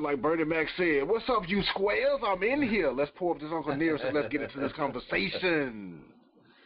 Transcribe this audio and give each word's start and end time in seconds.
like 0.00 0.22
Bernie 0.22 0.44
Mac 0.44 0.66
said, 0.76 1.08
what's 1.08 1.28
up, 1.28 1.48
you 1.48 1.62
squares? 1.74 2.20
I'm 2.26 2.42
in 2.42 2.62
here. 2.62 2.90
Let's 2.90 3.10
pull 3.16 3.32
up 3.32 3.40
this 3.40 3.50
Uncle 3.52 3.74
Nearest 3.76 4.04
and 4.04 4.14
let's 4.14 4.28
get 4.28 4.42
into 4.42 4.60
this 4.60 4.72
conversation. 4.72 6.00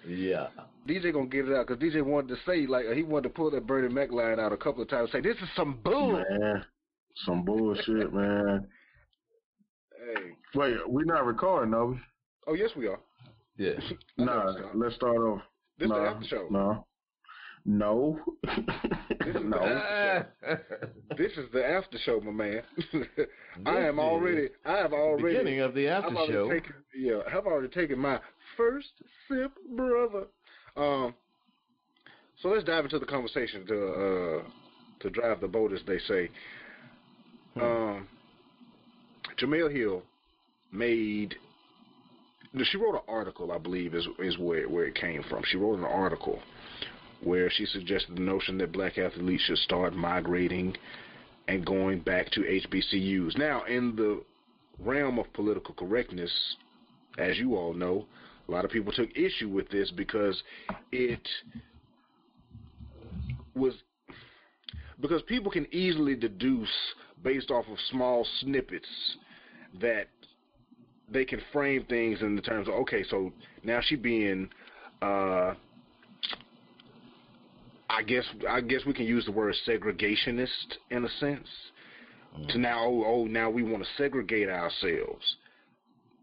Yeah. 0.07 0.49
DJ 0.87 1.13
gonna 1.13 1.27
get 1.27 1.49
it 1.49 1.57
out 1.57 1.67
because 1.67 1.83
DJ 1.83 2.03
wanted 2.03 2.29
to 2.29 2.37
say 2.47 2.67
like 2.67 2.87
he 2.95 3.03
wanted 3.03 3.25
to 3.25 3.35
pull 3.35 3.51
that 3.51 3.67
Bernie 3.67 3.93
Mac 3.93 4.13
line 4.13 4.39
out 4.39 4.53
a 4.53 4.57
couple 4.57 4.83
of 4.83 4.89
times. 4.89 5.11
Say 5.11 5.21
this 5.21 5.37
is 5.37 5.49
some 5.57 5.81
bull. 5.83 6.13
Man, 6.13 6.65
some 7.25 7.45
bullshit, 7.45 8.13
man. 8.13 8.69
Hey. 9.99 10.31
Wait, 10.55 10.77
we're 10.87 11.05
not 11.05 11.27
recording, 11.27 11.75
are 11.75 11.87
we? 11.87 11.99
Oh 12.47 12.55
yes, 12.55 12.71
we 12.77 12.87
are. 12.87 13.01
Yeah. 13.59 13.73
nah, 14.17 14.53
let's 14.75 14.95
start 14.95 15.17
off. 15.17 15.41
This 15.79 15.89
no, 15.89 16.01
the 16.01 16.09
after 16.09 16.27
show. 16.27 16.47
No. 16.51 16.86
No. 17.67 18.21
This 18.45 19.35
is 19.35 19.35
no. 19.43 19.59
the 19.59 19.67
after 19.67 20.27
show. 20.41 21.17
this 21.19 21.33
is 21.33 21.53
the 21.53 21.67
after 21.67 21.99
show, 21.99 22.21
my 22.21 22.31
man. 22.31 22.63
I 23.67 23.79
am 23.81 23.99
already. 23.99 24.51
I 24.65 24.77
have 24.77 24.93
already. 24.93 25.37
Beginning 25.37 25.61
of 25.61 25.75
the 25.75 25.89
after 25.89 26.17
I've 26.17 26.29
show. 26.29 26.49
Taken, 26.49 26.73
yeah, 26.97 27.19
I've 27.27 27.45
already 27.45 27.69
taken 27.69 27.99
my 27.99 28.21
first 28.57 28.91
sip, 29.29 29.51
brother. 29.75 30.27
Um. 30.77 31.15
So 32.41 32.49
let's 32.51 32.65
dive 32.65 32.85
into 32.85 33.01
the 33.01 33.07
conversation 33.07 33.67
to 33.67 33.87
uh 33.87 34.43
to 35.01 35.11
drive 35.11 35.41
the 35.41 35.49
boat, 35.49 35.73
as 35.73 35.81
they 35.89 35.99
say. 35.99 36.31
Um. 37.61 38.07
Jemele 39.41 39.75
Hill 39.75 40.03
made. 40.71 41.35
She 42.63 42.79
wrote 42.79 42.95
an 42.95 43.03
article, 43.09 43.51
I 43.51 43.59
believe, 43.59 43.93
is 43.95 44.07
is 44.21 44.39
where 44.39 44.69
where 44.69 44.85
it 44.85 44.95
came 44.95 45.25
from. 45.29 45.43
She 45.47 45.57
wrote 45.57 45.81
an 45.81 45.85
article 45.85 46.41
where 47.27 47.51
she 47.51 47.67
suggested 47.67 48.17
the 48.17 48.21
notion 48.21 48.57
that 48.57 48.71
black 48.71 48.99
athletes 48.99 49.43
should 49.43 49.59
start 49.59 49.95
migrating 49.95 50.77
and 51.49 51.67
going 51.67 51.99
back 51.99 52.31
to 52.31 52.41
HBCUs. 52.41 53.37
Now, 53.37 53.65
in 53.65 53.97
the 53.97 54.23
realm 54.79 55.19
of 55.19 55.33
political 55.33 55.75
correctness, 55.75 56.31
as 57.19 57.37
you 57.37 57.57
all 57.57 57.75
know, 57.75 58.07
a 58.49 58.53
lot 58.53 58.65
of 58.65 58.71
people 58.71 58.93
took 58.93 59.11
issue 59.17 59.49
with 59.49 59.69
this 59.71 59.91
because 59.91 60.41
it 60.93 61.21
was 63.57 63.75
because 65.01 65.21
people 65.23 65.51
can 65.51 65.67
easily 65.75 66.15
deduce 66.15 66.71
based 67.25 67.51
off 67.51 67.65
of 67.69 67.77
small 67.91 68.25
snippets 68.41 68.87
that 69.81 70.07
they 71.11 71.25
can 71.25 71.41
frame 71.53 71.85
things 71.89 72.23
in 72.23 72.37
the 72.37 72.43
terms 72.43 72.69
of 72.69 72.75
okay, 72.75 73.03
so 73.11 73.33
now 73.65 73.81
she 73.83 73.97
being 73.97 74.49
uh 75.03 75.55
I 77.89 78.03
guess 78.03 78.25
I 78.49 78.61
guess 78.61 78.81
we 78.87 78.93
can 78.93 79.07
use 79.07 79.25
the 79.25 79.33
word 79.33 79.55
segregationist 79.67 80.79
in 80.91 81.05
a 81.05 81.09
sense. 81.21 81.49
To 82.51 82.59
now, 82.59 82.85
oh, 82.85 83.05
oh, 83.07 83.25
now 83.25 83.49
we 83.49 83.63
want 83.63 83.83
to 83.83 83.89
segregate 83.97 84.51
ourselves. 84.51 85.37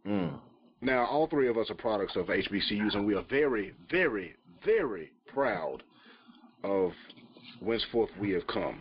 Mm. 0.06 0.40
Now, 0.80 1.06
all 1.06 1.28
three 1.28 1.48
of 1.48 1.58
us 1.58 1.72
are 1.72 1.76
products 1.76 2.16
of 2.16 2.28
HBCUs, 2.28 2.94
and 2.94 3.06
we 3.06 3.16
are 3.16 3.24
very, 3.30 3.74
very, 3.90 4.36
very 4.64 5.12
proud 5.26 5.82
of 6.64 6.92
whenceforth 7.62 8.12
we 8.20 8.32
have 8.32 8.46
come. 8.48 8.80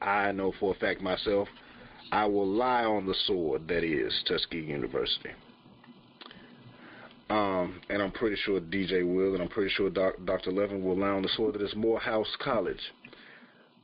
I 0.00 0.32
know 0.32 0.54
for 0.58 0.74
a 0.74 0.78
fact 0.78 1.02
myself, 1.02 1.48
I 2.10 2.24
will 2.24 2.48
lie 2.48 2.84
on 2.84 3.06
the 3.06 3.14
sword 3.26 3.68
that 3.68 3.84
is 3.84 4.12
Tuskegee 4.26 4.60
University. 4.60 5.30
Um, 7.30 7.80
and 7.88 8.02
I'm 8.02 8.10
pretty 8.10 8.36
sure 8.44 8.60
DJ 8.60 9.06
will, 9.06 9.34
and 9.34 9.42
I'm 9.42 9.48
pretty 9.48 9.70
sure 9.70 9.88
Doc, 9.88 10.14
Dr. 10.24 10.50
Levin 10.50 10.84
will 10.84 11.02
on 11.02 11.22
the 11.22 11.28
sword 11.36 11.54
that 11.54 11.62
is 11.62 11.74
Morehouse 11.76 12.36
College. 12.40 12.80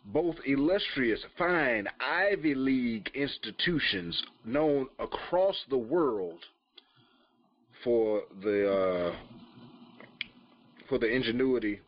Both 0.06 0.36
illustrious, 0.44 1.20
fine 1.38 1.86
Ivy 2.00 2.54
League 2.54 3.08
institutions 3.14 4.20
known 4.44 4.88
across 4.98 5.56
the 5.70 5.78
world 5.78 6.40
for 7.84 8.22
the 8.42 9.12
uh, 9.12 9.16
for 10.88 10.98
the 10.98 11.06
ingenuity 11.06 11.80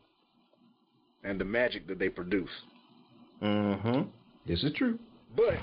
and 1.23 1.39
the 1.39 1.45
magic 1.45 1.87
that 1.87 1.99
they 1.99 2.09
produce. 2.09 2.49
Mm-hmm. 3.41 4.01
This 4.45 4.59
is 4.59 4.71
it 4.71 4.75
true? 4.75 4.97
But 5.35 5.59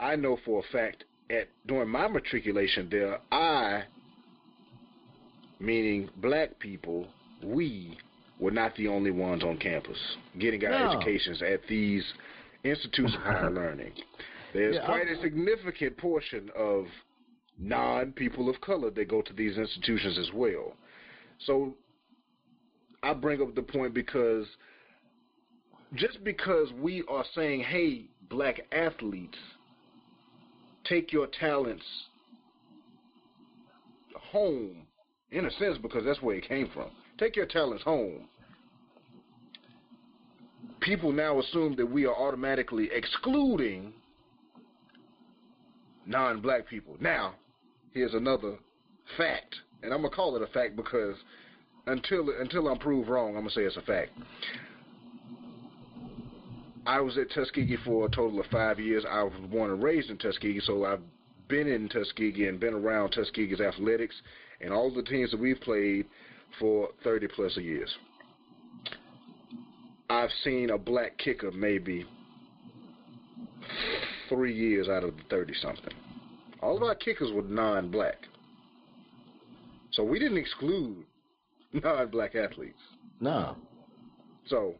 I 0.00 0.16
know 0.16 0.38
for 0.44 0.60
a 0.60 0.72
fact 0.72 1.04
at 1.30 1.48
during 1.66 1.88
my 1.88 2.08
matriculation 2.08 2.88
there, 2.90 3.20
I, 3.30 3.84
meaning 5.60 6.08
black 6.16 6.58
people, 6.58 7.06
we 7.42 7.98
were 8.38 8.50
not 8.50 8.74
the 8.76 8.88
only 8.88 9.10
ones 9.10 9.42
on 9.42 9.56
campus 9.58 9.98
getting 10.38 10.64
our 10.64 10.70
No. 10.70 10.92
educations 10.92 11.42
at 11.42 11.60
these 11.68 12.04
institutes 12.64 13.14
of 13.14 13.20
higher 13.20 13.50
learning. 13.54 13.92
There's 14.54 14.76
Yeah, 14.76 14.86
quite 14.86 15.08
a 15.08 15.20
significant 15.20 15.96
portion 15.96 16.50
of 16.56 16.86
non 17.58 18.12
people 18.12 18.48
of 18.48 18.60
color 18.60 18.90
that 18.90 19.08
go 19.08 19.22
to 19.22 19.32
these 19.32 19.56
institutions 19.58 20.18
as 20.18 20.30
well. 20.32 20.74
So 21.46 21.74
I 23.02 23.12
bring 23.14 23.42
up 23.42 23.54
the 23.54 23.62
point 23.62 23.94
because 23.94 24.46
just 25.94 26.22
because 26.24 26.72
we 26.72 27.02
are 27.08 27.24
saying, 27.34 27.62
hey, 27.62 28.06
black 28.28 28.60
athletes, 28.72 29.38
take 30.84 31.12
your 31.12 31.28
talents 31.40 31.84
home, 34.30 34.86
in 35.30 35.44
a 35.44 35.50
sense, 35.52 35.78
because 35.78 36.04
that's 36.04 36.22
where 36.22 36.36
it 36.36 36.48
came 36.48 36.70
from. 36.72 36.90
Take 37.18 37.36
your 37.36 37.46
talents 37.46 37.84
home. 37.84 38.28
People 40.80 41.12
now 41.12 41.38
assume 41.40 41.76
that 41.76 41.86
we 41.86 42.06
are 42.06 42.14
automatically 42.14 42.88
excluding 42.92 43.92
non 46.06 46.40
black 46.40 46.66
people. 46.66 46.96
Now, 47.00 47.34
here's 47.92 48.14
another 48.14 48.56
fact, 49.16 49.54
and 49.82 49.92
I'm 49.92 50.00
going 50.00 50.10
to 50.10 50.16
call 50.16 50.36
it 50.36 50.42
a 50.42 50.46
fact 50.46 50.76
because 50.76 51.16
until 51.86 52.28
until 52.40 52.68
I'm 52.68 52.78
proved 52.78 53.08
wrong, 53.08 53.28
I'm 53.30 53.42
going 53.42 53.48
to 53.48 53.54
say 53.54 53.62
it's 53.62 53.76
a 53.76 53.82
fact. 53.82 54.12
I 56.86 57.00
was 57.00 57.18
at 57.18 57.30
Tuskegee 57.30 57.76
for 57.84 58.06
a 58.06 58.10
total 58.10 58.40
of 58.40 58.46
five 58.46 58.80
years. 58.80 59.04
I 59.10 59.22
was 59.22 59.34
born 59.50 59.70
and 59.70 59.82
raised 59.82 60.08
in 60.08 60.16
Tuskegee, 60.16 60.60
so 60.60 60.86
I've 60.86 61.02
been 61.48 61.66
in 61.66 61.88
Tuskegee 61.88 62.46
and 62.46 62.58
been 62.58 62.72
around 62.72 63.10
Tuskegee's 63.10 63.60
athletics 63.60 64.14
and 64.60 64.72
all 64.72 64.92
the 64.92 65.02
teams 65.02 65.30
that 65.30 65.40
we've 65.40 65.60
played 65.60 66.06
for 66.58 66.88
30 67.04 67.28
plus 67.28 67.56
years. 67.56 67.90
I've 70.10 70.30
seen 70.42 70.70
a 70.70 70.78
black 70.78 71.18
kicker 71.18 71.50
maybe 71.52 72.06
three 74.28 74.54
years 74.54 74.88
out 74.88 75.04
of 75.04 75.16
the 75.16 75.22
30 75.30 75.54
something. 75.60 75.94
All 76.60 76.76
of 76.76 76.82
our 76.82 76.94
kickers 76.94 77.30
were 77.32 77.42
non 77.42 77.90
black. 77.90 78.16
So 79.92 80.02
we 80.02 80.18
didn't 80.18 80.38
exclude 80.38 81.04
non 81.72 82.08
black 82.08 82.34
athletes. 82.34 82.78
No. 83.20 83.56
So, 84.48 84.74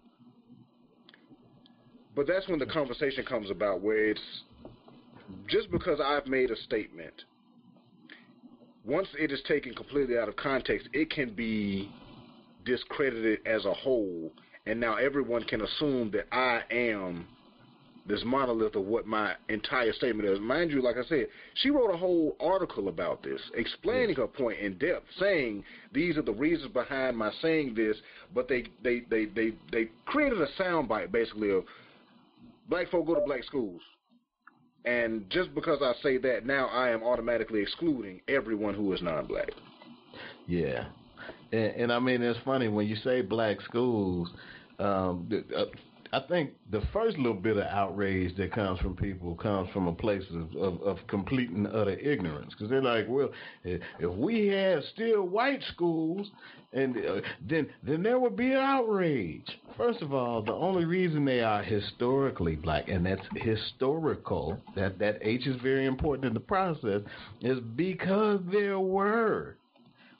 but 2.16 2.26
that's 2.26 2.48
when 2.48 2.58
the 2.58 2.66
conversation 2.66 3.24
comes 3.24 3.50
about 3.50 3.80
where 3.80 4.10
it's 4.10 4.20
just 5.48 5.70
because 5.70 6.00
I've 6.00 6.26
made 6.26 6.50
a 6.50 6.56
statement, 6.56 7.12
once 8.88 9.06
it 9.18 9.30
is 9.30 9.40
taken 9.46 9.74
completely 9.74 10.18
out 10.18 10.28
of 10.28 10.36
context, 10.36 10.88
it 10.94 11.10
can 11.10 11.34
be 11.34 11.90
discredited 12.64 13.38
as 13.46 13.64
a 13.66 13.74
whole, 13.74 14.32
and 14.66 14.80
now 14.80 14.96
everyone 14.96 15.44
can 15.44 15.60
assume 15.60 16.10
that 16.10 16.26
I 16.32 16.62
am 16.70 17.26
this 18.06 18.22
monolith 18.24 18.74
of 18.74 18.86
what 18.86 19.06
my 19.06 19.34
entire 19.50 19.92
statement 19.92 20.26
is. 20.26 20.40
Mind 20.40 20.70
you, 20.70 20.80
like 20.80 20.96
I 20.96 21.06
said, 21.06 21.26
she 21.56 21.68
wrote 21.68 21.92
a 21.92 21.96
whole 21.98 22.34
article 22.40 22.88
about 22.88 23.22
this, 23.22 23.40
explaining 23.54 24.16
her 24.16 24.26
point 24.26 24.58
in 24.58 24.78
depth, 24.78 25.04
saying 25.20 25.62
these 25.92 26.16
are 26.16 26.22
the 26.22 26.32
reasons 26.32 26.72
behind 26.72 27.18
my 27.18 27.30
saying 27.42 27.74
this, 27.74 27.98
but 28.34 28.48
they 28.48 28.64
they 28.82 29.00
they 29.10 29.26
they, 29.26 29.52
they 29.70 29.90
created 30.06 30.40
a 30.40 30.48
soundbite 30.58 31.12
basically 31.12 31.50
of 31.50 31.64
black 32.70 32.90
folk 32.90 33.06
go 33.06 33.14
to 33.14 33.20
black 33.20 33.44
schools. 33.44 33.82
And 34.84 35.28
just 35.30 35.54
because 35.54 35.80
I 35.82 35.92
say 36.02 36.18
that 36.18 36.46
now, 36.46 36.68
I 36.68 36.90
am 36.90 37.02
automatically 37.02 37.60
excluding 37.60 38.20
everyone 38.28 38.74
who 38.74 38.92
is 38.92 39.02
non-black. 39.02 39.50
Yeah, 40.46 40.86
and, 41.52 41.72
and 41.76 41.92
I 41.92 41.98
mean 41.98 42.22
it's 42.22 42.38
funny 42.44 42.68
when 42.68 42.86
you 42.86 42.96
say 42.96 43.20
black 43.20 43.60
schools. 43.62 44.28
Um, 44.78 45.28
uh, 45.56 45.64
I 46.12 46.20
think 46.20 46.52
the 46.70 46.82
first 46.92 47.18
little 47.18 47.34
bit 47.34 47.58
of 47.58 47.64
outrage 47.64 48.36
that 48.36 48.52
comes 48.52 48.80
from 48.80 48.96
people 48.96 49.34
comes 49.34 49.68
from 49.70 49.88
a 49.88 49.92
place 49.92 50.24
of, 50.30 50.56
of, 50.56 50.82
of 50.82 50.98
complete 51.06 51.50
and 51.50 51.66
utter 51.66 51.98
ignorance 51.98 52.54
because 52.54 52.70
they're 52.70 52.82
like, 52.82 53.06
well, 53.08 53.30
if 53.64 54.14
we 54.14 54.46
had 54.46 54.82
still 54.94 55.24
white 55.24 55.62
schools, 55.72 56.30
and 56.72 56.96
uh, 56.96 57.20
then 57.48 57.68
then 57.82 58.02
there 58.02 58.18
would 58.18 58.36
be 58.36 58.52
an 58.52 58.58
outrage. 58.58 59.58
First 59.76 60.02
of 60.02 60.12
all, 60.12 60.42
the 60.42 60.52
only 60.52 60.84
reason 60.84 61.24
they 61.24 61.40
are 61.40 61.62
historically 61.62 62.56
black, 62.56 62.88
and 62.88 63.04
that's 63.04 63.26
historical, 63.36 64.58
that 64.76 64.98
that 64.98 65.18
H 65.22 65.46
is 65.46 65.60
very 65.62 65.86
important 65.86 66.26
in 66.26 66.34
the 66.34 66.40
process, 66.40 67.02
is 67.40 67.58
because 67.76 68.40
there 68.50 68.80
were 68.80 69.56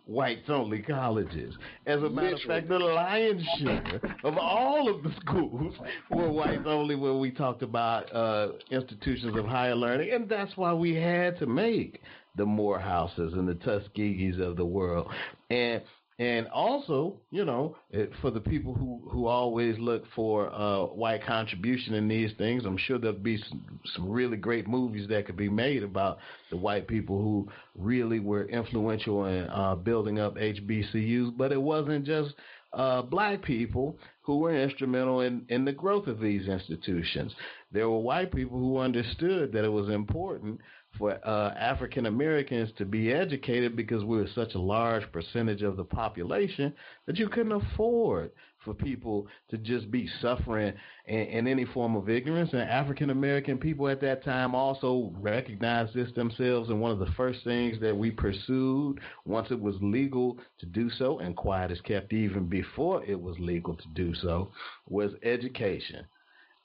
whites 0.09 0.49
only 0.49 0.81
colleges. 0.81 1.55
As 1.87 2.03
a 2.03 2.09
matter 2.09 2.35
of 2.35 2.41
fact, 2.41 2.69
the 2.69 2.79
lion's 2.79 3.47
share 3.59 4.01
of 4.25 4.39
all 4.39 4.89
of 4.89 5.03
the 5.03 5.13
schools 5.21 5.75
were 6.11 6.31
whites 6.31 6.63
only 6.67 6.97
when 6.97 7.21
we 7.21 7.31
talked 7.31 7.63
about 7.63 8.15
uh, 8.15 8.53
institutions 8.71 9.37
of 9.37 9.45
higher 9.45 9.77
learning. 9.77 10.11
And 10.13 10.29
that's 10.29 10.57
why 10.57 10.73
we 10.73 10.95
had 10.95 11.39
to 11.39 11.47
make 11.47 12.01
the 12.37 12.45
Morehouses 12.45 13.35
and 13.35 13.47
the 13.47 13.55
Tuskegees 13.55 14.41
of 14.41 14.57
the 14.57 14.65
world. 14.65 15.13
And 15.51 15.83
and 16.19 16.49
also, 16.49 17.21
you 17.31 17.45
know, 17.45 17.77
it, 17.91 18.11
for 18.21 18.33
the 18.33 18.41
people 18.41 18.75
who, 18.75 19.01
who 19.09 19.27
always 19.27 19.79
look 19.79 20.03
for 20.17 20.53
uh, 20.53 20.87
white 20.87 21.25
contribution 21.25 21.95
in 21.95 22.09
these 22.09 22.33
things, 22.37 22.65
I'm 22.67 22.77
sure 22.77 22.99
there'll 22.99 23.17
be 23.17 23.39
some, 23.49 23.81
some 23.95 24.11
really 24.11 24.37
great 24.37 24.67
movies 24.67 25.09
that 25.11 25.27
could 25.27 25.37
be 25.37 25.49
made 25.49 25.85
about 25.85 26.19
the 26.51 26.57
white 26.57 26.89
people 26.89 27.23
who 27.23 27.49
really 27.77 28.19
were 28.19 28.47
influential 28.47 29.27
in 29.27 29.45
uh, 29.45 29.77
building 29.77 30.19
up 30.19 30.35
HBCUs. 30.37 31.37
But 31.37 31.53
it 31.53 31.63
wasn't 31.63 32.05
just 32.05 32.35
uh, 32.73 33.03
black 33.03 33.41
people 33.43 33.97
who 34.23 34.39
were 34.39 34.55
instrumental 34.55 35.21
in, 35.21 35.45
in 35.49 35.65
the 35.65 35.73
growth 35.73 36.09
of 36.09 36.19
these 36.19 36.49
institutions. 36.49 37.33
There 37.71 37.89
were 37.89 38.01
white 38.01 38.35
people 38.35 38.59
who 38.59 38.79
understood 38.79 39.53
that 39.53 39.65
it 39.65 39.73
was 39.73 39.89
important 39.89 40.61
for 40.99 41.19
uh, 41.27 41.55
African 41.55 42.07
Americans 42.07 42.71
to 42.79 42.85
be 42.85 43.13
educated 43.13 43.77
because 43.77 44.05
we 44.05 44.19
were 44.19 44.29
such 44.35 44.55
a 44.55 44.59
large 44.59 45.11
percentage 45.13 45.63
of 45.63 45.77
the 45.77 45.85
population 45.85 46.75
that 47.07 47.17
you 47.17 47.29
couldn't 47.29 47.53
afford 47.53 48.33
for 48.65 48.75
people 48.75 49.27
to 49.49 49.57
just 49.57 49.91
be 49.91 50.09
suffering 50.21 50.75
in, 51.07 51.19
in 51.19 51.47
any 51.47 51.65
form 51.65 51.97
of 51.97 52.09
ignorance. 52.09 52.51
And 52.53 52.63
African 52.63 53.11
American 53.11 53.59
people 53.59 53.89
at 53.89 54.01
that 54.01 54.25
time 54.25 54.55
also 54.55 55.13
recognized 55.21 55.95
this 55.95 56.13
themselves. 56.15 56.69
And 56.69 56.81
one 56.81 56.91
of 56.91 56.99
the 56.99 57.13
first 57.17 57.45
things 57.45 57.81
that 57.81 57.97
we 57.97 58.11
pursued 58.11 59.01
once 59.25 59.49
it 59.51 59.61
was 59.61 59.77
legal 59.81 60.39
to 60.59 60.67
do 60.67 60.91
so, 60.91 61.19
and 61.21 61.37
quiet 61.37 61.71
is 61.71 61.81
kept 61.83 62.13
even 62.13 62.47
before 62.47 63.05
it 63.05 63.21
was 63.21 63.39
legal 63.39 63.77
to 63.77 63.89
do 63.95 64.15
so, 64.15 64.51
was 64.89 65.13
education 65.23 66.05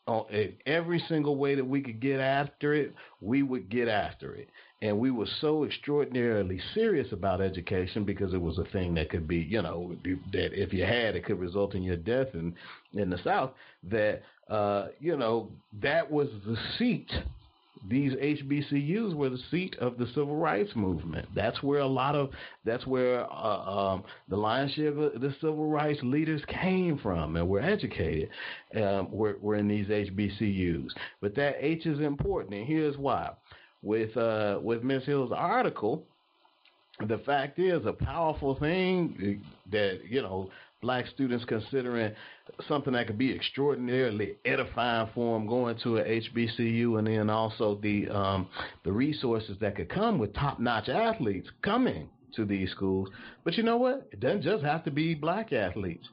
on 0.05 0.25
every 0.65 0.99
single 1.07 1.35
way 1.37 1.55
that 1.55 1.65
we 1.65 1.81
could 1.81 1.99
get 1.99 2.19
after 2.19 2.73
it, 2.73 2.93
we 3.21 3.43
would 3.43 3.69
get 3.69 3.87
after 3.87 4.35
it. 4.35 4.49
And 4.81 4.99
we 4.99 5.11
were 5.11 5.27
so 5.39 5.63
extraordinarily 5.63 6.59
serious 6.73 7.11
about 7.13 7.39
education 7.39 8.03
because 8.03 8.33
it 8.33 8.41
was 8.41 8.57
a 8.57 8.65
thing 8.65 8.93
that 8.95 9.09
could 9.09 9.27
be, 9.27 9.37
you 9.37 9.61
know, 9.61 9.95
that 10.33 10.61
if 10.61 10.73
you 10.73 10.83
had, 10.83 11.15
it 11.15 11.23
could 11.23 11.39
result 11.39 11.73
in 11.73 11.83
your 11.83 11.95
death 11.95 12.27
in, 12.33 12.53
in 12.93 13.09
the 13.09 13.17
South, 13.23 13.51
that, 13.83 14.23
uh, 14.49 14.87
you 14.99 15.15
know, 15.15 15.49
that 15.81 16.11
was 16.11 16.27
the 16.45 16.57
seat 16.77 17.09
these 17.89 18.13
HBCUs 18.13 19.13
were 19.13 19.29
the 19.29 19.39
seat 19.51 19.75
of 19.79 19.97
the 19.97 20.07
civil 20.07 20.35
rights 20.35 20.71
movement. 20.75 21.27
That's 21.35 21.61
where 21.61 21.79
a 21.79 21.87
lot 21.87 22.15
of 22.15 22.29
that's 22.63 22.85
where 22.87 23.29
uh, 23.31 23.93
um, 23.93 24.03
the 24.29 24.37
lion's 24.37 24.71
share 24.73 24.89
of 24.89 25.19
the 25.19 25.35
civil 25.41 25.67
rights 25.67 25.99
leaders 26.03 26.41
came 26.47 26.97
from 26.97 27.35
and 27.35 27.47
were 27.47 27.61
educated. 27.61 28.29
Um, 28.75 29.11
were, 29.11 29.37
were 29.41 29.55
in 29.55 29.67
these 29.67 29.87
HBCUs. 29.87 30.89
But 31.21 31.35
that 31.35 31.55
H 31.59 31.85
is 31.85 31.99
important, 31.99 32.55
and 32.55 32.65
here's 32.65 32.97
why. 32.97 33.31
With 33.81 34.15
uh, 34.15 34.59
with 34.61 34.83
Ms. 34.83 35.03
Hill's 35.05 35.33
article, 35.35 36.05
the 37.07 37.17
fact 37.19 37.59
is 37.59 37.85
a 37.85 37.93
powerful 37.93 38.55
thing 38.55 39.43
that 39.71 39.99
you 40.09 40.21
know 40.21 40.49
black 40.83 41.07
students 41.07 41.43
considering 41.45 42.13
something 42.67 42.93
that 42.93 43.07
could 43.07 43.17
be 43.17 43.33
extraordinarily 43.33 44.35
edifying 44.45 45.09
for 45.15 45.39
them 45.39 45.47
going 45.47 45.79
to 45.81 45.97
a 45.97 46.03
HBCU, 46.03 46.99
and 46.99 47.07
then 47.07 47.31
also 47.31 47.79
the 47.81 48.07
um, 48.09 48.47
the 48.83 48.91
resources 48.91 49.57
that 49.61 49.75
could 49.75 49.89
come 49.89 50.19
with 50.19 50.33
top 50.35 50.59
notch 50.59 50.89
athletes 50.89 51.49
coming 51.63 52.07
to 52.35 52.45
these 52.45 52.69
schools. 52.71 53.09
But 53.43 53.55
you 53.55 53.63
know 53.63 53.77
what? 53.77 54.07
It 54.11 54.19
doesn't 54.19 54.43
just 54.43 54.63
have 54.63 54.83
to 54.83 54.91
be 54.91 55.15
black 55.15 55.51
athletes. 55.51 56.05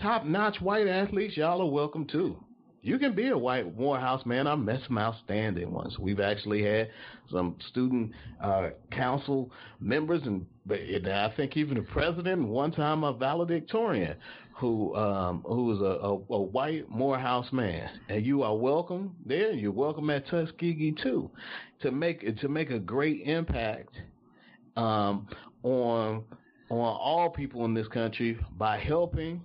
Top 0.00 0.24
notch 0.24 0.60
white 0.60 0.86
athletes, 0.86 1.36
y'all 1.36 1.60
are 1.60 1.70
welcome 1.70 2.06
too 2.06 2.36
you 2.82 2.98
can 2.98 3.14
be 3.14 3.28
a 3.28 3.36
white 3.36 3.76
Morehouse 3.76 4.24
man. 4.24 4.46
I 4.46 4.54
met 4.54 4.80
some 4.86 4.98
outstanding 4.98 5.70
ones. 5.70 5.98
We've 5.98 6.20
actually 6.20 6.62
had 6.62 6.90
some 7.30 7.56
student 7.68 8.12
uh, 8.42 8.70
council 8.90 9.50
members, 9.80 10.22
and, 10.24 10.46
and 10.72 11.08
I 11.08 11.32
think 11.36 11.56
even 11.56 11.76
the 11.76 11.82
president, 11.82 12.46
one 12.46 12.72
time 12.72 13.04
a 13.04 13.12
valedictorian, 13.12 14.16
who 14.60 14.94
um, 14.94 15.42
who 15.46 15.64
was 15.64 15.80
a, 15.80 16.06
a, 16.06 16.38
a 16.38 16.42
white 16.42 16.88
Morehouse 16.90 17.50
man. 17.50 17.88
And 18.08 18.24
you 18.24 18.42
are 18.42 18.54
welcome 18.54 19.16
there. 19.24 19.52
You're 19.52 19.72
welcome 19.72 20.10
at 20.10 20.26
Tuskegee 20.28 20.94
too, 21.02 21.30
to 21.80 21.90
make 21.90 22.36
to 22.40 22.48
make 22.48 22.70
a 22.70 22.78
great 22.78 23.22
impact 23.22 23.94
um, 24.76 25.26
on 25.62 26.24
on 26.68 26.78
all 26.78 27.30
people 27.30 27.64
in 27.64 27.74
this 27.74 27.88
country 27.88 28.38
by 28.58 28.78
helping 28.78 29.40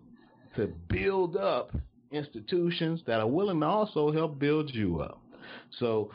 to 0.56 0.68
build 0.89 1.38
up 1.38 1.72
institutions 2.12 3.01
that 3.07 3.19
are 3.19 3.27
willing 3.27 3.60
to 3.62 3.66
also 3.66 4.12
help 4.12 4.38
build 4.38 4.74
you 4.74 5.00
up. 5.01 5.22
So 5.80 6.12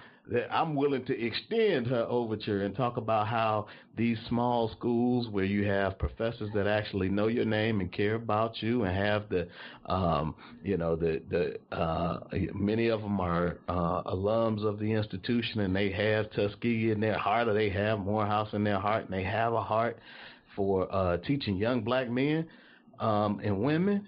I'm 0.50 0.74
willing 0.74 1.04
to 1.06 1.26
extend 1.26 1.86
her 1.88 2.06
overture 2.08 2.62
and 2.62 2.74
talk 2.74 2.96
about 2.96 3.26
how 3.26 3.66
these 3.96 4.18
small 4.28 4.70
schools 4.70 5.28
where 5.28 5.44
you 5.44 5.66
have 5.66 5.98
professors 5.98 6.50
that 6.54 6.66
actually 6.66 7.08
know 7.08 7.26
your 7.26 7.44
name 7.44 7.80
and 7.80 7.92
care 7.92 8.14
about 8.14 8.62
you 8.62 8.84
and 8.84 8.96
have 8.96 9.28
the, 9.28 9.48
um, 9.86 10.34
you 10.62 10.76
know, 10.76 10.94
the 10.94 11.20
the 11.28 11.76
uh, 11.76 12.20
many 12.54 12.88
of 12.88 13.02
them 13.02 13.20
are 13.20 13.58
uh, 13.68 14.02
alums 14.04 14.64
of 14.64 14.78
the 14.78 14.92
institution 14.92 15.60
and 15.60 15.74
they 15.74 15.90
have 15.90 16.30
Tuskegee 16.30 16.92
in 16.92 17.00
their 17.00 17.18
heart 17.18 17.48
or 17.48 17.54
they 17.54 17.70
have 17.70 17.98
Morehouse 17.98 18.52
in 18.52 18.62
their 18.62 18.78
heart 18.78 19.04
and 19.04 19.12
they 19.12 19.24
have 19.24 19.52
a 19.52 19.62
heart 19.62 19.98
for 20.54 20.92
uh, 20.94 21.16
teaching 21.18 21.56
young 21.56 21.82
black 21.82 22.08
men 22.08 22.46
um, 23.00 23.40
and 23.42 23.60
women 23.60 24.06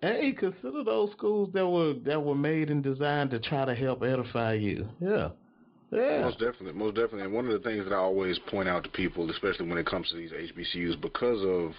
Hey, 0.00 0.32
consider 0.38 0.84
those 0.84 1.10
schools 1.10 1.50
that 1.54 1.66
were 1.66 1.94
that 2.04 2.22
were 2.22 2.36
made 2.36 2.70
and 2.70 2.84
designed 2.84 3.30
to 3.30 3.40
try 3.40 3.64
to 3.64 3.74
help 3.74 4.04
edify 4.04 4.52
you. 4.52 4.86
Yeah. 5.00 5.30
Yeah. 5.90 6.22
Most 6.22 6.38
definitely, 6.38 6.72
most 6.72 6.94
definitely. 6.94 7.22
And 7.22 7.32
one 7.32 7.46
of 7.46 7.52
the 7.52 7.68
things 7.68 7.84
that 7.84 7.94
I 7.94 7.98
always 7.98 8.38
point 8.50 8.68
out 8.68 8.84
to 8.84 8.90
people, 8.90 9.30
especially 9.30 9.68
when 9.68 9.78
it 9.78 9.86
comes 9.86 10.08
to 10.10 10.16
these 10.16 10.32
HBCUs, 10.32 11.00
because 11.00 11.42
of 11.42 11.72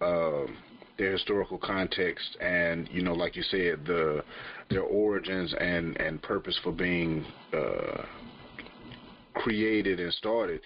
uh, 0.00 0.52
their 0.98 1.12
historical 1.12 1.58
context 1.58 2.36
and 2.40 2.88
you 2.92 3.02
know, 3.02 3.14
like 3.14 3.36
you 3.36 3.42
said, 3.44 3.84
the 3.86 4.22
their 4.68 4.82
origins 4.82 5.54
and 5.58 5.96
and 6.00 6.20
purpose 6.22 6.58
for 6.62 6.72
being 6.72 7.24
uh, 7.54 8.02
created 9.34 9.98
and 9.98 10.12
started 10.14 10.60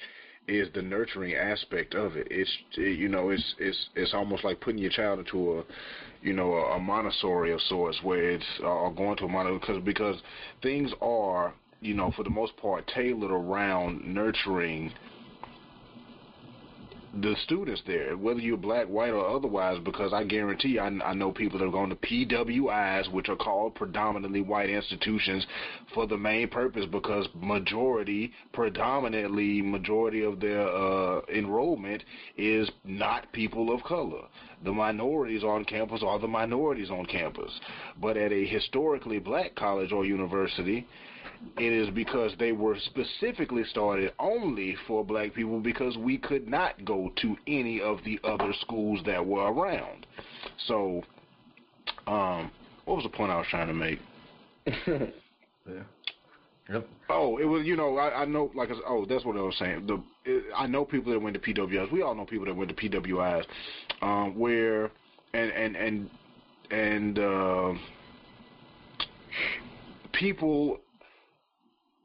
is 0.49 0.69
the 0.75 0.83
nurturing 0.83 1.35
aspect 1.35 1.95
of 1.95 2.17
it. 2.17 2.29
It's 2.31 2.51
you 2.77 3.09
know 3.09 3.31
it's 3.31 3.55
it's 3.59 3.89
it's 3.95 4.15
almost 4.15 4.45
like 4.45 4.61
putting 4.61 4.79
your 4.79 4.91
child 4.91 5.21
into 5.21 5.59
a 5.59 5.65
you 6.23 6.33
know 6.33 6.53
a, 6.55 6.77
a 6.77 6.79
Montessori 6.81 7.53
of 7.53 7.61
sorts 7.63 7.99
where 8.03 8.31
it's 8.31 8.45
uh, 8.61 8.89
going 8.91 9.17
to 9.19 9.25
a 9.25 9.29
Montessori 9.29 9.59
because 9.59 9.85
because 9.85 10.17
things 10.63 10.93
are 11.01 11.55
you 11.87 11.95
know 11.95 12.13
for 12.17 12.23
the 12.23 12.31
most 12.31 12.57
part 12.57 12.87
tailored 12.89 13.31
around 13.31 14.05
nurturing 14.05 14.93
the 17.23 17.35
students 17.45 17.83
there, 17.87 18.17
whether 18.17 18.41
you're 18.41 18.57
black, 18.57 18.87
white, 18.87 19.11
or 19.11 19.27
otherwise, 19.27 19.79
because 19.85 20.13
I 20.13 20.25
guarantee 20.25 20.79
I, 20.79 20.89
I 20.89 21.15
know 21.15 21.33
people 21.33 21.59
that 21.59 21.65
are 21.65 21.71
going 21.71 21.91
to 21.91 21.97
PWIs, 21.97 23.11
which 23.11 23.29
are 23.29 23.37
called 23.37 23.75
predominantly 23.75 24.43
white 24.43 24.69
institutions, 24.69 25.47
for 25.95 26.07
the 26.07 26.17
main 26.17 26.49
purpose 26.49 26.85
because 26.91 27.27
majority, 27.35 28.33
predominantly 28.53 29.63
majority 29.63 30.23
of 30.23 30.41
their 30.41 30.69
uh, 30.69 31.21
enrollment 31.35 32.03
is 32.37 32.71
not 32.85 33.33
people 33.33 33.75
of 33.75 33.83
color. 33.85 34.23
The 34.65 34.73
minorities 34.73 35.45
on 35.45 35.65
campus 35.65 36.03
are 36.05 36.19
the 36.19 36.29
minorities 36.29 36.91
on 36.91 37.07
campus. 37.07 37.53
But 38.01 38.17
at 38.17 38.33
a 38.33 38.47
historically 38.47 39.19
black 39.19 39.55
college 39.55 39.93
or 39.93 40.05
university, 40.05 40.87
it 41.59 41.73
is 41.73 41.89
because 41.95 42.33
they 42.39 42.53
were 42.53 42.77
specifically 42.87 43.65
started 43.65 44.13
only 44.19 44.77
for 44.87 45.05
black 45.05 45.35
people 45.35 45.61
because 45.61 45.97
we 45.97 46.19
could 46.19 46.49
not 46.49 46.85
go 46.85 47.11
to 47.23 47.37
any 47.47 47.81
of 47.81 47.99
the 48.05 48.21
other 48.25 48.53
schools 48.61 49.01
that 49.07 49.25
were 49.25 49.53
around. 49.53 50.07
So, 50.67 51.03
um, 52.07 52.51
what 52.85 52.97
was 52.97 53.05
the 53.05 53.11
point 53.11 53.33
I 53.33 53.39
was 53.39 53.47
trying 53.49 53.69
to 53.69 53.75
make? 53.75 53.99
yeah. 54.67 55.83
Yep. 56.69 56.89
Oh, 57.11 57.39
it 57.39 57.45
was 57.45 57.65
you 57.65 57.77
know 57.77 57.97
I, 57.97 58.23
I 58.23 58.25
know 58.25 58.51
like 58.55 58.71
I, 58.71 58.75
oh 58.89 59.07
that's 59.09 59.25
what 59.25 59.37
I 59.37 59.41
was 59.41 59.57
saying. 59.57 59.87
The 59.87 60.03
it, 60.25 60.45
I 60.55 60.67
know 60.67 60.85
people 60.85 61.13
that 61.13 61.21
went 61.21 61.35
to 61.35 61.55
PWIs. 61.55 61.93
We 61.93 62.03
all 62.03 62.15
know 62.15 62.25
people 62.25 62.47
that 62.47 62.57
went 62.57 62.77
to 62.77 62.89
PWIs, 62.89 63.45
um, 64.03 64.37
where 64.37 64.91
and 65.33 65.51
and 65.53 65.77
and 65.77 66.11
and 66.73 67.19
uh, 67.21 67.73
people 70.13 70.81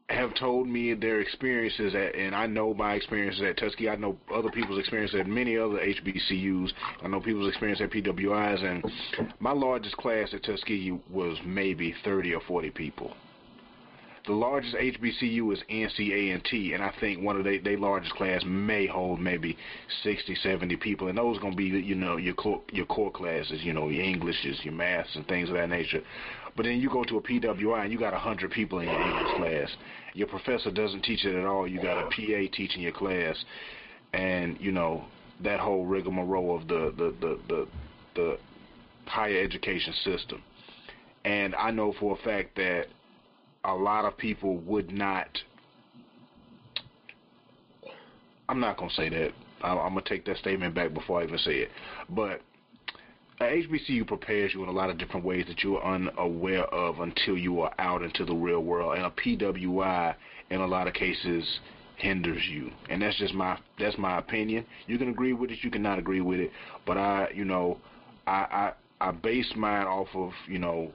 have 0.08 0.34
told 0.34 0.68
me 0.68 0.94
their 0.94 1.20
experiences 1.20 1.94
at, 1.94 2.14
and 2.14 2.34
I 2.34 2.46
know 2.46 2.74
my 2.74 2.94
experiences 2.94 3.42
at 3.42 3.56
Tuskegee. 3.56 3.88
I 3.88 3.96
know 3.96 4.16
other 4.34 4.50
people's 4.50 4.78
experiences 4.78 5.20
at 5.20 5.26
many 5.26 5.56
other 5.56 5.78
HBCUs. 5.78 6.70
I 7.02 7.08
know 7.08 7.20
people's 7.20 7.48
experience 7.48 7.80
at 7.80 7.90
PWIs, 7.90 8.64
and 8.64 8.84
my 9.40 9.52
largest 9.52 9.96
class 9.96 10.28
at 10.34 10.42
Tuskegee 10.42 10.98
was 11.10 11.38
maybe 11.44 11.94
30 12.04 12.34
or 12.34 12.40
40 12.46 12.70
people. 12.70 13.14
the 14.26 14.32
largest 14.32 14.76
HBCU 14.76 15.52
is 15.52 15.60
NCA&T, 15.70 16.74
and 16.74 16.82
I 16.82 16.92
think 17.00 17.22
one 17.22 17.36
of 17.36 17.44
their 17.44 17.60
they 17.60 17.76
largest 17.76 18.14
class 18.14 18.42
may 18.44 18.86
hold 18.86 19.20
maybe 19.20 19.56
60, 20.02 20.34
70 20.36 20.76
people, 20.76 21.08
and 21.08 21.18
those 21.18 21.38
are 21.38 21.40
going 21.40 21.54
to 21.54 21.56
be 21.56 21.64
you 21.64 21.94
know 21.94 22.16
your 22.16 22.34
core 22.34 22.60
your 22.70 22.86
core 22.86 23.10
classes, 23.10 23.60
you 23.62 23.72
know 23.72 23.88
your 23.88 24.04
Englishes, 24.04 24.60
your 24.62 24.74
maths, 24.74 25.16
and 25.16 25.26
things 25.26 25.48
of 25.48 25.54
that 25.56 25.68
nature. 25.68 26.02
But 26.56 26.64
then 26.64 26.80
you 26.80 26.90
go 26.90 27.02
to 27.04 27.16
a 27.16 27.22
PWI 27.22 27.84
and 27.84 27.92
you 27.92 27.98
got 27.98 28.12
a 28.12 28.16
100 28.16 28.50
people 28.50 28.80
in 28.80 28.88
your 28.88 29.00
English 29.00 29.36
class. 29.36 29.76
Your 30.14 30.26
professor 30.26 30.70
doesn't 30.70 31.02
teach 31.02 31.24
it 31.24 31.34
at 31.34 31.46
all. 31.46 31.66
You 31.66 31.80
got 31.80 31.98
a 31.98 32.04
PA 32.06 32.52
teaching 32.52 32.82
your 32.82 32.92
class, 32.92 33.42
and 34.12 34.58
you 34.60 34.72
know 34.72 35.04
that 35.42 35.60
whole 35.60 35.86
rigmarole 35.86 36.56
of 36.56 36.68
the 36.68 36.92
the 36.96 37.14
the 37.20 37.38
the, 37.48 37.68
the 38.14 38.38
higher 39.06 39.42
education 39.42 39.94
system. 40.04 40.42
And 41.24 41.54
I 41.54 41.70
know 41.70 41.94
for 41.98 42.18
a 42.18 42.22
fact 42.22 42.56
that 42.56 42.86
a 43.64 43.74
lot 43.74 44.04
of 44.04 44.16
people 44.18 44.58
would 44.58 44.92
not. 44.92 45.28
I'm 48.48 48.60
not 48.60 48.76
gonna 48.76 48.90
say 48.90 49.08
that. 49.08 49.32
I'm, 49.62 49.78
I'm 49.78 49.88
gonna 49.90 50.02
take 50.02 50.26
that 50.26 50.36
statement 50.36 50.74
back 50.74 50.92
before 50.92 51.20
I 51.20 51.24
even 51.24 51.38
say 51.38 51.58
it. 51.58 51.70
But 52.10 52.42
HBCU 53.50 54.06
prepares 54.06 54.52
you 54.54 54.62
in 54.62 54.68
a 54.68 54.72
lot 54.72 54.90
of 54.90 54.98
different 54.98 55.24
ways 55.24 55.44
that 55.48 55.62
you 55.62 55.76
are 55.76 55.94
unaware 55.94 56.64
of 56.66 57.00
until 57.00 57.36
you 57.36 57.60
are 57.60 57.72
out 57.78 58.02
into 58.02 58.24
the 58.24 58.34
real 58.34 58.60
world. 58.60 58.96
And 58.96 59.06
a 59.06 59.10
PWI, 59.10 60.14
in 60.50 60.60
a 60.60 60.66
lot 60.66 60.86
of 60.86 60.94
cases, 60.94 61.60
hinders 61.96 62.42
you. 62.50 62.70
And 62.90 63.00
that's 63.02 63.16
just 63.18 63.34
my 63.34 63.58
that's 63.78 63.96
my 63.96 64.18
opinion. 64.18 64.66
You 64.86 64.98
can 64.98 65.08
agree 65.08 65.32
with 65.32 65.50
it, 65.50 65.58
you 65.62 65.70
cannot 65.70 65.98
agree 65.98 66.20
with 66.20 66.40
it. 66.40 66.50
But 66.86 66.98
I, 66.98 67.30
you 67.34 67.44
know, 67.44 67.78
I 68.26 68.72
I, 69.00 69.08
I 69.08 69.10
base 69.12 69.52
mine 69.56 69.86
off 69.86 70.08
of 70.14 70.32
you 70.48 70.58
know 70.58 70.92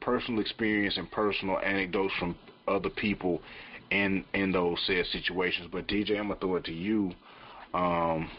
personal 0.00 0.40
experience 0.40 0.96
and 0.96 1.10
personal 1.10 1.58
anecdotes 1.58 2.14
from 2.18 2.36
other 2.68 2.90
people 2.90 3.40
in 3.90 4.24
in 4.32 4.52
those 4.52 4.78
said 4.86 5.04
situations. 5.06 5.68
But 5.70 5.88
DJ, 5.88 6.18
I'm 6.18 6.28
gonna 6.28 6.40
throw 6.40 6.56
it 6.56 6.64
to 6.64 6.72
you. 6.72 7.12
Um, 7.74 8.30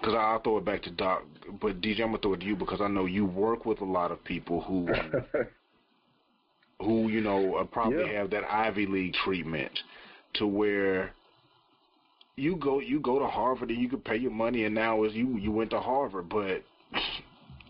because 0.00 0.14
I'll 0.14 0.40
throw 0.40 0.58
it 0.58 0.64
back 0.64 0.82
to 0.82 0.90
Doc. 0.90 1.24
But 1.60 1.80
DJ, 1.80 2.00
I'm 2.00 2.08
gonna 2.08 2.18
throw 2.18 2.34
it 2.34 2.40
to 2.40 2.46
you 2.46 2.56
because 2.56 2.80
I 2.80 2.88
know 2.88 3.06
you 3.06 3.24
work 3.26 3.66
with 3.66 3.80
a 3.80 3.84
lot 3.84 4.10
of 4.10 4.22
people 4.24 4.60
who, 4.60 4.88
who 6.84 7.08
you 7.08 7.20
know, 7.20 7.56
uh, 7.56 7.64
probably 7.64 8.06
Yeah. 8.06 8.20
have 8.20 8.30
that 8.30 8.44
Ivy 8.50 8.86
League 8.86 9.14
treatment, 9.24 9.72
to 10.34 10.46
where 10.46 11.12
you 12.36 12.56
go 12.56 12.80
you 12.80 13.00
go 13.00 13.18
to 13.18 13.26
Harvard 13.26 13.70
and 13.70 13.80
you 13.80 13.88
can 13.88 14.00
pay 14.00 14.16
your 14.16 14.30
money, 14.30 14.64
and 14.64 14.74
now 14.74 15.04
is 15.04 15.14
you 15.14 15.36
you 15.38 15.50
went 15.50 15.70
to 15.70 15.80
Harvard, 15.80 16.28
but 16.28 16.62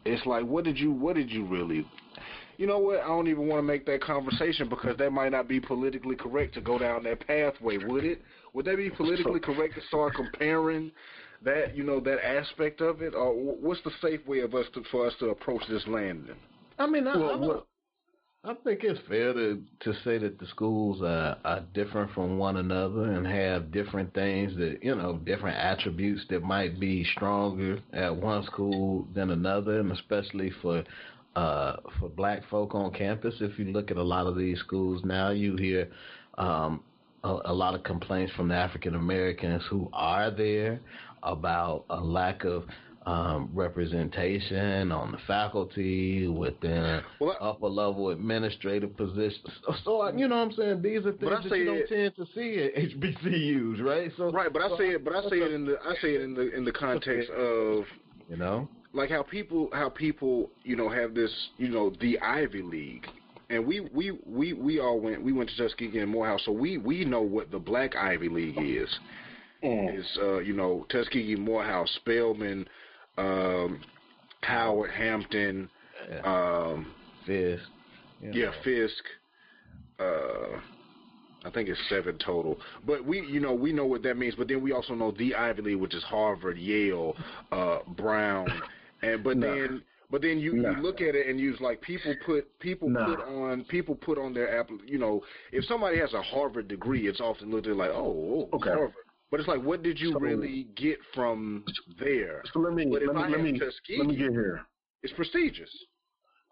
it's 0.04 0.24
like, 0.26 0.44
what 0.44 0.64
did 0.64 0.78
you 0.78 0.92
what 0.92 1.16
did 1.16 1.30
you 1.30 1.44
really? 1.44 1.86
You 2.58 2.66
know 2.66 2.78
what? 2.80 2.98
I 3.00 3.06
don't 3.06 3.28
even 3.28 3.46
want 3.46 3.60
to 3.60 3.62
make 3.62 3.86
that 3.86 4.02
conversation 4.02 4.68
because 4.68 4.96
that 4.98 5.12
might 5.12 5.30
not 5.30 5.46
be 5.46 5.60
politically 5.60 6.16
correct 6.16 6.54
to 6.54 6.60
go 6.60 6.76
down 6.76 7.04
that 7.04 7.24
pathway, 7.24 7.78
would 7.78 8.04
it? 8.04 8.20
Would 8.52 8.64
that 8.66 8.76
be 8.76 8.90
politically 8.90 9.38
correct 9.48 9.76
to 9.76 9.80
start 9.86 10.14
comparing 10.16 10.90
that 11.44 11.76
you 11.76 11.84
know 11.84 12.00
that 12.00 12.24
aspect 12.24 12.80
of 12.80 13.02
it, 13.02 13.14
or 13.14 13.32
what's 13.32 13.82
the 13.82 13.90
safe 14.02 14.26
way 14.26 14.40
of 14.40 14.54
us 14.54 14.66
to, 14.74 14.82
for 14.90 15.06
us 15.06 15.14
to 15.20 15.26
approach 15.30 15.62
this 15.68 15.86
landing? 15.86 16.36
I 16.78 16.86
mean, 16.86 17.06
I, 17.06 17.16
Well, 17.16 17.30
I, 17.30 17.36
what- 17.36 17.66
I 18.44 18.54
think 18.64 18.84
it's 18.84 19.00
fair 19.08 19.32
to 19.34 19.60
to 19.80 19.92
say 20.04 20.16
that 20.18 20.38
the 20.38 20.46
schools 20.46 21.02
are, 21.02 21.36
are 21.44 21.60
different 21.74 22.12
from 22.12 22.38
one 22.38 22.56
another 22.56 23.12
and 23.12 23.26
have 23.26 23.72
different 23.72 24.14
things 24.14 24.56
that 24.56 24.78
you 24.80 24.94
know 24.94 25.16
different 25.24 25.56
attributes 25.58 26.22
that 26.30 26.42
might 26.42 26.78
be 26.78 27.04
stronger 27.16 27.80
at 27.92 28.14
one 28.14 28.44
school 28.44 29.06
than 29.14 29.30
another, 29.30 29.80
and 29.80 29.90
especially 29.92 30.52
for 30.62 30.84
uh, 31.34 31.76
for 31.98 32.08
black 32.08 32.42
folk 32.48 32.74
on 32.74 32.92
campus. 32.92 33.34
If 33.40 33.58
you 33.58 33.66
look 33.66 33.90
at 33.90 33.96
a 33.96 34.02
lot 34.02 34.26
of 34.26 34.36
these 34.36 34.58
schools 34.60 35.02
now, 35.04 35.30
you 35.30 35.56
hear 35.56 35.88
um, 36.38 36.80
a, 37.24 37.38
a 37.46 37.52
lot 37.52 37.74
of 37.74 37.82
complaints 37.82 38.32
from 38.34 38.48
the 38.48 38.54
African 38.54 38.94
Americans 38.94 39.62
who 39.68 39.88
are 39.92 40.30
there 40.30 40.80
about 41.22 41.84
a 41.90 42.00
lack 42.00 42.44
of 42.44 42.64
um, 43.06 43.48
representation 43.54 44.92
on 44.92 45.12
the 45.12 45.18
faculty 45.26 46.26
within 46.28 47.00
Well, 47.20 47.36
I- 47.40 47.44
upper 47.44 47.68
level 47.68 48.10
administrative 48.10 48.96
positions. 48.96 49.46
So, 49.64 49.74
so 49.84 50.16
you 50.16 50.28
know 50.28 50.36
what 50.36 50.42
I'm 50.48 50.52
saying? 50.52 50.82
These 50.82 51.06
are 51.06 51.10
I 51.14 51.16
things 51.16 51.42
that 51.44 51.48
say 51.50 51.58
you 51.60 51.64
don't 51.64 51.76
it- 51.78 51.88
tend 51.88 52.16
to 52.16 52.26
see 52.34 52.62
at 52.64 52.74
HBCUs, 52.74 53.82
right? 53.82 54.12
So 54.16 54.30
Right, 54.30 54.52
but 54.52 54.60
I 54.62 54.68
so 54.68 54.76
say 54.78 54.90
it, 54.90 55.04
but 55.04 55.14
I 55.14 55.22
say 55.30 55.36
it 55.38 55.52
in 55.52 55.64
the 55.64 55.76
I 55.82 55.94
say 56.02 56.14
it 56.16 56.20
in 56.22 56.34
the 56.34 56.54
in 56.54 56.64
the 56.64 56.72
context 56.72 57.30
of 57.30 57.84
you 58.28 58.36
know. 58.36 58.68
like 58.92 59.08
how 59.10 59.22
people 59.22 59.70
how 59.72 59.88
people 59.88 60.50
you 60.64 60.76
know 60.76 60.88
have 60.90 61.14
this 61.14 61.30
you 61.56 61.68
know 61.68 61.90
the 62.00 62.18
Ivy 62.20 62.60
League, 62.62 63.06
and 63.48 63.66
we 63.66 63.80
we 63.80 64.10
we 64.26 64.52
we 64.52 64.80
all 64.80 65.00
went 65.00 65.22
we 65.22 65.32
went 65.32 65.48
to 65.50 65.56
Tuskegee 65.56 65.98
and 66.00 66.10
Morehouse, 66.10 66.42
so 66.44 66.52
we 66.52 66.76
we 66.76 67.06
know 67.06 67.22
what 67.22 67.50
the 67.50 67.58
Black 67.58 67.96
Ivy 67.96 68.28
League 68.28 68.58
is. 68.58 68.88
Mm. 69.62 69.98
Is 69.98 70.18
uh, 70.22 70.38
you 70.38 70.52
know 70.54 70.86
Tuskegee, 70.88 71.34
Morehouse, 71.36 71.90
Spelman, 71.96 72.68
um, 73.16 73.80
Howard, 74.42 74.90
Hampton, 74.92 75.68
um, 76.24 76.86
Fisk. 77.26 77.62
you 78.20 78.30
yeah. 78.32 78.50
Fisk. 78.62 79.02
Uh, 79.98 80.60
I 81.44 81.50
think 81.50 81.68
it's 81.68 81.80
seven 81.88 82.18
total. 82.18 82.58
But 82.86 83.04
we, 83.04 83.20
you 83.26 83.40
know, 83.40 83.54
we 83.54 83.72
know 83.72 83.86
what 83.86 84.02
that 84.02 84.16
means. 84.16 84.34
But 84.36 84.48
then 84.48 84.60
we 84.60 84.72
also 84.72 84.94
know 84.94 85.12
the 85.12 85.34
Ivy 85.34 85.62
League, 85.62 85.76
which 85.76 85.94
is 85.94 86.02
Harvard, 86.04 86.58
Yale, 86.58 87.14
uh, 87.52 87.78
Brown, 87.96 88.48
and 89.02 89.22
but 89.24 89.40
then. 89.40 89.82
But 90.10 90.22
then 90.22 90.38
you, 90.38 90.54
No. 90.54 90.70
you 90.70 90.76
look 90.78 91.02
at 91.02 91.14
it 91.14 91.26
and 91.26 91.38
use 91.38 91.60
like 91.60 91.82
people 91.82 92.14
put 92.24 92.58
people 92.60 92.88
No. 92.88 93.04
put 93.04 93.20
on 93.26 93.62
people 93.64 93.94
put 93.94 94.16
on 94.16 94.32
their 94.32 94.58
app 94.58 94.70
you 94.86 94.96
know 94.96 95.22
if 95.52 95.66
somebody 95.66 95.98
has 95.98 96.14
a 96.14 96.22
Harvard 96.22 96.66
degree 96.66 97.06
it's 97.08 97.20
often 97.20 97.50
looked 97.50 97.66
at 97.66 97.76
like 97.76 97.90
oh, 97.90 98.48
oh 98.50 98.56
Okay. 98.56 98.70
Harvard 98.70 98.94
but 99.30 99.40
it's 99.40 99.48
like 99.48 99.62
what 99.62 99.82
did 99.82 99.98
you 100.00 100.12
So- 100.12 100.20
really 100.20 100.64
get 100.74 100.98
from 101.14 101.64
there 101.98 102.42
So 102.52 102.60
let 102.60 102.74
me 102.74 102.86
But 102.86 103.02
if 103.02 103.08
let 103.08 103.16
me 103.16 103.22
I 103.22 103.28
let 103.28 103.40
me 103.40 103.58
Tuskegee- 103.58 103.98
let 103.98 104.06
me 104.06 104.16
get 104.16 104.30
here. 104.30 104.66
it's 105.02 105.12
prestigious 105.14 105.70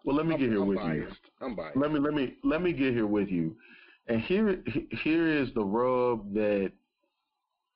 Well, 0.05 0.15
let 0.15 0.25
me 0.27 0.35
I'm, 0.35 0.39
get 0.39 0.49
here 0.49 0.61
I'm 0.61 0.67
with 0.67 0.77
biased 0.77 1.15
you. 1.23 1.45
I'm 1.45 1.55
biased 1.55 1.77
Let 1.77 1.91
me 1.91 1.99
let 1.99 2.13
me 2.13 2.35
let 2.43 2.61
me 2.61 2.71
get 2.73 2.93
here 2.93 3.07
with 3.07 3.29
you. 3.29 3.55
And 4.07 4.21
here 4.21 4.63
here 5.03 5.27
is 5.27 5.53
the 5.53 5.63
rub 5.65 6.33
that 6.33 6.71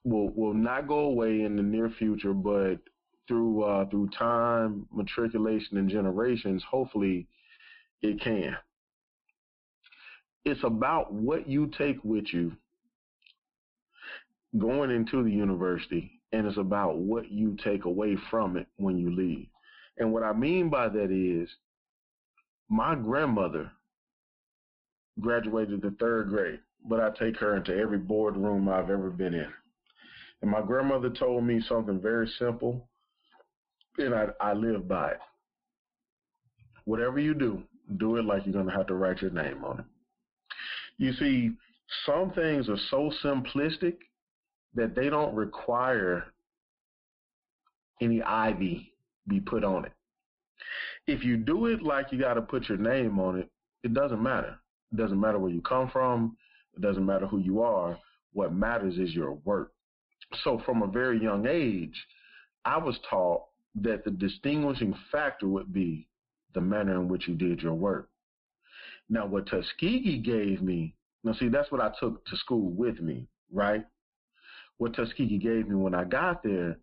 will 0.04 0.30
will 0.30 0.54
not 0.54 0.88
go 0.88 1.00
away 1.00 1.42
in 1.42 1.56
the 1.56 1.62
near 1.64 1.90
future, 1.90 2.34
but 2.34 2.78
through 3.28 3.64
uh, 3.64 3.86
through 3.90 4.10
time, 4.18 4.88
matriculation, 4.94 5.78
and 5.78 5.90
generations, 5.90 6.64
hopefully 6.64 7.28
it 8.02 8.20
can. 8.22 8.56
It's 10.46 10.64
about 10.64 11.14
what 11.14 11.48
you 11.48 11.68
take 11.78 12.04
with 12.04 12.34
you 12.34 12.54
going 14.58 14.92
into 14.92 15.24
the 15.24 15.32
university, 15.32 16.22
and 16.32 16.46
it's 16.46 16.58
about 16.58 16.98
what 16.98 17.32
you 17.32 17.58
take 17.64 17.86
away 17.86 18.18
from 18.30 18.58
it 18.58 18.68
when 18.78 18.98
you 18.98 19.16
leave. 19.16 19.48
And 19.98 20.12
what 20.12 20.24
I 20.24 20.34
mean 20.34 20.70
by 20.70 20.90
that 20.90 21.12
is, 21.12 21.50
my 22.70 22.96
grandmother 22.96 23.72
graduated 25.20 25.82
the 25.82 25.96
third 26.00 26.30
grade, 26.30 26.60
but 26.88 27.00
I 27.00 27.10
take 27.12 27.38
her 27.38 27.56
into 27.56 27.76
every 27.76 27.98
boardroom 27.98 28.70
I've 28.70 28.90
ever 28.90 29.10
been 29.10 29.34
in. 29.34 29.52
And 30.42 30.50
my 30.50 30.62
grandmother 30.62 31.10
told 31.10 31.44
me 31.44 31.62
something 31.68 32.00
very 32.00 32.32
simple, 32.40 32.88
and 33.98 34.16
I, 34.16 34.28
I 34.40 34.54
live 34.54 34.88
by 34.88 35.12
it. 35.12 35.20
Whatever 36.86 37.20
you 37.20 37.34
do, 37.34 37.62
do 37.98 38.16
it 38.18 38.26
like 38.26 38.46
you're 38.46 38.54
going 38.54 38.66
to 38.66 38.72
have 38.72 38.88
to 38.88 38.96
write 38.96 39.22
your 39.22 39.32
name 39.32 39.64
on 39.64 39.80
it. 39.80 39.86
You 40.98 41.14
see, 41.14 41.52
some 42.06 42.32
things 42.32 42.70
are 42.70 42.78
so 42.90 43.12
simplistic 43.24 43.98
that 44.76 44.96
they 44.96 45.10
don't 45.10 45.36
require 45.36 46.26
any 48.02 48.22
ivy 48.22 48.94
be 49.28 49.40
put 49.40 49.64
on 49.64 49.86
it. 49.86 49.92
If 51.08 51.24
you 51.24 51.38
do 51.38 51.68
it 51.68 51.82
like 51.82 52.12
you 52.12 52.20
got 52.20 52.36
to 52.36 52.42
put 52.42 52.70
your 52.70 52.78
name 52.78 53.20
on 53.20 53.40
it, 53.40 53.50
it 53.84 53.94
doesn't 53.94 54.22
matter. 54.22 54.58
It 54.92 54.98
doesn't 54.98 55.20
matter 55.20 55.40
where 55.40 55.52
you 55.52 55.62
come 55.62 55.90
from. 55.92 56.38
It 56.76 56.82
doesn't 56.82 57.06
matter 57.06 57.28
who 57.28 57.40
you 57.40 57.62
are. 57.62 57.98
What 58.34 58.54
matters 58.54 58.98
is 58.98 59.14
your 59.14 59.34
work. 59.34 59.74
So 60.44 60.62
from 60.66 60.82
a 60.82 60.88
very 60.88 61.22
young 61.22 61.48
age, 61.48 61.96
I 62.66 62.78
was 62.78 62.98
taught 63.10 63.44
that 63.82 64.04
the 64.04 64.12
distinguishing 64.12 64.96
factor 65.12 65.48
would 65.48 65.74
be 65.74 66.08
the 66.54 66.62
manner 66.62 66.96
in 66.96 67.08
which 67.08 67.28
you 67.28 67.36
did 67.36 67.62
your 67.62 67.74
work. 67.74 68.10
Now, 69.10 69.26
what 69.26 69.48
Tuskegee 69.48 70.20
gave 70.20 70.62
me, 70.62 70.94
now 71.24 71.34
see, 71.34 71.50
that's 71.50 71.72
what 71.72 71.82
I 71.82 71.92
took 72.00 72.26
to 72.26 72.38
school 72.38 72.70
with 72.70 73.00
me, 73.02 73.28
right? 73.52 73.86
What 74.82 74.96
Tuskegee 74.96 75.38
gave 75.38 75.68
me 75.68 75.76
when 75.76 75.94
I 75.94 76.06
got 76.06 76.42
there 76.42 76.80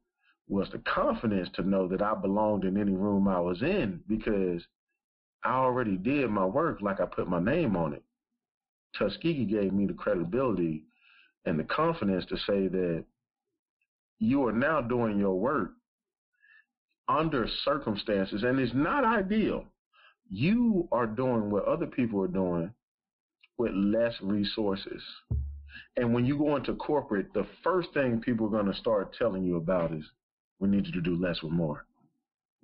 was 0.48 0.68
the 0.70 0.78
confidence 0.78 1.48
to 1.54 1.68
know 1.68 1.88
that 1.88 2.00
I 2.00 2.14
belonged 2.14 2.62
in 2.62 2.80
any 2.80 2.92
room 2.92 3.26
I 3.26 3.40
was 3.40 3.60
in 3.60 3.98
because 4.06 4.62
I 5.42 5.54
already 5.54 5.96
did 5.96 6.30
my 6.30 6.44
work 6.44 6.80
like 6.80 7.00
I 7.00 7.06
put 7.06 7.26
my 7.26 7.40
name 7.40 7.76
on 7.76 7.94
it. 7.94 8.04
Tuskegee 8.96 9.46
gave 9.46 9.72
me 9.72 9.84
the 9.84 9.94
credibility 9.94 10.84
and 11.44 11.58
the 11.58 11.64
confidence 11.64 12.24
to 12.26 12.36
say 12.36 12.68
that 12.68 13.04
you 14.20 14.46
are 14.46 14.52
now 14.52 14.80
doing 14.80 15.18
your 15.18 15.34
work 15.34 15.72
under 17.08 17.48
circumstances, 17.64 18.44
and 18.44 18.60
it's 18.60 18.74
not 18.76 19.04
ideal. 19.04 19.64
You 20.30 20.86
are 20.92 21.08
doing 21.08 21.50
what 21.50 21.64
other 21.64 21.86
people 21.86 22.22
are 22.22 22.28
doing 22.28 22.72
with 23.56 23.72
less 23.72 24.14
resources. 24.22 25.02
And 25.96 26.12
when 26.14 26.24
you 26.24 26.36
go 26.38 26.56
into 26.56 26.74
corporate, 26.74 27.32
the 27.34 27.46
first 27.62 27.92
thing 27.94 28.20
people 28.20 28.46
are 28.46 28.50
going 28.50 28.66
to 28.72 28.78
start 28.78 29.14
telling 29.18 29.44
you 29.44 29.56
about 29.56 29.92
is 29.92 30.04
we 30.60 30.68
need 30.68 30.86
you 30.86 30.92
to 30.92 31.00
do 31.00 31.16
less 31.16 31.42
with 31.42 31.52
more. 31.52 31.84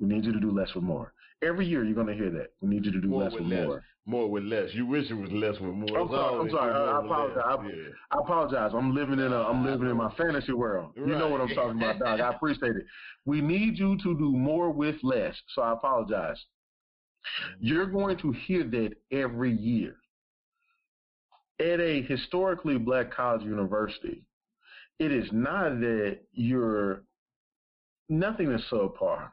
We 0.00 0.06
need 0.09 0.25
you 0.25 0.33
to 0.33 0.40
do 0.40 0.50
less 0.50 0.75
with 0.75 0.85
more. 0.85 1.12
Every 1.42 1.66
year 1.66 1.85
you're 1.85 1.94
going 1.94 2.06
to 2.06 2.14
hear 2.14 2.30
that. 2.30 2.52
We 2.61 2.68
need 2.68 2.85
you 2.87 2.92
to 2.92 3.00
do 3.00 3.09
more 3.09 3.25
less 3.25 3.33
with 3.33 3.42
with 3.42 3.52
less. 3.52 3.66
more. 3.66 3.83
More 4.06 4.30
with 4.30 4.44
less. 4.44 4.68
You 4.75 4.87
wish 4.87 5.11
it 5.11 5.14
was 5.14 5.30
less 5.30 5.54
with 5.61 5.75
more. 5.75 5.99
I'm 5.99 6.09
sorry, 6.09 6.40
I'm 6.40 6.50
sorry. 6.50 6.73
I- 6.73 6.76
I 7.00 7.04
apologize. 7.04 7.42
I- 7.47 7.66
Yeah. 7.66 7.88
I 8.11 8.18
apologize. 8.18 8.71
I'm 8.75 8.94
living 8.94 9.18
in 9.18 9.33
a 9.33 9.40
I'm 9.42 9.64
living 9.64 9.88
in 9.88 9.97
my 9.97 10.11
fantasy 10.14 10.52
world. 10.52 10.92
You 10.97 11.06
know 11.06 11.28
what 11.28 11.40
I'm 11.40 11.49
talking 11.49 11.80
about, 11.83 11.99
Doc. 11.99 12.21
I 12.21 12.35
appreciate 12.35 12.76
it. 12.76 12.87
We 13.25 13.40
need 13.40 13.78
you 13.78 13.97
to 13.99 14.18
do 14.18 14.33
more 14.33 14.71
with 14.71 14.97
less. 15.02 15.35
So 15.54 15.62
I 15.62 15.73
apologize. 15.73 16.37
Mm-hmm. 16.37 17.66
You're 17.66 17.87
going 17.87 18.18
to 18.18 18.33
hear 18.33 18.64
that 18.64 18.92
every 19.11 19.52
year. 19.52 19.97
At 21.61 21.81
a 21.81 22.03
historically 22.03 22.79
black 22.79 23.13
college 23.13 23.43
university, 23.43 24.25
it 24.99 25.13
is 25.13 25.29
not 25.33 25.81
that 25.81 26.19
you're 26.33 27.03
nothing 28.09 28.53
is 28.53 28.63
subpar. 28.71 29.31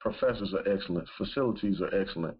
Professors 0.00 0.54
are 0.54 0.72
excellent, 0.72 1.08
facilities 1.16 1.80
are 1.80 1.94
excellent. 1.94 2.36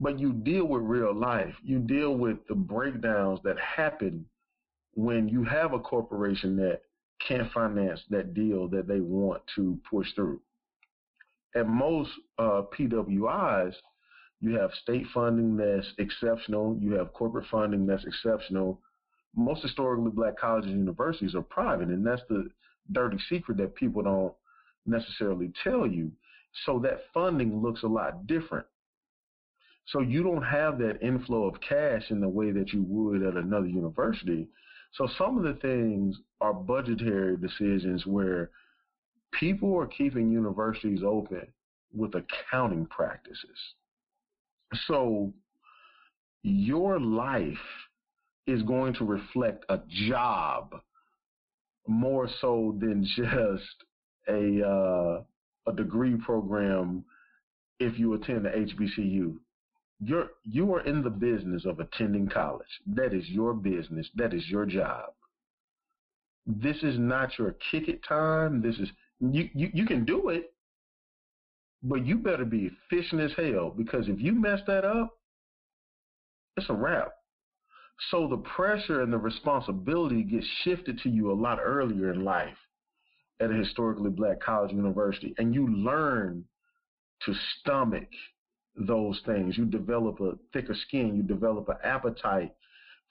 But 0.00 0.18
you 0.18 0.32
deal 0.32 0.64
with 0.64 0.82
real 0.82 1.14
life. 1.14 1.54
You 1.62 1.78
deal 1.78 2.16
with 2.16 2.38
the 2.48 2.54
breakdowns 2.54 3.40
that 3.44 3.58
happen 3.58 4.26
when 4.94 5.28
you 5.28 5.44
have 5.44 5.72
a 5.72 5.78
corporation 5.78 6.56
that 6.56 6.80
can't 7.26 7.50
finance 7.52 8.00
that 8.10 8.34
deal 8.34 8.68
that 8.68 8.88
they 8.88 9.00
want 9.00 9.42
to 9.54 9.78
push 9.88 10.12
through. 10.14 10.40
At 11.54 11.68
most 11.68 12.10
uh, 12.38 12.62
PWIs, 12.76 13.74
you 14.44 14.58
have 14.58 14.72
state 14.82 15.06
funding 15.14 15.56
that's 15.56 15.86
exceptional. 15.96 16.76
You 16.78 16.92
have 16.92 17.14
corporate 17.14 17.46
funding 17.50 17.86
that's 17.86 18.04
exceptional. 18.04 18.78
Most 19.34 19.62
historically 19.62 20.10
black 20.10 20.36
colleges 20.38 20.70
and 20.70 20.80
universities 20.80 21.34
are 21.34 21.40
private, 21.40 21.88
and 21.88 22.06
that's 22.06 22.20
the 22.28 22.50
dirty 22.92 23.16
secret 23.30 23.56
that 23.56 23.74
people 23.74 24.02
don't 24.02 24.34
necessarily 24.84 25.50
tell 25.62 25.86
you. 25.86 26.12
So 26.66 26.78
that 26.80 27.04
funding 27.14 27.62
looks 27.62 27.84
a 27.84 27.86
lot 27.86 28.26
different. 28.26 28.66
So 29.86 30.00
you 30.00 30.22
don't 30.22 30.42
have 30.42 30.76
that 30.78 31.00
inflow 31.00 31.44
of 31.44 31.58
cash 31.66 32.10
in 32.10 32.20
the 32.20 32.28
way 32.28 32.50
that 32.50 32.70
you 32.74 32.84
would 32.86 33.22
at 33.22 33.42
another 33.42 33.66
university. 33.66 34.46
So 34.92 35.08
some 35.16 35.38
of 35.38 35.44
the 35.44 35.58
things 35.60 36.18
are 36.42 36.52
budgetary 36.52 37.38
decisions 37.38 38.04
where 38.04 38.50
people 39.32 39.74
are 39.78 39.86
keeping 39.86 40.30
universities 40.30 41.00
open 41.02 41.46
with 41.94 42.12
accounting 42.14 42.84
practices. 42.86 43.74
So 44.86 45.32
your 46.42 47.00
life 47.00 47.56
is 48.46 48.62
going 48.62 48.94
to 48.94 49.04
reflect 49.04 49.64
a 49.68 49.80
job 50.08 50.74
more 51.86 52.28
so 52.40 52.76
than 52.78 53.04
just 53.04 53.84
a 54.28 54.66
uh, 54.66 55.22
a 55.66 55.72
degree 55.74 56.16
program 56.16 57.04
if 57.80 57.98
you 57.98 58.14
attend 58.14 58.44
the 58.44 58.50
HBCU. 58.50 59.36
You're 60.00 60.30
you 60.44 60.74
are 60.74 60.82
in 60.82 61.02
the 61.02 61.10
business 61.10 61.64
of 61.64 61.80
attending 61.80 62.28
college. 62.28 62.80
That 62.86 63.14
is 63.14 63.28
your 63.28 63.54
business. 63.54 64.08
That 64.14 64.34
is 64.34 64.48
your 64.48 64.66
job. 64.66 65.12
This 66.46 66.76
is 66.82 66.98
not 66.98 67.38
your 67.38 67.56
kick 67.70 67.88
it 67.88 68.00
time. 68.06 68.60
This 68.60 68.76
is 68.76 68.88
you, 69.20 69.48
you 69.54 69.70
you 69.72 69.86
can 69.86 70.04
do 70.04 70.28
it, 70.28 70.52
but 71.84 72.04
you 72.06 72.16
better 72.16 72.44
be 72.44 72.70
efficient 72.90 73.20
as 73.20 73.32
hell 73.36 73.72
because 73.76 74.08
if 74.08 74.18
you 74.18 74.32
mess 74.32 74.60
that 74.66 74.84
up, 74.84 75.16
it's 76.56 76.70
a 76.70 76.72
wrap. 76.72 77.12
So 78.10 78.26
the 78.26 78.38
pressure 78.38 79.02
and 79.02 79.12
the 79.12 79.18
responsibility 79.18 80.22
gets 80.22 80.46
shifted 80.62 80.98
to 81.02 81.10
you 81.10 81.30
a 81.30 81.34
lot 81.34 81.58
earlier 81.62 82.12
in 82.12 82.24
life 82.24 82.56
at 83.40 83.50
a 83.50 83.54
historically 83.54 84.10
black 84.10 84.40
college 84.40 84.72
university, 84.72 85.34
and 85.38 85.54
you 85.54 85.68
learn 85.68 86.44
to 87.26 87.34
stomach 87.60 88.08
those 88.76 89.20
things. 89.26 89.56
You 89.56 89.66
develop 89.66 90.20
a 90.20 90.32
thicker 90.52 90.74
skin. 90.86 91.16
You 91.16 91.22
develop 91.22 91.68
an 91.68 91.76
appetite 91.84 92.52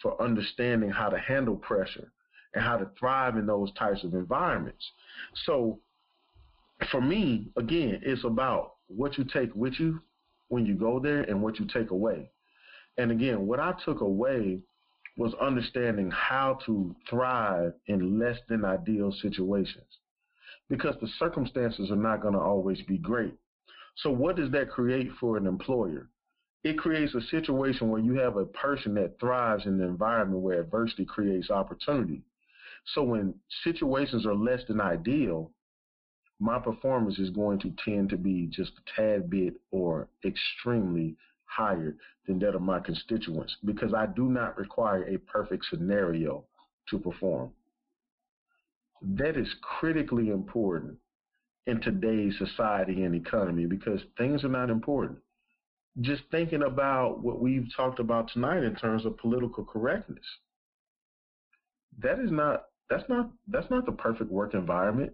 for 0.02 0.22
understanding 0.22 0.90
how 0.90 1.10
to 1.10 1.18
handle 1.18 1.56
pressure 1.56 2.12
and 2.54 2.64
how 2.64 2.78
to 2.78 2.90
thrive 3.00 3.38
in 3.38 3.46
those 3.46 3.72
types 3.74 4.04
of 4.04 4.14
environments. 4.14 4.84
So 5.46 5.80
for 6.90 7.02
me, 7.02 7.52
again, 7.58 8.00
it's 8.04 8.24
about 8.24 8.74
what 8.88 9.18
you 9.18 9.26
take 9.26 9.54
with 9.56 9.74
you 9.80 10.02
when 10.50 10.66
you 10.66 10.76
go 10.76 11.00
there 11.00 11.22
and 11.22 11.42
what 11.42 11.60
you 11.60 11.66
take 11.66 11.92
away. 11.92 12.30
And 12.98 13.12
again, 13.12 13.48
what 13.48 13.60
I 13.60 13.74
took 13.86 14.02
away 14.02 14.60
was 15.18 15.34
understanding 15.42 16.10
how 16.12 16.58
to 16.66 16.96
thrive 17.10 17.74
in 17.88 18.20
less 18.20 18.38
than 18.50 18.66
ideal 18.66 19.12
situations 19.22 19.86
because 20.70 20.96
the 21.02 21.10
circumstances 21.20 21.92
are 21.92 21.96
not 21.96 22.22
going 22.22 22.34
to 22.34 22.40
always 22.40 22.82
be 22.84 22.98
great. 22.98 23.34
So 23.98 24.10
what 24.10 24.36
does 24.36 24.52
that 24.52 24.72
create 24.72 25.10
for 25.20 25.38
an 25.38 25.46
employer? 25.46 26.10
It 26.64 26.78
creates 26.78 27.14
a 27.14 27.22
situation 27.22 27.90
where 27.90 28.02
you 28.02 28.14
have 28.16 28.38
a 28.38 28.46
person 28.46 28.96
that 28.96 29.20
thrives 29.20 29.66
in 29.66 29.78
the 29.78 29.84
environment 29.84 30.42
where 30.42 30.62
adversity 30.62 31.06
creates 31.06 31.52
opportunity. 31.52 32.24
So 32.94 33.04
when 33.04 33.36
situations 33.64 34.26
are 34.26 34.36
less 34.36 34.62
than 34.68 34.82
ideal, 34.82 35.52
my 36.44 36.60
performance 36.60 37.20
is 37.20 37.30
going 37.30 37.58
to 37.58 37.72
tend 37.86 38.10
to 38.10 38.18
be 38.18 38.48
just 38.52 38.74
a 38.78 39.02
tad 39.02 39.30
bit 39.30 39.54
or 39.72 40.10
extremely 40.26 41.16
higher 41.46 41.96
than 42.28 42.38
that 42.38 42.54
of 42.54 42.62
my 42.62 42.82
constituents 42.82 43.56
because 43.64 43.94
I 43.94 44.08
do 44.08 44.26
not 44.26 44.58
require 44.58 45.08
a 45.08 45.18
perfect 45.20 45.64
scenario 45.70 46.44
to 46.90 47.00
perform. 47.00 47.52
That 49.02 49.38
is 49.38 49.48
critically 49.62 50.32
important 50.32 50.98
in 51.66 51.80
today's 51.80 52.34
society 52.38 53.04
and 53.04 53.16
economy 53.16 53.66
because 53.66 54.02
things 54.18 54.44
are 54.44 54.50
not 54.50 54.70
important. 54.70 55.20
Just 56.02 56.24
thinking 56.30 56.64
about 56.64 57.24
what 57.24 57.40
we've 57.40 57.68
talked 57.74 58.02
about 58.02 58.30
tonight 58.34 58.64
in 58.64 58.76
terms 58.76 59.06
of 59.06 59.18
political 59.18 59.64
correctness. 59.64 60.26
That 62.00 62.20
is 62.20 62.32
not 62.32 62.66
that's 62.90 63.08
not 63.08 63.30
that's 63.48 63.70
not 63.70 63.86
the 63.86 63.94
perfect 63.94 64.30
work 64.30 64.56
environment. 64.56 65.14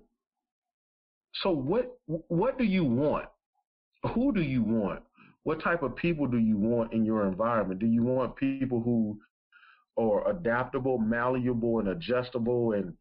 So 1.36 1.52
what 1.52 1.98
what 2.08 2.58
do 2.58 2.64
you 2.64 2.84
want? 2.84 3.26
Who 4.14 4.34
do 4.34 4.42
you 4.42 4.64
want? 4.64 5.02
What 5.44 5.64
type 5.64 5.84
of 5.84 5.96
people 5.96 6.28
do 6.28 6.38
you 6.38 6.58
want 6.58 6.94
in 6.94 7.06
your 7.06 7.28
environment? 7.28 7.80
Do 7.80 7.88
you 7.88 8.04
want 8.04 8.36
people 8.36 8.82
who 8.82 9.20
are 9.98 10.30
adaptable, 10.30 10.98
malleable, 10.98 11.80
and 11.80 11.90
adjustable, 11.90 12.74
and 12.74 12.94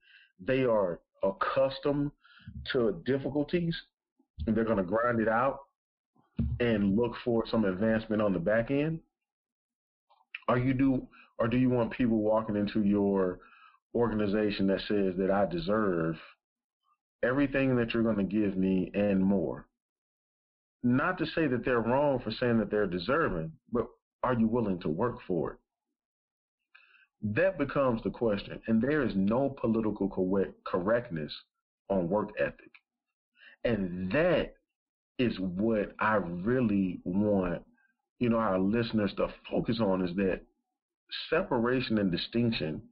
they 0.45 0.65
are 0.65 1.01
accustomed 1.23 2.11
to 2.73 3.03
difficulties 3.05 3.77
and 4.47 4.57
they're 4.57 4.65
going 4.65 4.79
to 4.79 4.83
grind 4.83 5.21
it 5.21 5.29
out 5.29 5.61
and 6.61 6.97
look 6.97 7.15
for 7.25 7.45
some 7.51 7.65
advancement 7.65 8.23
on 8.23 8.33
the 8.33 8.39
back 8.39 8.71
end? 8.71 9.01
Are 10.49 10.59
you 10.59 10.75
do 10.75 11.07
or 11.39 11.49
do 11.49 11.57
you 11.57 11.71
want 11.71 11.93
people 11.93 12.19
walking 12.19 12.57
into 12.57 12.83
your 12.83 13.41
organization 13.95 14.67
that 14.69 14.81
says 14.89 15.15
that 15.19 15.31
I 15.31 15.47
deserve 15.47 16.17
everything 17.23 17.77
that 17.77 17.93
you're 17.93 18.03
going 18.03 18.17
to 18.17 18.23
give 18.23 18.57
me 18.57 18.91
and 18.95 19.23
more? 19.23 19.67
Not 20.83 21.19
to 21.19 21.27
say 21.27 21.47
that 21.49 21.65
they're 21.65 21.81
wrong 21.81 22.21
for 22.21 22.31
saying 22.31 22.59
that 22.59 22.71
they're 22.71 22.87
deserving, 22.87 23.53
but 23.73 23.87
are 24.23 24.35
you 24.35 24.47
willing 24.47 24.81
to 24.81 24.89
work 24.89 25.19
for 25.27 25.53
it? 25.53 25.59
That 27.35 27.59
becomes 27.59 28.03
the 28.03 28.11
question. 28.11 28.61
And 28.69 28.81
there 28.81 29.03
is 29.03 29.13
no 29.17 29.51
political 29.61 30.09
correctness 30.65 31.33
on 31.89 32.09
work 32.09 32.31
ethic. 32.39 32.71
And 33.65 34.11
that 34.13 34.55
is 35.19 35.37
what 35.41 35.95
I 35.99 36.15
really 36.15 37.01
want, 37.05 37.63
you 38.21 38.29
know, 38.29 38.39
our 38.39 38.59
listeners 38.59 39.13
to 39.17 39.29
focus 39.51 39.81
on 39.81 40.07
is 40.07 40.15
that 40.17 40.43
separation 41.29 41.99
and 41.99 42.11
distinction 42.11 42.83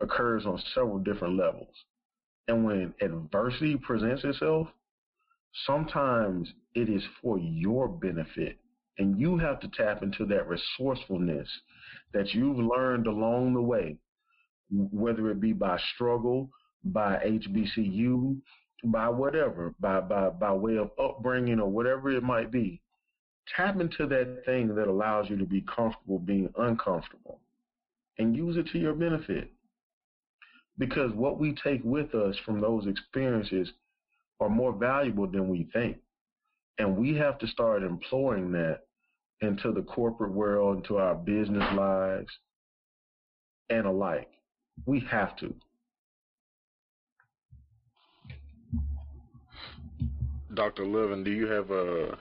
occurs 0.00 0.46
on 0.46 0.62
several 0.74 0.98
different 0.98 1.36
levels. 1.36 1.74
And 2.48 2.64
when 2.64 2.94
adversity 3.00 3.76
presents 3.76 4.24
itself, 4.24 4.68
sometimes 5.66 6.52
it 6.74 6.88
is 6.88 7.02
for 7.20 7.38
your 7.38 7.88
benefit. 7.88 8.58
And 8.98 9.18
you 9.18 9.38
have 9.38 9.60
to 9.60 9.68
tap 9.68 10.02
into 10.02 10.26
that 10.26 10.48
resourcefulness 10.48 11.48
that 12.12 12.34
you've 12.34 12.58
learned 12.58 13.06
along 13.06 13.54
the 13.54 13.62
way, 13.62 13.96
whether 14.70 15.30
it 15.30 15.40
be 15.40 15.52
by 15.52 15.78
struggle, 15.94 16.50
by 16.84 17.16
HBCU, 17.24 18.40
by 18.84 19.08
whatever, 19.08 19.74
by, 19.80 20.00
by, 20.00 20.30
by 20.30 20.52
way 20.52 20.76
of 20.76 20.90
upbringing 20.98 21.60
or 21.60 21.70
whatever 21.70 22.10
it 22.10 22.22
might 22.22 22.50
be. 22.50 22.82
Tap 23.56 23.80
into 23.80 24.06
that 24.06 24.42
thing 24.44 24.74
that 24.74 24.88
allows 24.88 25.28
you 25.30 25.36
to 25.36 25.46
be 25.46 25.62
comfortable 25.62 26.18
being 26.18 26.48
uncomfortable 26.58 27.40
and 28.18 28.36
use 28.36 28.56
it 28.56 28.66
to 28.72 28.78
your 28.78 28.94
benefit. 28.94 29.52
Because 30.78 31.12
what 31.12 31.38
we 31.38 31.54
take 31.54 31.80
with 31.84 32.14
us 32.14 32.36
from 32.44 32.60
those 32.60 32.86
experiences 32.86 33.72
are 34.40 34.48
more 34.48 34.72
valuable 34.72 35.26
than 35.26 35.48
we 35.48 35.68
think. 35.72 35.98
And 36.78 36.96
we 36.96 37.14
have 37.16 37.38
to 37.38 37.46
start 37.46 37.82
employing 37.82 38.52
that 38.52 38.80
into 39.40 39.72
the 39.72 39.82
corporate 39.82 40.32
world, 40.32 40.78
into 40.78 40.96
our 40.96 41.14
business 41.14 41.64
lives, 41.74 42.30
and 43.68 43.86
alike. 43.86 44.30
We 44.86 45.00
have 45.10 45.36
to. 45.36 45.54
Dr. 50.54 50.84
Levin, 50.86 51.24
do 51.24 51.30
you 51.30 51.46
have 51.46 51.70
a 51.70 52.18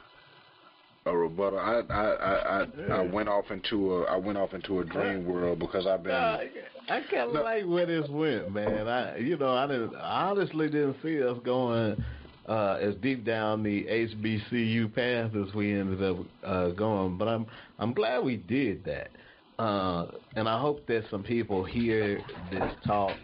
a 1.05 1.15
rebuttal? 1.15 1.59
I 1.59 1.81
I 1.89 2.03
I, 2.03 2.61
I, 2.61 2.65
I 2.97 3.01
went 3.01 3.29
off 3.29 3.51
into 3.51 3.95
a 3.95 4.03
I 4.03 4.17
went 4.17 4.37
off 4.37 4.53
into 4.53 4.79
a 4.79 4.85
dream 4.85 5.25
world 5.25 5.59
because 5.59 5.87
I've 5.87 6.03
been. 6.03 6.13
I, 6.13 6.49
I 6.89 7.01
kind 7.09 7.29
of 7.29 7.33
no. 7.33 7.43
like 7.43 7.65
where 7.65 7.85
this 7.85 8.07
went, 8.09 8.53
man. 8.53 8.87
I 8.87 9.17
you 9.17 9.37
know 9.37 9.55
I 9.55 9.67
didn't 9.67 9.95
I 9.95 10.29
honestly 10.29 10.67
didn't 10.67 10.97
see 11.03 11.23
us 11.23 11.37
going 11.43 12.03
uh, 12.47 12.77
as 12.81 12.95
deep 12.95 13.25
down 13.25 13.63
the 13.63 13.83
HBCU 13.83 14.93
path 14.93 15.35
as 15.35 15.53
we 15.53 15.73
ended 15.73 16.03
up 16.03 16.17
uh, 16.43 16.69
going, 16.69 17.17
but 17.17 17.27
I'm 17.27 17.45
I'm 17.79 17.93
glad 17.93 18.23
we 18.23 18.37
did 18.37 18.83
that. 18.85 19.11
Uh, 19.59 20.07
and 20.35 20.49
I 20.49 20.59
hope 20.59 20.87
that 20.87 21.03
some 21.11 21.23
people 21.23 21.63
hear 21.63 22.19
this 22.51 22.71
talk 22.85 23.15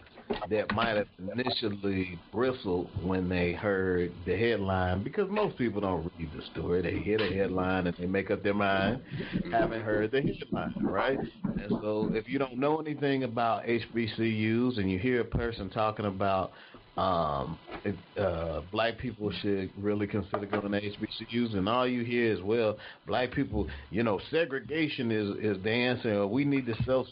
that 0.50 0.74
might 0.74 0.96
have 0.96 1.08
initially 1.32 2.18
bristled 2.32 2.90
when 3.02 3.28
they 3.28 3.52
heard 3.52 4.12
the 4.26 4.36
headline 4.36 5.02
because 5.02 5.28
most 5.30 5.56
people 5.58 5.80
don't 5.80 6.10
read 6.18 6.32
the 6.32 6.42
story. 6.52 6.82
They 6.82 6.98
hear 6.98 7.18
the 7.18 7.34
headline 7.34 7.86
and 7.86 7.96
they 7.98 8.06
make 8.06 8.30
up 8.30 8.42
their 8.42 8.54
mind, 8.54 9.02
haven't 9.50 9.82
heard 9.82 10.10
the 10.10 10.22
headline, 10.22 10.74
right? 10.80 11.18
And 11.44 11.70
so 11.82 12.10
if 12.14 12.28
you 12.28 12.38
don't 12.38 12.58
know 12.58 12.78
anything 12.78 13.24
about 13.24 13.64
HBCUs 13.64 14.78
and 14.78 14.90
you 14.90 14.98
hear 14.98 15.20
a 15.20 15.24
person 15.24 15.70
talking 15.70 16.06
about 16.06 16.52
um, 16.98 17.56
it, 17.84 17.94
uh, 18.20 18.62
black 18.72 18.98
people 18.98 19.30
should 19.40 19.70
really 19.78 20.08
consider 20.08 20.46
going 20.46 20.72
to 20.72 20.80
HBCUs, 20.80 21.56
and 21.56 21.68
all 21.68 21.86
you 21.86 22.02
hear 22.02 22.32
is, 22.32 22.42
well, 22.42 22.76
black 23.06 23.30
people, 23.30 23.68
you 23.90 24.02
know, 24.02 24.20
segregation 24.32 25.12
is 25.12 25.56
is 25.56 25.62
the 25.62 25.70
answer. 25.70 26.26
We 26.26 26.44
need 26.44 26.66
to 26.66 26.74
self 26.82 27.06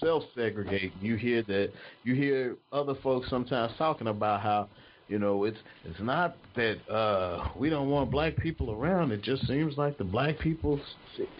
self 0.00 0.24
segregate. 0.34 0.92
You 1.00 1.14
hear 1.14 1.44
that. 1.44 1.70
You 2.02 2.16
hear 2.16 2.56
other 2.72 2.94
folks 3.02 3.30
sometimes 3.30 3.72
talking 3.78 4.08
about 4.08 4.40
how. 4.40 4.68
You 5.06 5.18
know, 5.18 5.44
it's 5.44 5.56
it's 5.86 6.00
not 6.00 6.36
that 6.54 6.86
uh, 6.90 7.48
we 7.56 7.70
don't 7.70 7.88
want 7.88 8.10
black 8.10 8.36
people 8.36 8.72
around. 8.72 9.10
It 9.10 9.22
just 9.22 9.46
seems 9.46 9.78
like 9.78 9.96
the 9.96 10.04
black 10.04 10.38
people 10.38 10.78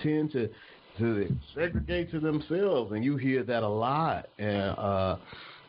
tend 0.02 0.32
to 0.32 0.48
to 0.98 1.28
segregate 1.54 2.10
to 2.12 2.20
themselves, 2.20 2.92
and 2.92 3.04
you 3.04 3.18
hear 3.18 3.42
that 3.42 3.62
a 3.62 3.68
lot. 3.68 4.28
And 4.38 4.70
uh, 4.78 5.16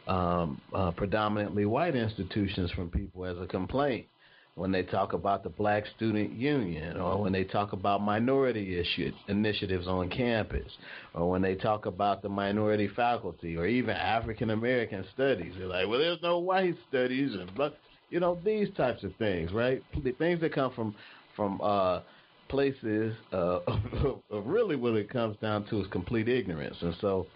um, 0.10 0.60
uh, 0.74 0.92
predominantly 0.92 1.66
white 1.66 1.96
institutions 1.96 2.72
from 2.72 2.90
people 2.90 3.26
as 3.26 3.38
a 3.38 3.46
complaint 3.46 4.08
when 4.56 4.72
they 4.72 4.82
talk 4.82 5.14
about 5.14 5.44
the 5.44 5.50
Black 5.50 5.86
Student 5.96 6.34
Union 6.34 6.98
or 6.98 7.22
when 7.22 7.32
they 7.32 7.44
talk 7.44 7.74
about 7.74 8.02
minority 8.02 8.78
issue, 8.78 9.12
initiatives 9.28 9.88
on 9.88 10.10
campus 10.10 10.70
or 11.14 11.30
when 11.30 11.42
they 11.42 11.56
talk 11.56 11.86
about 11.86 12.24
the 12.24 12.28
minority 12.28 12.90
faculty 12.94 13.56
or 13.56 13.68
even 13.68 13.92
African 13.92 14.50
American 14.50 15.06
studies. 15.14 15.54
They're 15.58 15.68
like, 15.68 15.88
well, 15.88 16.00
there's 16.00 16.22
no 16.24 16.40
white 16.40 16.76
studies 16.90 17.36
and 17.36 17.50
but 17.56 17.78
you 18.10 18.20
know 18.20 18.40
these 18.44 18.68
types 18.76 19.04
of 19.04 19.16
things, 19.18 19.54
right? 19.54 19.84
The 20.04 20.12
things 20.14 20.42
that 20.42 20.54
come 20.54 20.74
from 20.74 20.96
from 21.36 21.62
uh, 21.62 22.02
places 22.50 23.16
uh, 23.32 23.60
really 24.32 24.76
what 24.76 24.96
it 24.96 25.10
comes 25.10 25.38
down 25.38 25.66
to 25.68 25.82
is 25.82 25.88
complete 25.92 26.28
ignorance, 26.28 26.78
and 26.82 26.96
so 27.00 27.28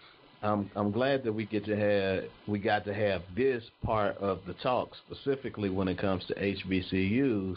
I'm 0.43 0.69
I'm 0.75 0.91
glad 0.91 1.23
that 1.23 1.32
we 1.32 1.45
get 1.45 1.63
to 1.65 1.75
have 1.75 2.29
we 2.47 2.60
got 2.60 2.84
to 2.86 2.93
have 2.93 3.21
this 3.36 3.63
part 3.82 4.17
of 4.17 4.39
the 4.45 4.53
talk 4.56 4.91
specifically 5.08 5.69
when 5.69 5.88
it 5.88 5.97
comes 5.97 6.25
to 6.25 6.36
HBCUs 6.36 7.56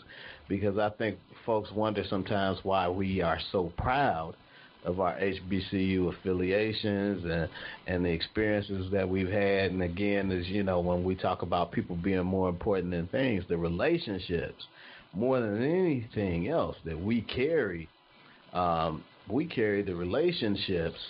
because 0.49 0.79
I 0.79 0.90
think 0.90 1.18
folks 1.44 1.72
wonder 1.72 2.05
sometimes 2.09 2.61
why 2.62 2.88
we 2.88 3.20
are 3.20 3.40
so 3.51 3.72
proud 3.77 4.37
of 4.85 5.01
our 5.01 5.18
HBCU 5.18 6.16
affiliations 6.16 7.25
and 7.25 7.49
and 7.88 8.05
the 8.05 8.11
experiences 8.11 8.88
that 8.92 9.09
we've 9.09 9.31
had. 9.31 9.72
And 9.72 9.83
again 9.83 10.31
as 10.31 10.46
you 10.46 10.62
know 10.62 10.79
when 10.79 11.03
we 11.03 11.16
talk 11.16 11.42
about 11.42 11.72
people 11.72 11.96
being 11.96 12.25
more 12.25 12.49
important 12.49 12.92
than 12.92 13.09
things 13.09 13.42
the 13.49 13.57
relationships 13.57 14.64
more 15.12 15.40
than 15.40 15.61
anything 15.61 16.46
else 16.49 16.77
that 16.85 17.01
we 17.01 17.22
carry 17.22 17.88
um, 18.53 19.03
we 19.29 19.44
carry 19.44 19.83
the 19.83 19.94
relationships 19.94 21.01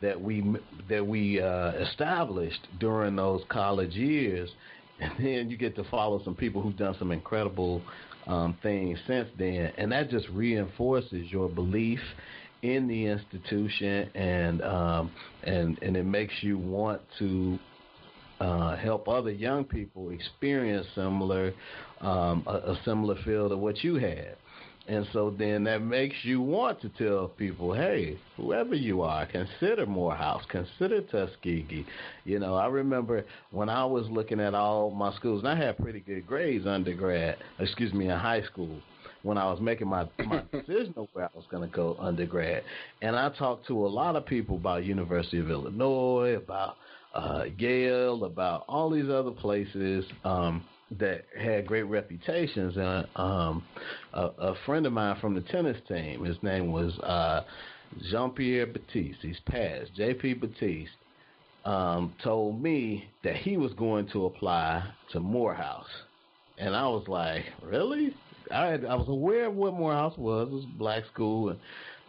that 0.00 0.20
we 0.20 0.56
that 0.88 1.06
we 1.06 1.40
uh, 1.40 1.72
established 1.72 2.66
during 2.78 3.16
those 3.16 3.42
college 3.48 3.94
years, 3.94 4.50
and 5.00 5.12
then 5.18 5.50
you 5.50 5.56
get 5.56 5.76
to 5.76 5.84
follow 5.84 6.22
some 6.24 6.34
people 6.34 6.62
who've 6.62 6.76
done 6.76 6.96
some 6.98 7.10
incredible 7.10 7.82
um, 8.26 8.56
things 8.62 8.98
since 9.06 9.28
then, 9.38 9.72
and 9.78 9.92
that 9.92 10.10
just 10.10 10.28
reinforces 10.28 11.30
your 11.30 11.48
belief 11.48 12.00
in 12.62 12.88
the 12.88 13.06
institution, 13.06 14.10
and 14.14 14.62
um, 14.62 15.10
and 15.44 15.78
and 15.82 15.96
it 15.96 16.04
makes 16.04 16.34
you 16.42 16.58
want 16.58 17.00
to 17.18 17.58
uh, 18.40 18.76
help 18.76 19.08
other 19.08 19.30
young 19.30 19.64
people 19.64 20.10
experience 20.10 20.86
similar 20.94 21.52
um, 22.00 22.44
a, 22.46 22.72
a, 22.72 22.80
similar 22.84 23.16
field 23.24 23.50
of 23.50 23.58
what 23.58 23.82
you 23.82 23.96
had. 23.96 24.36
And 24.88 25.06
so 25.12 25.34
then 25.38 25.64
that 25.64 25.82
makes 25.82 26.16
you 26.22 26.40
want 26.40 26.80
to 26.80 26.88
tell 26.88 27.28
people, 27.28 27.74
hey, 27.74 28.18
whoever 28.38 28.74
you 28.74 29.02
are, 29.02 29.26
consider 29.26 29.84
Morehouse, 29.84 30.42
consider 30.48 31.02
Tuskegee. 31.02 31.84
You 32.24 32.38
know, 32.38 32.54
I 32.54 32.68
remember 32.68 33.26
when 33.50 33.68
I 33.68 33.84
was 33.84 34.06
looking 34.08 34.40
at 34.40 34.54
all 34.54 34.90
my 34.90 35.14
schools, 35.16 35.40
and 35.44 35.48
I 35.48 35.56
had 35.56 35.76
pretty 35.76 36.00
good 36.00 36.26
grades 36.26 36.66
undergrad, 36.66 37.36
excuse 37.58 37.92
me, 37.92 38.06
in 38.06 38.18
high 38.18 38.42
school 38.42 38.80
when 39.22 39.36
I 39.36 39.44
was 39.50 39.60
making 39.60 39.88
my 39.88 40.08
my 40.24 40.42
decision 40.52 40.94
of 40.96 41.08
where 41.12 41.26
I 41.26 41.36
was 41.36 41.44
going 41.50 41.68
to 41.68 41.74
go 41.74 41.94
undergrad. 41.98 42.62
And 43.02 43.14
I 43.14 43.28
talked 43.28 43.66
to 43.66 43.86
a 43.86 43.88
lot 43.88 44.16
of 44.16 44.24
people 44.24 44.56
about 44.56 44.86
University 44.86 45.38
of 45.38 45.50
Illinois, 45.50 46.36
about 46.36 46.76
uh, 47.14 47.44
Yale, 47.58 48.24
about 48.24 48.64
all 48.68 48.88
these 48.88 49.10
other 49.10 49.32
places. 49.32 50.06
Um, 50.24 50.64
that 50.98 51.24
had 51.38 51.66
great 51.66 51.82
reputations. 51.82 52.76
And 52.76 53.06
um, 53.16 53.64
a, 54.12 54.26
a, 54.38 54.54
friend 54.64 54.86
of 54.86 54.92
mine 54.92 55.16
from 55.20 55.34
the 55.34 55.42
tennis 55.42 55.76
team, 55.86 56.24
his 56.24 56.42
name 56.42 56.72
was 56.72 56.98
uh, 57.00 57.44
Jean 58.10 58.30
Pierre 58.30 58.66
Baptiste. 58.66 59.18
He's 59.22 59.40
passed. 59.46 59.94
J.P. 59.94 60.34
Baptiste 60.34 60.90
um, 61.64 62.14
told 62.22 62.62
me 62.62 63.08
that 63.24 63.36
he 63.36 63.56
was 63.56 63.72
going 63.74 64.08
to 64.12 64.26
apply 64.26 64.82
to 65.12 65.20
Morehouse, 65.20 65.88
and 66.56 66.74
I 66.74 66.86
was 66.88 67.06
like, 67.08 67.44
really? 67.62 68.14
I 68.50 68.66
had, 68.66 68.84
I 68.86 68.94
was 68.94 69.08
aware 69.08 69.46
of 69.46 69.54
what 69.54 69.74
Morehouse 69.74 70.16
was. 70.16 70.48
It 70.48 70.54
was 70.54 70.64
a 70.64 70.78
black 70.78 71.04
school, 71.12 71.50
and 71.50 71.58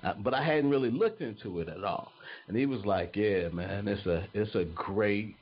uh, 0.04 0.14
but 0.24 0.34
I 0.34 0.42
hadn't 0.42 0.70
really 0.70 0.92
looked 0.92 1.22
into 1.22 1.60
it 1.60 1.68
at 1.68 1.84
all. 1.84 2.14
And 2.48 2.56
he 2.56 2.66
was 2.66 2.86
like, 2.86 3.16
"Yeah, 3.16 3.50
man, 3.50 3.88
it's 3.90 4.06
a 4.06 4.26
it's 4.34 4.56
a 4.56 4.64
great 4.64 5.36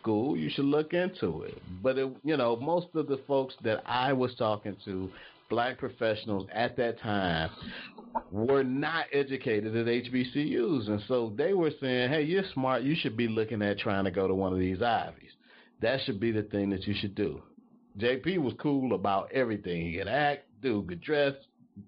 school, 0.00 0.36
you 0.36 0.50
should 0.50 0.64
look 0.64 0.92
into 0.92 1.42
it. 1.42 1.60
But 1.82 1.98
it, 1.98 2.14
you 2.24 2.36
know, 2.36 2.56
most 2.56 2.88
of 2.94 3.06
the 3.06 3.20
folks 3.26 3.54
that 3.64 3.82
I 3.86 4.12
was 4.12 4.34
talking 4.36 4.76
to, 4.84 5.10
black 5.48 5.78
professionals 5.78 6.46
at 6.52 6.76
that 6.76 7.00
time, 7.00 7.50
were 8.30 8.64
not 8.64 9.06
educated 9.12 9.76
at 9.76 9.86
HBCUs, 9.86 10.88
and 10.88 11.02
so 11.08 11.32
they 11.36 11.54
were 11.54 11.72
saying, 11.80 12.10
"Hey, 12.10 12.22
you're 12.22 12.44
smart. 12.54 12.82
You 12.82 12.94
should 12.94 13.16
be 13.16 13.28
looking 13.28 13.62
at 13.62 13.78
trying 13.78 14.04
to 14.04 14.10
go 14.10 14.26
to 14.26 14.34
one 14.34 14.52
of 14.52 14.58
these 14.58 14.82
Ivies. 14.82 15.32
That 15.80 16.00
should 16.04 16.20
be 16.20 16.32
the 16.32 16.42
thing 16.42 16.70
that 16.70 16.86
you 16.86 16.94
should 16.94 17.14
do." 17.14 17.42
JP 17.98 18.38
was 18.38 18.54
cool 18.60 18.94
about 18.94 19.30
everything. 19.32 19.90
He 19.90 19.98
could 19.98 20.08
act, 20.08 20.44
do, 20.62 20.82
could 20.88 21.00
dress, 21.00 21.34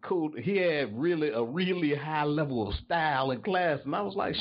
cool. 0.02 0.32
He 0.36 0.56
had 0.56 0.98
really 0.98 1.28
a 1.30 1.42
really 1.42 1.94
high 1.94 2.24
level 2.24 2.68
of 2.68 2.74
style 2.84 3.30
and 3.30 3.42
class, 3.44 3.80
and 3.84 3.94
I 3.94 4.02
was 4.02 4.14
like, 4.14 4.34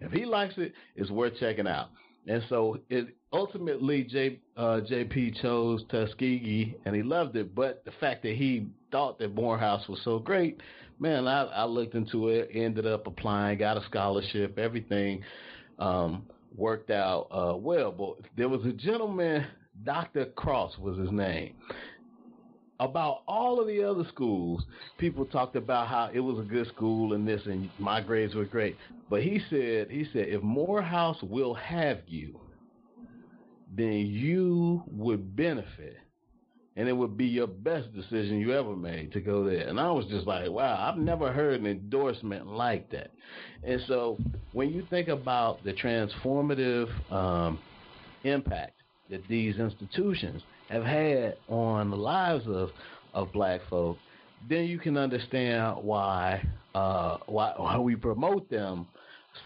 if 0.00 0.12
he 0.12 0.24
likes 0.24 0.54
it, 0.58 0.72
it's 0.94 1.10
worth 1.10 1.34
checking 1.38 1.66
out. 1.66 1.88
And 2.26 2.42
so 2.48 2.78
it 2.90 3.08
ultimately 3.32 4.02
J, 4.02 4.40
uh, 4.56 4.80
JP 4.90 5.40
chose 5.40 5.84
Tuskegee 5.90 6.76
and 6.84 6.94
he 6.94 7.02
loved 7.02 7.36
it. 7.36 7.54
But 7.54 7.84
the 7.84 7.92
fact 8.00 8.22
that 8.24 8.34
he 8.34 8.66
thought 8.90 9.18
that 9.18 9.34
Morehouse 9.34 9.86
was 9.88 10.00
so 10.04 10.18
great, 10.18 10.60
man, 10.98 11.28
I, 11.28 11.44
I 11.44 11.64
looked 11.64 11.94
into 11.94 12.28
it, 12.28 12.50
ended 12.52 12.86
up 12.86 13.06
applying, 13.06 13.58
got 13.58 13.76
a 13.76 13.84
scholarship, 13.86 14.58
everything 14.58 15.22
um, 15.78 16.26
worked 16.56 16.90
out 16.90 17.28
uh, 17.30 17.56
well. 17.56 17.92
But 17.92 18.26
there 18.36 18.48
was 18.48 18.64
a 18.64 18.72
gentleman, 18.72 19.46
Dr. 19.84 20.26
Cross 20.26 20.78
was 20.78 20.98
his 20.98 21.12
name. 21.12 21.54
About 22.78 23.22
all 23.26 23.58
of 23.58 23.66
the 23.66 23.82
other 23.82 24.04
schools, 24.08 24.62
people 24.98 25.24
talked 25.24 25.56
about 25.56 25.88
how 25.88 26.10
it 26.12 26.20
was 26.20 26.38
a 26.38 26.42
good 26.42 26.66
school 26.68 27.14
and 27.14 27.26
this, 27.26 27.40
and 27.46 27.70
my 27.78 28.02
grades 28.02 28.34
were 28.34 28.44
great. 28.44 28.76
But 29.08 29.22
he 29.22 29.40
said, 29.48 29.90
he 29.90 30.04
said, 30.12 30.28
if 30.28 30.42
Morehouse 30.42 31.16
will 31.22 31.54
have 31.54 32.00
you, 32.06 32.38
then 33.74 34.06
you 34.06 34.82
would 34.88 35.34
benefit. 35.34 35.96
And 36.78 36.86
it 36.86 36.92
would 36.92 37.16
be 37.16 37.24
your 37.24 37.46
best 37.46 37.94
decision 37.94 38.38
you 38.38 38.52
ever 38.52 38.76
made 38.76 39.10
to 39.12 39.20
go 39.20 39.44
there. 39.44 39.66
And 39.66 39.80
I 39.80 39.90
was 39.90 40.04
just 40.06 40.26
like, 40.26 40.50
wow, 40.50 40.76
I've 40.78 40.98
never 40.98 41.32
heard 41.32 41.58
an 41.60 41.66
endorsement 41.66 42.46
like 42.46 42.90
that. 42.90 43.10
And 43.64 43.80
so 43.88 44.18
when 44.52 44.70
you 44.70 44.86
think 44.90 45.08
about 45.08 45.64
the 45.64 45.72
transformative 45.72 46.90
um, 47.10 47.58
impact 48.24 48.82
that 49.08 49.26
these 49.28 49.56
institutions 49.56 50.42
have 50.68 50.84
had 50.84 51.36
on 51.48 51.90
the 51.90 51.96
lives 51.96 52.44
of, 52.46 52.70
of 53.14 53.32
black 53.32 53.60
folk, 53.68 53.96
then 54.48 54.64
you 54.64 54.78
can 54.78 54.96
understand 54.96 55.76
why 55.82 56.42
uh, 56.74 57.18
why, 57.26 57.54
why 57.56 57.78
we 57.78 57.96
promote 57.96 58.48
them 58.50 58.86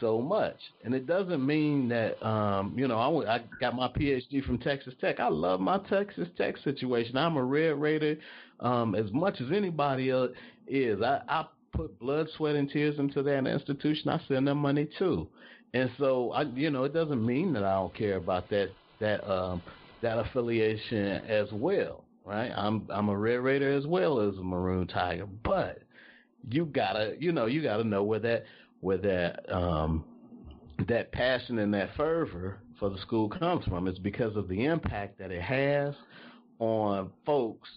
so 0.01 0.21
much. 0.21 0.57
And 0.85 0.95
it 0.95 1.07
doesn't 1.07 1.45
mean 1.45 1.89
that, 1.89 2.25
um, 2.25 2.75
you 2.77 2.87
know, 2.87 2.99
I, 2.99 3.37
I 3.37 3.45
got 3.61 3.75
my 3.75 3.89
PhD 3.89 4.45
from 4.45 4.59
Texas 4.59 4.95
Tech. 5.01 5.19
I 5.19 5.29
love 5.29 5.61
my 5.61 5.79
Texas 5.89 6.29
Tech 6.37 6.57
situation. 6.59 7.17
I'm 7.17 7.37
a 7.37 7.43
Red 7.43 7.81
Raider 7.81 8.17
um, 8.61 8.95
as 8.95 9.11
much 9.13 9.41
as 9.41 9.49
anybody 9.53 10.11
else 10.11 10.31
is. 10.69 11.03
I, 11.03 11.21
I 11.29 11.47
put 11.73 11.99
blood, 11.99 12.29
sweat, 12.37 12.57
and 12.57 12.71
tears 12.71 12.99
into 12.99 13.23
that 13.23 13.47
institution. 13.47 14.11
I 14.11 14.21
send 14.29 14.47
them 14.47 14.59
money 14.59 14.89
too. 14.99 15.27
And 15.73 15.91
so, 15.99 16.33
I, 16.33 16.43
you 16.43 16.71
know, 16.71 16.85
it 16.85 16.93
doesn't 16.93 17.25
mean 17.25 17.53
that 17.55 17.65
I 17.65 17.75
don't 17.75 17.95
care 17.95 18.17
about 18.17 18.49
that 18.51 18.71
that 19.01 19.29
um, 19.31 19.63
that 20.03 20.19
affiliation 20.19 21.23
as 21.29 21.49
well, 21.53 22.05
right? 22.25 22.51
I'm 22.57 22.87
I'm 22.91 23.09
a 23.09 23.17
Red 23.17 23.37
Raider 23.37 23.73
as 23.73 23.87
well 23.87 24.21
as 24.21 24.37
a 24.37 24.43
Maroon 24.43 24.87
Tiger, 24.87 25.27
but 25.27 25.83
you 26.49 26.67
gotta, 26.67 27.15
you 27.19 27.33
know, 27.33 27.47
you 27.47 27.63
gotta 27.63 27.85
know 27.85 28.03
where 28.03 28.19
that 28.21 28.45
where 28.81 28.99
that 28.99 29.53
um, 29.53 30.05
that 30.89 31.13
passion 31.13 31.59
and 31.59 31.73
that 31.75 31.91
fervor 31.97 32.59
for 32.79 32.91
the 32.91 32.99
school 32.99 33.29
comes 33.29 33.65
from. 33.67 33.87
It's 33.87 33.99
because 33.99 34.37
of 34.37 34.49
the 34.49 34.65
impact 34.65 35.19
that 35.19 35.31
it 35.31 35.43
has 35.43 35.95
on 36.59 37.11
folks 37.27 37.69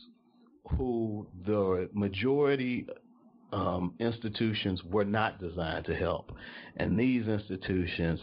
who 0.77 1.27
the 1.45 1.89
majority 1.93 2.87
um, 3.51 3.93
institutions 3.99 4.81
were 4.83 5.05
not 5.05 5.39
designed 5.39 5.85
to 5.85 5.95
help, 5.95 6.31
and 6.77 6.97
these 6.97 7.27
institutions 7.27 8.19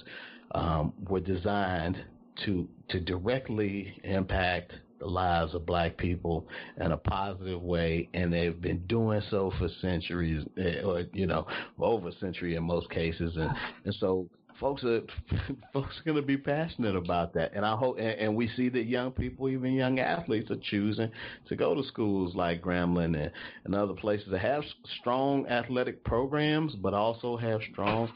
um, 0.53 0.93
were 1.09 1.21
designed 1.21 2.03
to 2.45 2.69
to 2.89 3.01
directly 3.01 3.93
impact 4.05 4.73
the 4.99 5.07
lives 5.07 5.55
of 5.55 5.65
black 5.65 5.97
people 5.97 6.47
in 6.79 6.93
a 6.93 6.97
positive 6.97 7.63
way, 7.63 8.09
and 8.13 8.33
they've 8.33 8.61
been 8.61 8.85
doing 8.87 9.23
so 9.31 9.53
for 9.59 9.69
centuries, 9.81 10.47
eh, 10.59 10.83
or 10.83 11.05
you 11.13 11.27
know, 11.27 11.47
over 11.79 12.09
a 12.09 12.13
century 12.17 12.55
in 12.55 12.63
most 12.63 12.91
cases, 12.91 13.37
and 13.37 13.51
and 13.85 13.95
so 13.99 14.29
folks 14.61 14.85
are 14.85 15.01
folks 15.73 15.99
are 15.99 16.05
going 16.05 16.17
to 16.17 16.23
be 16.23 16.37
passionate 16.37 16.95
about 16.95 17.33
that, 17.35 17.53
and 17.55 17.65
I 17.65 17.75
hope, 17.75 17.99
and, 17.99 18.09
and, 18.09 18.37
we 18.37 18.49
see 18.57 18.69
that 18.69 18.85
young 18.85 19.11
people, 19.11 19.49
even 19.49 19.73
young 19.73 19.99
athletes, 19.99 20.51
are 20.51 20.59
choosing 20.63 21.11
to 21.49 21.57
go 21.57 21.75
to 21.75 21.83
schools 21.89 22.35
like 22.35 22.63
Grambling 22.63 23.21
and, 23.21 23.33
and 23.65 23.75
other 23.75 23.95
places 23.95 24.29
that 24.31 24.41
have 24.41 24.63
strong 25.01 25.47
athletic 25.47 26.05
programs, 26.05 26.75
but 26.75 26.93
also 26.95 27.37
have 27.39 27.61
strong 27.73 28.13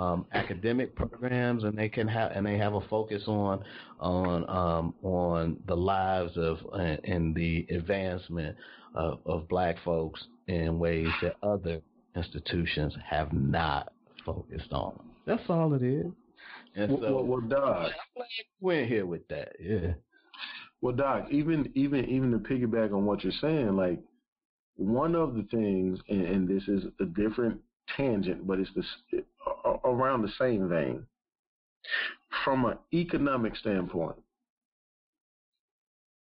um, 0.00 0.24
academic 0.32 0.96
programs, 0.96 1.64
and 1.64 1.76
they 1.76 1.88
can 1.88 2.08
have 2.08 2.32
and 2.32 2.46
they 2.46 2.56
have 2.56 2.72
a 2.74 2.80
focus 2.88 3.22
on 3.26 3.62
on 4.00 4.48
um, 4.48 4.94
on 5.02 5.58
the 5.66 5.76
lives 5.76 6.32
of 6.38 6.58
and, 6.72 7.00
and 7.04 7.34
the 7.34 7.66
advancement 7.70 8.56
of, 8.94 9.18
of 9.26 9.46
black 9.48 9.76
folks 9.84 10.24
in 10.48 10.78
ways 10.78 11.08
that 11.20 11.36
other 11.42 11.82
institutions 12.16 12.94
have 13.08 13.32
not 13.34 13.92
focused 14.24 14.72
on. 14.72 14.98
That's 15.26 15.42
all 15.50 15.74
it 15.74 15.82
is. 15.82 16.06
And 16.76 16.92
well, 16.92 17.00
so, 17.00 17.14
well, 17.16 17.24
well 17.24 17.40
Doc, 17.42 17.92
we're 18.60 18.86
here 18.86 19.04
with 19.04 19.28
that. 19.28 19.52
Yeah. 19.60 19.92
Well, 20.80 20.94
Doc, 20.94 21.26
even 21.30 21.70
even 21.74 22.06
even 22.06 22.30
to 22.30 22.38
piggyback 22.38 22.94
on 22.94 23.04
what 23.04 23.22
you're 23.22 23.34
saying, 23.42 23.76
like 23.76 24.00
one 24.76 25.14
of 25.14 25.34
the 25.34 25.46
things, 25.50 25.98
and, 26.08 26.22
and 26.22 26.48
this 26.48 26.66
is 26.68 26.84
a 27.00 27.04
different 27.04 27.60
tangent, 27.96 28.46
but 28.46 28.58
it's 28.58 28.70
the 28.74 29.22
around 29.84 30.22
the 30.22 30.32
same 30.38 30.68
vein. 30.68 31.06
From 32.44 32.64
an 32.64 32.78
economic 32.92 33.56
standpoint, 33.56 34.16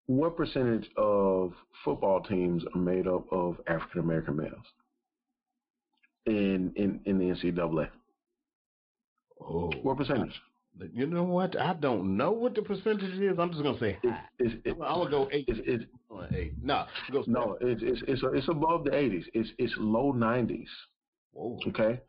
what 0.07 0.37
percentage 0.37 0.89
of 0.97 1.53
football 1.85 2.23
teams 2.23 2.65
are 2.75 2.81
made 2.81 3.07
up 3.07 3.31
of 3.31 3.57
African 3.67 4.01
American 4.01 4.37
males 4.37 4.53
in, 6.27 6.73
in 6.77 7.01
in 7.05 7.19
the 7.19 7.25
NCAA? 7.27 7.89
Oh, 9.41 9.71
what 9.83 9.99
percentage? 9.99 10.41
You 10.95 11.07
know 11.07 11.25
what? 11.25 11.59
I 11.59 11.75
don't 11.75 12.17
know 12.17 12.31
what 12.31 12.55
the 12.55 12.63
percentage 12.63 13.19
is. 13.19 13.39
I'm 13.39 13.51
just 13.51 13.63
gonna 13.63 13.79
say 13.79 13.99
high. 14.05 14.21
It's, 14.39 14.55
it's, 14.65 14.79
I'm 14.81 14.99
gonna 14.99 15.11
go 15.11 15.29
eight. 15.33 15.45
It's, 15.49 15.61
it's, 15.65 15.85
eight. 16.33 16.53
No, 16.63 16.87
no. 17.27 17.59
It's 17.61 17.83
it's 17.83 18.03
it's, 18.07 18.23
it's 18.33 18.49
above 18.49 18.85
the 18.85 18.91
80s. 18.91 19.25
It's 19.35 19.51
it's 19.59 19.75
low 19.77 20.13
90s. 20.13 20.67
Whoa. 21.39 21.59
Okay. 21.69 22.01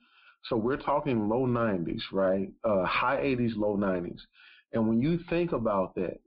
So 0.45 0.55
we're 0.55 0.77
talking 0.77 1.29
low 1.29 1.45
90s, 1.45 2.01
right? 2.11 2.49
Uh, 2.63 2.85
high 2.85 3.17
80s, 3.17 3.55
low 3.55 3.77
90s. 3.77 4.19
And 4.73 4.87
when 4.87 5.01
you 5.01 5.19
think 5.29 5.51
about 5.51 5.95
that, 5.95 6.19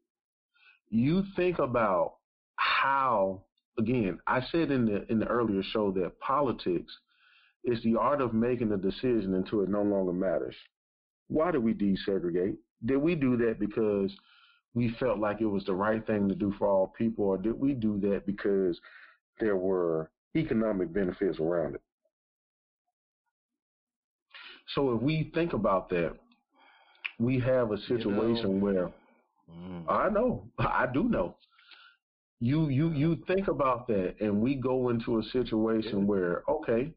you 0.89 1.25
think 1.35 1.59
about 1.59 2.17
how, 2.57 3.43
again, 3.79 4.19
I 4.27 4.41
said 4.53 4.71
in 4.71 4.85
the 4.85 5.11
in 5.11 5.19
the 5.19 5.27
earlier 5.27 5.63
show 5.73 5.91
that 5.93 6.21
politics 6.21 6.93
is 7.65 7.83
the 7.83 7.97
art 7.97 8.21
of 8.21 8.35
making 8.35 8.73
a 8.73 8.77
decision 8.77 9.35
until 9.35 9.63
it 9.63 9.69
no 9.69 9.83
longer 9.83 10.13
matters. 10.13 10.57
Why 11.29 11.51
did 11.51 11.63
we 11.63 11.73
desegregate? 11.73 12.57
Did 12.85 12.99
we 12.99 13.15
do 13.15 13.37
that 13.39 13.59
because 13.59 14.13
we 14.75 14.95
felt 15.01 15.19
like 15.19 15.41
it 15.41 15.47
was 15.47 15.65
the 15.65 15.75
right 15.75 16.05
thing 16.07 16.29
to 16.29 16.35
do 16.35 16.53
for 16.59 16.69
all 16.69 16.89
people, 16.99 17.25
or 17.25 17.39
did 17.39 17.59
we 17.59 17.73
do 17.73 17.99
that 18.01 18.27
because 18.27 18.79
there 19.41 19.57
were 19.57 20.11
economic 20.37 20.93
benefits 20.93 21.39
around 21.41 21.77
it? 21.77 21.83
So 24.75 24.95
if 24.95 25.03
we 25.03 25.31
think 25.35 25.53
about 25.53 25.89
that, 25.91 26.15
we 27.19 27.39
have 27.41 27.73
a 27.73 27.79
situation 27.83 28.37
you 28.37 28.55
know, 28.55 28.65
where 28.65 28.93
mm. 29.51 29.85
I 29.89 30.09
know, 30.09 30.49
I 30.59 30.87
do 30.93 31.05
know. 31.05 31.37
You 32.41 32.69
you 32.69 32.91
you 32.91 33.23
think 33.29 33.47
about 33.49 33.87
that, 33.89 34.17
and 34.21 34.41
we 34.41 34.57
go 34.57 34.89
into 34.89 35.19
a 35.19 35.23
situation 35.25 36.01
yeah. 36.01 36.05
where 36.05 36.43
okay, 36.49 36.93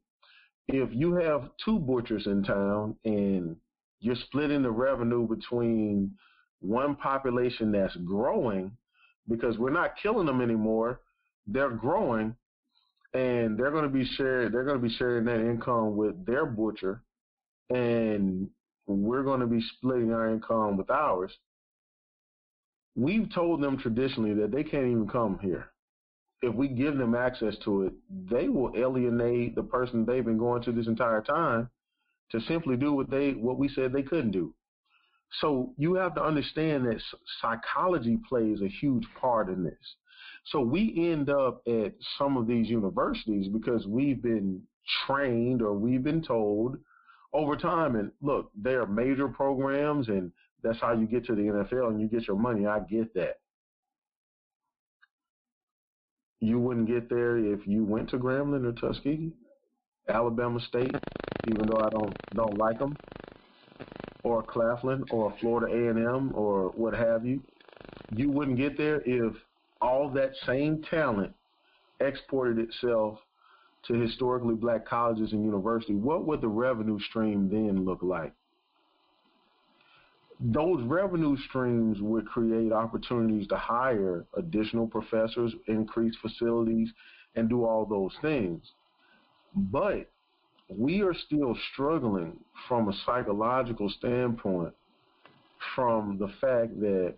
if 0.67 0.89
you 0.91 1.15
have 1.15 1.49
two 1.63 1.77
butchers 1.79 2.25
in 2.25 2.43
town 2.43 2.95
and 3.05 3.55
you're 3.99 4.15
splitting 4.27 4.63
the 4.63 4.71
revenue 4.71 5.27
between 5.27 6.11
one 6.61 6.95
population 6.95 7.71
that's 7.71 7.95
growing 7.97 8.71
because 9.27 9.57
we're 9.57 9.69
not 9.69 9.93
killing 10.01 10.25
them 10.25 10.41
anymore, 10.41 11.01
they're 11.45 11.69
growing, 11.69 12.35
and 13.13 13.57
they're 13.57 13.71
going 13.71 13.83
to 13.83 13.89
be 13.89 14.05
shared. 14.17 14.51
They're 14.51 14.63
going 14.63 14.81
to 14.81 14.87
be 14.87 14.95
sharing 14.95 15.25
that 15.25 15.39
income 15.39 15.95
with 15.95 16.25
their 16.25 16.47
butcher 16.47 17.03
and 17.69 18.49
we're 18.87 19.23
going 19.23 19.39
to 19.39 19.47
be 19.47 19.61
splitting 19.77 20.11
our 20.13 20.29
income 20.29 20.77
with 20.77 20.89
ours, 20.89 21.31
we've 22.95 23.33
told 23.33 23.61
them 23.61 23.77
traditionally 23.77 24.33
that 24.33 24.51
they 24.51 24.63
can't 24.63 24.87
even 24.87 25.07
come 25.07 25.39
here. 25.41 25.67
If 26.41 26.53
we 26.53 26.67
give 26.67 26.97
them 26.97 27.15
access 27.15 27.55
to 27.63 27.83
it, 27.83 27.93
they 28.29 28.49
will 28.49 28.73
alienate 28.77 29.55
the 29.55 29.63
person 29.63 30.05
they've 30.05 30.25
been 30.25 30.37
going 30.37 30.61
to 30.63 30.71
this 30.71 30.87
entire 30.87 31.21
time 31.21 31.69
to 32.31 32.41
simply 32.41 32.75
do 32.75 32.93
what 32.93 33.09
they 33.09 33.31
what 33.31 33.57
we 33.57 33.69
said 33.69 33.91
they 33.91 34.03
couldn't 34.03 34.31
do. 34.31 34.53
So 35.41 35.73
you 35.77 35.95
have 35.95 36.15
to 36.15 36.23
understand 36.23 36.85
that 36.85 37.01
psychology 37.41 38.17
plays 38.29 38.61
a 38.61 38.67
huge 38.67 39.05
part 39.19 39.49
in 39.49 39.63
this. 39.63 39.95
So 40.45 40.61
we 40.61 41.09
end 41.11 41.29
up 41.29 41.61
at 41.67 41.93
some 42.17 42.37
of 42.37 42.47
these 42.47 42.69
universities 42.69 43.47
because 43.47 43.87
we've 43.87 44.21
been 44.21 44.61
trained 45.05 45.61
or 45.61 45.73
we've 45.73 46.03
been 46.03 46.21
told 46.21 46.77
over 47.35 47.55
time. 47.55 47.95
And 47.95 48.11
look, 48.21 48.49
they 48.59 48.73
are 48.73 48.87
major 48.87 49.27
programs, 49.27 50.07
and 50.07 50.31
that's 50.63 50.79
how 50.79 50.93
you 50.93 51.05
get 51.05 51.25
to 51.25 51.35
the 51.35 51.41
NFL 51.41 51.89
and 51.89 52.01
you 52.01 52.07
get 52.07 52.27
your 52.27 52.37
money. 52.37 52.65
I 52.65 52.79
get 52.79 53.13
that. 53.13 53.39
You 56.39 56.59
wouldn't 56.59 56.87
get 56.87 57.09
there 57.09 57.37
if 57.37 57.67
you 57.67 57.83
went 57.83 58.09
to 58.09 58.17
Grambling 58.17 58.65
or 58.65 58.71
Tuskegee, 58.73 59.31
Alabama 60.07 60.59
State, 60.59 60.95
even 61.47 61.67
though 61.67 61.79
I 61.79 61.89
don't 61.89 62.13
don't 62.33 62.57
like 62.57 62.79
them, 62.79 62.95
or 64.23 64.43
Claflin 64.43 65.03
or 65.11 65.33
Florida 65.39 65.73
A&M 65.73 66.31
or 66.35 66.69
what 66.75 66.93
have 66.93 67.25
you. 67.25 67.41
You 68.11 68.29
wouldn't 68.29 68.57
get 68.57 68.77
there 68.77 69.01
if 69.05 69.33
all 69.81 70.09
that 70.11 70.31
same 70.45 70.83
talent 70.89 71.33
exported 71.99 72.59
itself 72.59 73.19
to 73.87 73.93
historically 73.93 74.55
black 74.55 74.85
colleges 74.87 75.31
and 75.31 75.43
universities, 75.43 75.97
what 75.97 76.25
would 76.25 76.41
the 76.41 76.47
revenue 76.47 76.99
stream 77.09 77.49
then 77.49 77.85
look 77.85 77.99
like? 78.01 78.33
Those 80.39 80.83
revenue 80.83 81.37
streams 81.47 82.01
would 82.01 82.27
create 82.27 82.71
opportunities 82.71 83.47
to 83.47 83.57
hire 83.57 84.25
additional 84.35 84.87
professors, 84.87 85.53
increase 85.67 86.15
facilities, 86.21 86.89
and 87.35 87.47
do 87.47 87.63
all 87.63 87.85
those 87.85 88.11
things. 88.21 88.61
But 89.55 90.09
we 90.67 91.01
are 91.01 91.13
still 91.13 91.55
struggling 91.73 92.37
from 92.67 92.89
a 92.89 92.93
psychological 93.05 93.89
standpoint 93.89 94.73
from 95.75 96.17
the 96.17 96.27
fact 96.41 96.79
that 96.79 97.15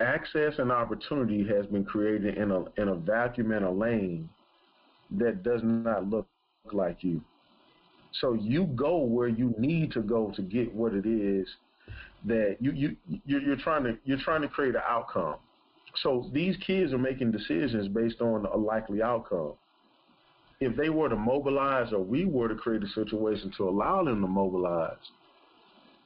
access 0.00 0.54
and 0.58 0.70
opportunity 0.70 1.46
has 1.46 1.66
been 1.66 1.84
created 1.84 2.36
in 2.36 2.50
a 2.50 2.64
in 2.80 2.88
a 2.88 2.94
vacuum 2.94 3.52
and 3.52 3.64
a 3.64 3.70
lane 3.70 4.28
that 5.18 5.42
does 5.42 5.60
not 5.64 6.08
look 6.08 6.26
like 6.72 7.04
you. 7.04 7.22
So 8.20 8.34
you 8.34 8.66
go 8.76 8.98
where 8.98 9.28
you 9.28 9.54
need 9.58 9.92
to 9.92 10.00
go 10.02 10.32
to 10.36 10.42
get 10.42 10.74
what 10.74 10.94
it 10.94 11.06
is 11.06 11.46
that 12.24 12.56
you 12.60 12.72
you 12.72 12.96
you're, 13.26 13.56
trying 13.56 13.84
to 13.84 13.96
you're 14.04 14.18
trying 14.24 14.42
to 14.42 14.48
create 14.48 14.74
an 14.74 14.82
outcome. 14.88 15.36
So 16.02 16.30
these 16.32 16.56
kids 16.66 16.92
are 16.92 16.98
making 16.98 17.32
decisions 17.32 17.88
based 17.88 18.20
on 18.20 18.46
a 18.46 18.56
likely 18.56 19.02
outcome. 19.02 19.54
if 20.60 20.76
they 20.76 20.90
were 20.90 21.08
to 21.08 21.16
mobilize 21.16 21.92
or 21.92 22.00
we 22.04 22.24
were 22.24 22.48
to 22.48 22.54
create 22.54 22.82
a 22.84 22.88
situation 22.88 23.52
to 23.56 23.68
allow 23.68 24.04
them 24.04 24.20
to 24.20 24.28
mobilize, 24.28 24.96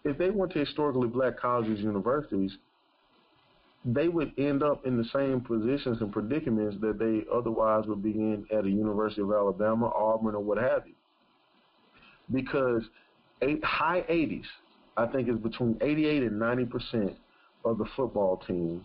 if 0.05 0.17
they 0.19 0.31
went 0.31 0.53
to 0.53 0.61
historically 0.61 1.09
black 1.09 1.39
colleges, 1.39 1.81
universities, 1.81 2.53
they 3.87 4.09
would 4.09 4.33
end 4.37 4.65
up 4.65 4.85
in 4.85 4.97
the 4.97 5.05
same 5.13 5.41
positions 5.41 5.99
and 6.01 6.13
predicaments 6.13 6.77
that 6.81 6.99
they 6.99 7.25
otherwise 7.33 7.85
would 7.87 8.03
be 8.03 8.11
in 8.11 8.45
at 8.51 8.65
a 8.65 8.69
University 8.69 9.23
of 9.23 9.31
Alabama, 9.31 9.93
Auburn, 9.95 10.35
or 10.35 10.41
what 10.41 10.59
have 10.59 10.83
you. 10.87 10.95
Because 12.33 12.83
eight, 13.43 13.65
high 13.65 14.05
80s, 14.11 14.43
I 14.97 15.07
think 15.07 15.29
is 15.29 15.39
between 15.39 15.79
88 15.81 16.23
and 16.25 16.39
90 16.39 16.65
percent 16.65 17.17
of 17.65 17.79
the 17.79 17.85
football 17.95 18.43
teams 18.47 18.85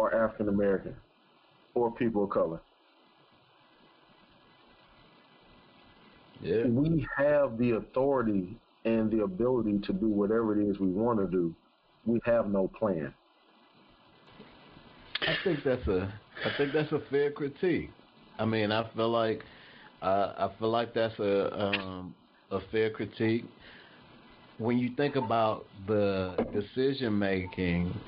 are 0.00 0.24
African 0.24 0.48
American 0.48 0.96
or 1.74 1.92
people 1.92 2.24
of 2.24 2.30
color. 2.30 2.60
Yeah. 6.42 6.66
We 6.66 7.06
have 7.16 7.56
the 7.56 7.72
authority 7.72 8.56
and 8.84 9.10
the 9.10 9.22
ability 9.22 9.78
to 9.86 9.92
do 9.92 10.08
whatever 10.08 10.60
it 10.60 10.68
is 10.68 10.78
we 10.80 10.88
want 10.88 11.20
to 11.20 11.26
do. 11.26 11.54
We 12.04 12.20
have 12.24 12.48
no 12.48 12.68
plan. 12.68 13.14
I 15.26 15.34
think 15.34 15.64
that's 15.64 15.86
a 15.88 16.12
I 16.44 16.50
think 16.50 16.72
that's 16.72 16.92
a 16.92 17.00
fair 17.10 17.30
critique. 17.32 17.94
I 18.38 18.44
mean, 18.44 18.72
I 18.72 18.88
feel 18.94 19.08
like 19.10 19.44
uh, 20.02 20.32
I 20.36 20.48
feel 20.58 20.70
like 20.70 20.94
that's 20.94 21.18
a 21.18 21.60
um, 21.60 22.14
a 22.50 22.60
fair 22.70 22.90
critique. 22.90 23.50
When 24.56 24.78
you 24.78 24.90
think 24.96 25.16
about 25.16 25.68
the 25.86 26.44
decision 26.52 27.18
making 27.18 28.00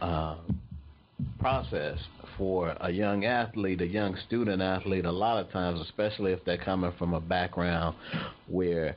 uh, 0.00 0.36
process 1.38 1.98
for 2.36 2.76
a 2.80 2.90
young 2.90 3.24
athlete, 3.24 3.80
a 3.80 3.86
young 3.86 4.16
student 4.26 4.62
athlete, 4.62 5.04
a 5.04 5.10
lot 5.10 5.44
of 5.44 5.50
times, 5.50 5.80
especially 5.80 6.32
if 6.32 6.44
they're 6.44 6.56
coming 6.56 6.92
from 6.98 7.12
a 7.14 7.20
background 7.20 7.96
where 8.46 8.96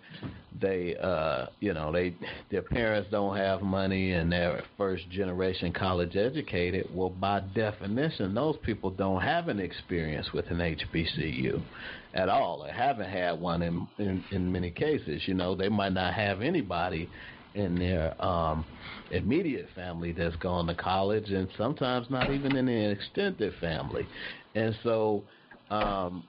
they, 0.59 0.95
uh, 0.97 1.47
you 1.59 1.73
know, 1.73 1.91
they 1.91 2.15
their 2.51 2.61
parents 2.61 3.09
don't 3.11 3.35
have 3.35 3.61
money 3.61 4.11
and 4.11 4.31
they're 4.31 4.63
first 4.77 5.09
generation 5.09 5.73
college 5.73 6.15
educated. 6.15 6.87
Well, 6.93 7.09
by 7.09 7.41
definition, 7.55 8.35
those 8.35 8.57
people 8.63 8.91
don't 8.91 9.21
have 9.21 9.47
an 9.47 9.59
experience 9.59 10.31
with 10.33 10.45
an 10.51 10.57
HBCU 10.57 11.61
at 12.13 12.29
all. 12.29 12.63
They 12.63 12.71
haven't 12.71 13.09
had 13.09 13.39
one 13.39 13.63
in 13.63 13.87
in, 13.97 14.23
in 14.31 14.51
many 14.51 14.69
cases. 14.69 15.23
You 15.25 15.33
know, 15.33 15.55
they 15.55 15.69
might 15.69 15.93
not 15.93 16.13
have 16.13 16.41
anybody 16.41 17.09
in 17.55 17.75
their 17.75 18.21
um, 18.23 18.65
immediate 19.11 19.67
family 19.75 20.11
that's 20.11 20.35
gone 20.37 20.67
to 20.67 20.75
college, 20.75 21.29
and 21.29 21.47
sometimes 21.57 22.09
not 22.09 22.31
even 22.31 22.55
in 22.55 22.67
an 22.67 22.91
extended 22.91 23.53
family. 23.59 24.07
And 24.55 24.75
so, 24.83 25.23
um, 25.69 26.23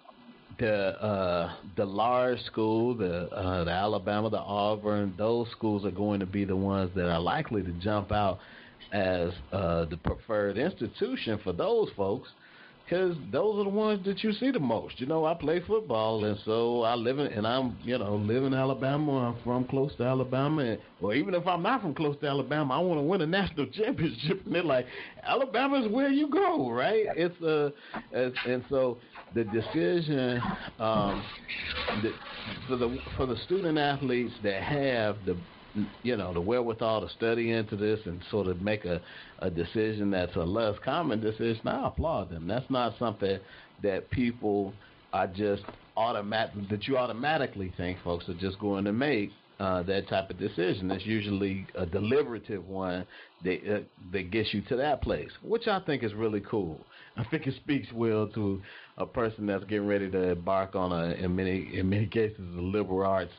the 0.59 1.03
uh, 1.03 1.53
the 1.77 1.85
large 1.85 2.41
school, 2.43 2.95
the 2.95 3.29
uh, 3.31 3.65
the 3.65 3.71
Alabama, 3.71 4.31
the 4.31 4.39
Auburn, 4.39 5.15
those 5.17 5.51
schools 5.53 5.85
are 5.85 5.91
going 5.91 6.21
to 6.21 6.27
be 6.27 6.45
the 6.45 6.57
ones 6.57 6.91
that 6.95 7.09
are 7.09 7.21
likely 7.21 7.63
to 7.63 7.73
jump 7.73 8.13
out 8.13 8.39
as 8.93 9.31
uh, 9.53 9.87
the 9.87 9.97
preferred 9.97 10.59
institution 10.59 11.41
for 11.43 11.53
those 11.53 11.89
folks 11.97 12.29
because 12.93 13.17
those 13.31 13.59
are 13.59 13.65
the 13.65 13.71
ones 13.71 14.05
that 14.05 14.23
you 14.23 14.33
see 14.33 14.51
the 14.51 14.61
most. 14.61 15.01
You 15.01 15.07
know, 15.07 15.25
I 15.25 15.33
play 15.33 15.61
football, 15.67 16.25
and 16.27 16.39
so 16.45 16.83
I 16.83 16.95
live 16.95 17.19
in, 17.19 17.27
and 17.29 17.47
I'm, 17.47 17.79
you 17.83 17.97
know, 17.97 18.17
live 18.17 18.45
in 18.45 18.53
Alabama. 18.53 19.31
I'm 19.31 19.43
from 19.43 19.65
close 19.65 19.95
to 19.97 20.05
Alabama, 20.05 20.63
and, 20.63 20.79
or 21.01 21.15
even 21.15 21.33
if 21.33 21.47
I'm 21.47 21.63
not 21.63 21.81
from 21.81 21.95
close 21.95 22.19
to 22.21 22.27
Alabama, 22.27 22.75
I 22.75 22.79
want 22.81 22.99
to 22.99 23.03
win 23.03 23.23
a 23.23 23.27
national 23.27 23.67
championship. 23.73 24.45
And 24.45 24.55
they're 24.55 24.63
like, 24.63 24.87
Alabama's 25.23 25.91
where 25.91 26.11
you 26.11 26.29
go, 26.29 26.71
right? 26.71 27.07
It's 27.17 27.43
uh, 27.43 27.71
and, 28.13 28.35
and 28.47 28.63
so 28.69 28.99
the 29.35 29.45
decision 29.45 30.43
um, 30.79 31.25
the, 32.03 32.15
for 32.67 32.77
the 32.77 33.01
for 33.17 33.25
the 33.25 33.37
student 33.45 33.79
athletes 33.79 34.35
that 34.43 34.63
have 34.63 35.25
the 35.25 35.39
you 36.03 36.17
know 36.17 36.35
the 36.35 36.41
wherewithal 36.41 37.01
to 37.07 37.15
study 37.15 37.51
into 37.51 37.77
this 37.77 38.01
and 38.07 38.23
sort 38.31 38.47
of 38.47 38.61
make 38.61 38.85
a, 38.85 39.01
a 39.39 39.51
decision 39.51 40.11
that's 40.11 40.37
a 40.37 40.41
less 40.41 40.77
common 40.85 41.21
decision, 41.21 41.67
I 41.67 41.89
applaud 41.89 42.31
them. 42.31 42.47
That's 42.47 42.69
not 42.71 42.99
something 42.99 43.39
that 43.81 44.11
people 44.11 44.79
are 45.13 45.27
just 45.27 45.65
automatic 45.97 46.69
that 46.69 46.87
you 46.87 46.97
automatically 46.97 47.73
think 47.77 48.01
folks 48.03 48.29
are 48.29 48.35
just 48.35 48.59
going 48.59 48.85
to 48.85 48.93
make 48.93 49.39
uh, 49.61 49.83
that 49.85 50.09
type 50.09 50.29
of 50.31 50.39
decision. 50.39 50.91
It's 50.91 51.07
usually 51.07 51.69
a 51.77 51.87
deliberative 51.87 52.67
one 52.67 53.07
that 53.43 53.75
uh, 53.75 53.81
that 54.11 54.31
gets 54.31 54.53
you 54.53 54.63
to 54.63 54.77
that 54.77 55.03
place, 55.03 55.31
which 55.43 55.69
I 55.69 55.81
think 55.81 56.03
is 56.03 56.15
really 56.15 56.41
cool. 56.41 56.89
I 57.17 57.25
think 57.25 57.47
it 57.47 57.55
speaks 57.57 57.93
well 57.93 58.27
to 58.29 58.61
a 58.97 59.07
person 59.07 59.47
that's 59.47 59.65
getting 59.65 59.87
ready 59.87 60.11
to 60.11 60.31
embark 60.31 60.75
on 60.75 60.93
a 60.93 61.13
in 61.15 61.37
many 61.37 61.77
in 61.77 61.89
many 61.89 62.07
cases 62.07 62.41
a 62.41 62.61
liberal 62.61 63.07
arts 63.07 63.33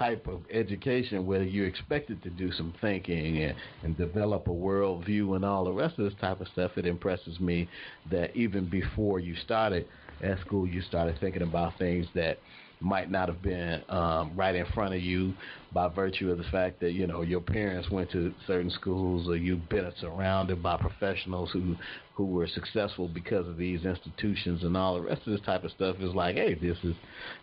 type 0.00 0.26
of 0.26 0.40
education 0.50 1.26
where 1.26 1.42
you're 1.42 1.66
expected 1.66 2.22
to 2.22 2.30
do 2.30 2.50
some 2.52 2.72
thinking 2.80 3.42
and, 3.42 3.54
and 3.82 3.96
develop 3.98 4.48
a 4.48 4.50
worldview 4.50 5.36
and 5.36 5.44
all 5.44 5.62
the 5.62 5.72
rest 5.72 5.98
of 5.98 6.06
this 6.06 6.18
type 6.18 6.40
of 6.40 6.48
stuff, 6.48 6.72
it 6.76 6.86
impresses 6.86 7.38
me 7.38 7.68
that 8.10 8.34
even 8.34 8.64
before 8.68 9.20
you 9.20 9.36
started 9.44 9.86
at 10.22 10.40
school, 10.40 10.66
you 10.66 10.80
started 10.80 11.18
thinking 11.20 11.42
about 11.42 11.76
things 11.78 12.06
that 12.14 12.38
might 12.80 13.10
not 13.10 13.28
have 13.28 13.42
been 13.42 13.82
um, 13.90 14.32
right 14.34 14.54
in 14.54 14.64
front 14.72 14.94
of 14.94 15.02
you 15.02 15.34
by 15.72 15.88
virtue 15.88 16.30
of 16.30 16.38
the 16.38 16.44
fact 16.44 16.80
that 16.80 16.92
you 16.92 17.06
know 17.06 17.22
your 17.22 17.40
parents 17.40 17.90
went 17.90 18.10
to 18.10 18.34
certain 18.46 18.70
schools 18.70 19.28
or 19.28 19.36
you've 19.36 19.68
been 19.68 19.90
surrounded 20.00 20.62
by 20.62 20.76
professionals 20.76 21.50
who 21.52 21.76
who 22.14 22.26
were 22.26 22.46
successful 22.48 23.08
because 23.08 23.46
of 23.46 23.56
these 23.56 23.84
institutions 23.84 24.62
and 24.62 24.76
all 24.76 24.94
the 24.94 25.00
rest 25.00 25.22
of 25.26 25.32
this 25.32 25.40
type 25.46 25.64
of 25.64 25.70
stuff 25.70 25.96
is 26.00 26.14
like 26.14 26.36
hey 26.36 26.54
this 26.54 26.76
is 26.82 26.94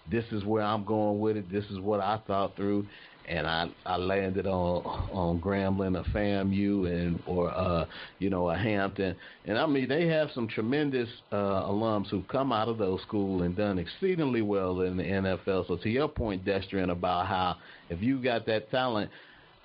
this 0.09 0.25
is 0.31 0.43
where 0.45 0.63
I'm 0.63 0.85
going 0.85 1.19
with 1.19 1.37
it. 1.37 1.51
This 1.51 1.65
is 1.65 1.79
what 1.79 1.99
I 1.99 2.19
thought 2.27 2.55
through. 2.55 2.87
And 3.27 3.45
I 3.45 3.69
I 3.85 3.97
landed 3.97 4.47
on 4.47 4.83
on 5.11 5.41
Grambling 5.41 5.99
or 5.99 6.03
FAMU 6.11 6.89
and 6.89 7.21
or 7.25 7.49
uh 7.49 7.85
you 8.19 8.29
know 8.29 8.49
a 8.49 8.57
Hampton. 8.57 9.17
And 9.45 9.57
I 9.57 9.65
mean 9.65 9.89
they 9.89 10.07
have 10.07 10.29
some 10.33 10.47
tremendous 10.47 11.09
uh 11.31 11.63
alums 11.63 12.07
who 12.07 12.23
come 12.23 12.53
out 12.53 12.69
of 12.69 12.77
those 12.77 13.01
schools 13.01 13.41
and 13.41 13.55
done 13.55 13.79
exceedingly 13.79 14.41
well 14.41 14.81
in 14.81 14.95
the 14.95 15.03
NFL. 15.03 15.67
So 15.67 15.75
to 15.75 15.89
your 15.89 16.07
point, 16.07 16.45
Destrian, 16.45 16.89
about 16.89 17.27
how 17.27 17.57
if 17.89 18.01
you 18.01 18.21
got 18.21 18.45
that 18.45 18.69
talent, 18.71 19.09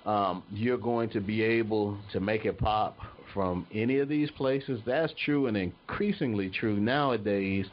um, 0.05 0.43
you're 0.51 0.77
going 0.77 1.09
to 1.11 1.21
be 1.21 1.41
able 1.41 1.97
to 2.11 2.19
make 2.19 2.45
it 2.45 2.57
pop 2.57 2.97
from 3.33 3.65
any 3.73 3.99
of 3.99 4.09
these 4.09 4.29
places. 4.31 4.81
That's 4.85 5.13
true 5.25 5.47
and 5.47 5.57
increasingly 5.57 6.49
true 6.49 6.77
nowadays 6.77 7.65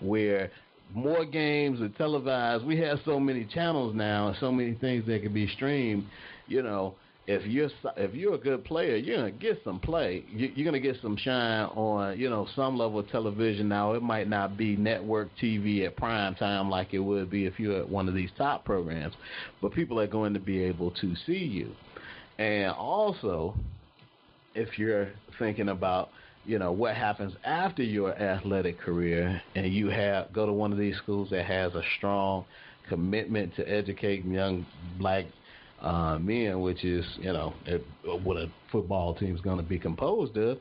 where 0.00 0.50
more 0.94 1.24
games 1.24 1.80
are 1.80 1.88
televised. 1.90 2.64
We 2.64 2.78
have 2.80 2.98
so 3.04 3.18
many 3.18 3.44
channels 3.44 3.94
now 3.94 4.28
and 4.28 4.36
so 4.38 4.52
many 4.52 4.74
things 4.74 5.06
that 5.06 5.22
can 5.22 5.32
be 5.32 5.48
streamed. 5.48 6.06
You 6.46 6.62
know, 6.62 6.94
if 7.26 7.44
you're 7.44 7.70
if 7.96 8.14
you're 8.14 8.34
a 8.34 8.38
good 8.38 8.64
player, 8.64 8.96
you're 8.96 9.16
gonna 9.16 9.30
get 9.32 9.60
some 9.64 9.80
play. 9.80 10.24
You're 10.30 10.64
gonna 10.64 10.80
get 10.80 10.96
some 11.02 11.16
shine 11.16 11.66
on 11.66 12.18
you 12.18 12.30
know 12.30 12.46
some 12.54 12.78
level 12.78 13.00
of 13.00 13.08
television. 13.10 13.68
Now 13.68 13.94
it 13.94 14.02
might 14.02 14.28
not 14.28 14.56
be 14.56 14.76
network 14.76 15.28
TV 15.40 15.84
at 15.86 15.96
prime 15.96 16.36
time 16.36 16.70
like 16.70 16.94
it 16.94 17.00
would 17.00 17.28
be 17.28 17.46
if 17.46 17.58
you're 17.58 17.78
at 17.78 17.88
one 17.88 18.08
of 18.08 18.14
these 18.14 18.30
top 18.38 18.64
programs, 18.64 19.14
but 19.60 19.72
people 19.72 19.98
are 19.98 20.06
going 20.06 20.34
to 20.34 20.40
be 20.40 20.62
able 20.62 20.92
to 20.92 21.14
see 21.26 21.32
you. 21.32 21.72
And 22.38 22.70
also, 22.72 23.54
if 24.54 24.78
you're 24.78 25.08
thinking 25.38 25.70
about 25.70 26.10
you 26.44 26.60
know 26.60 26.70
what 26.70 26.94
happens 26.94 27.34
after 27.44 27.82
your 27.82 28.14
athletic 28.22 28.78
career 28.78 29.42
and 29.56 29.72
you 29.72 29.88
have 29.88 30.32
go 30.32 30.46
to 30.46 30.52
one 30.52 30.70
of 30.70 30.78
these 30.78 30.96
schools 30.98 31.28
that 31.30 31.44
has 31.44 31.74
a 31.74 31.82
strong 31.98 32.44
commitment 32.88 33.56
to 33.56 33.68
educating 33.68 34.30
young 34.30 34.64
black 34.96 35.24
uh, 35.80 36.18
men, 36.18 36.60
which 36.60 36.84
is 36.84 37.04
you 37.18 37.32
know 37.32 37.54
it, 37.66 37.84
what 38.22 38.36
a 38.36 38.50
football 38.70 39.14
team 39.14 39.34
is 39.34 39.40
going 39.40 39.58
to 39.58 39.62
be 39.62 39.78
composed 39.78 40.36
of, 40.36 40.58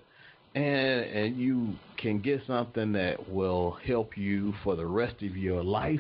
and 0.56 0.66
and 0.66 1.38
you 1.38 1.74
can 1.98 2.20
get 2.20 2.42
something 2.46 2.92
that 2.94 3.30
will 3.30 3.78
help 3.86 4.18
you 4.18 4.54
for 4.64 4.76
the 4.76 4.86
rest 4.86 5.22
of 5.22 5.38
your 5.38 5.64
life, 5.64 6.00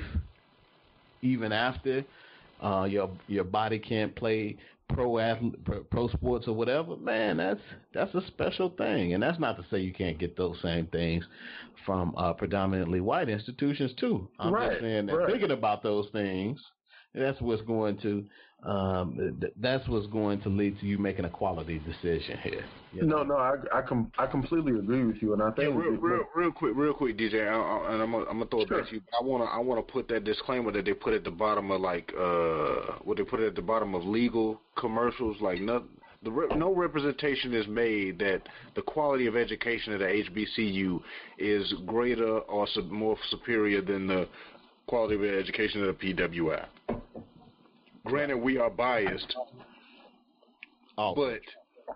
even 1.21 1.51
after 1.51 2.03
uh, 2.61 2.87
your 2.89 3.09
your 3.27 3.43
body 3.43 3.79
can't 3.79 4.15
play 4.15 4.57
pro 4.89 5.17
athlete, 5.19 5.55
pro, 5.89 6.07
sports 6.09 6.47
or 6.47 6.53
whatever, 6.53 6.95
man, 6.97 7.37
that's 7.37 7.61
that's 7.93 8.13
a 8.13 8.25
special 8.27 8.69
thing. 8.69 9.13
And 9.13 9.23
that's 9.23 9.39
not 9.39 9.57
to 9.57 9.65
say 9.69 9.79
you 9.79 9.93
can't 9.93 10.19
get 10.19 10.37
those 10.37 10.57
same 10.61 10.87
things 10.87 11.25
from 11.85 12.13
uh, 12.17 12.33
predominantly 12.33 13.01
white 13.01 13.29
institutions 13.29 13.93
too. 13.99 14.27
I'm 14.39 14.53
right, 14.53 14.71
just 14.71 14.81
saying 14.81 15.07
that 15.07 15.15
right. 15.15 15.29
thinking 15.29 15.51
about 15.51 15.83
those 15.83 16.07
things, 16.11 16.59
that's 17.13 17.39
what's 17.41 17.61
going 17.63 17.97
to 17.99 18.25
um, 18.63 19.37
th- 19.39 19.53
that's 19.57 19.87
what's 19.87 20.07
going 20.07 20.41
to 20.41 20.49
lead 20.49 20.79
to 20.79 20.85
you 20.87 20.97
making 20.97 21.25
a 21.25 21.29
quality 21.29 21.79
decision 21.79 22.37
here. 22.43 22.65
you 22.93 23.03
No, 23.03 23.17
know? 23.17 23.23
no, 23.23 23.35
I 23.35 23.55
I, 23.71 23.81
com- 23.83 24.11
I 24.17 24.25
completely 24.25 24.71
agree 24.79 25.03
with 25.05 25.17
you, 25.21 25.33
and 25.33 25.41
I 25.43 25.49
Yeah, 25.49 25.65
think 25.67 25.75
real, 25.75 25.91
that- 25.91 26.01
real, 26.01 26.23
real 26.35 26.51
quick, 26.51 26.73
real 26.75 26.93
quick, 26.93 27.17
DJ, 27.17 27.47
I, 27.47 27.53
I, 27.53 27.93
and 27.93 28.01
I'm 28.01 28.11
gonna, 28.11 28.25
I'm 28.25 28.37
gonna 28.39 28.45
throw 28.47 28.61
it 28.61 28.69
back 28.69 28.87
to 28.89 28.95
you. 28.95 29.01
I 29.19 29.23
wanna, 29.23 29.45
I 29.45 29.59
wanna 29.59 29.83
put 29.83 30.07
that 30.07 30.23
disclaimer 30.23 30.71
that 30.71 30.85
they 30.85 30.93
put 30.93 31.13
at 31.13 31.23
the 31.23 31.31
bottom 31.31 31.69
of 31.69 31.79
like, 31.81 32.11
uh, 32.19 32.93
what 33.03 33.17
they 33.17 33.23
put 33.23 33.39
at 33.39 33.55
the 33.55 33.61
bottom 33.61 33.93
of 33.93 34.03
legal 34.03 34.59
commercials, 34.77 35.39
like 35.41 35.61
no, 35.61 35.83
the 36.23 36.31
re- 36.31 36.55
no 36.57 36.73
representation 36.73 37.53
is 37.53 37.67
made 37.67 38.17
that 38.19 38.41
the 38.75 38.81
quality 38.81 39.27
of 39.27 39.35
education 39.35 39.93
at 39.93 40.01
a 40.01 40.05
HBCU 40.23 40.99
is 41.37 41.71
greater 41.85 42.39
or 42.39 42.65
sub- 42.69 42.89
more 42.89 43.15
superior 43.29 43.81
than 43.81 44.07
the 44.07 44.27
quality 44.87 45.13
of 45.15 45.23
education 45.23 45.83
at 45.83 45.89
a 45.89 45.93
PWI. 45.93 46.65
Granted, 48.05 48.37
we 48.37 48.57
are 48.57 48.69
biased, 48.69 49.35
Oh, 50.97 51.13
but 51.13 51.41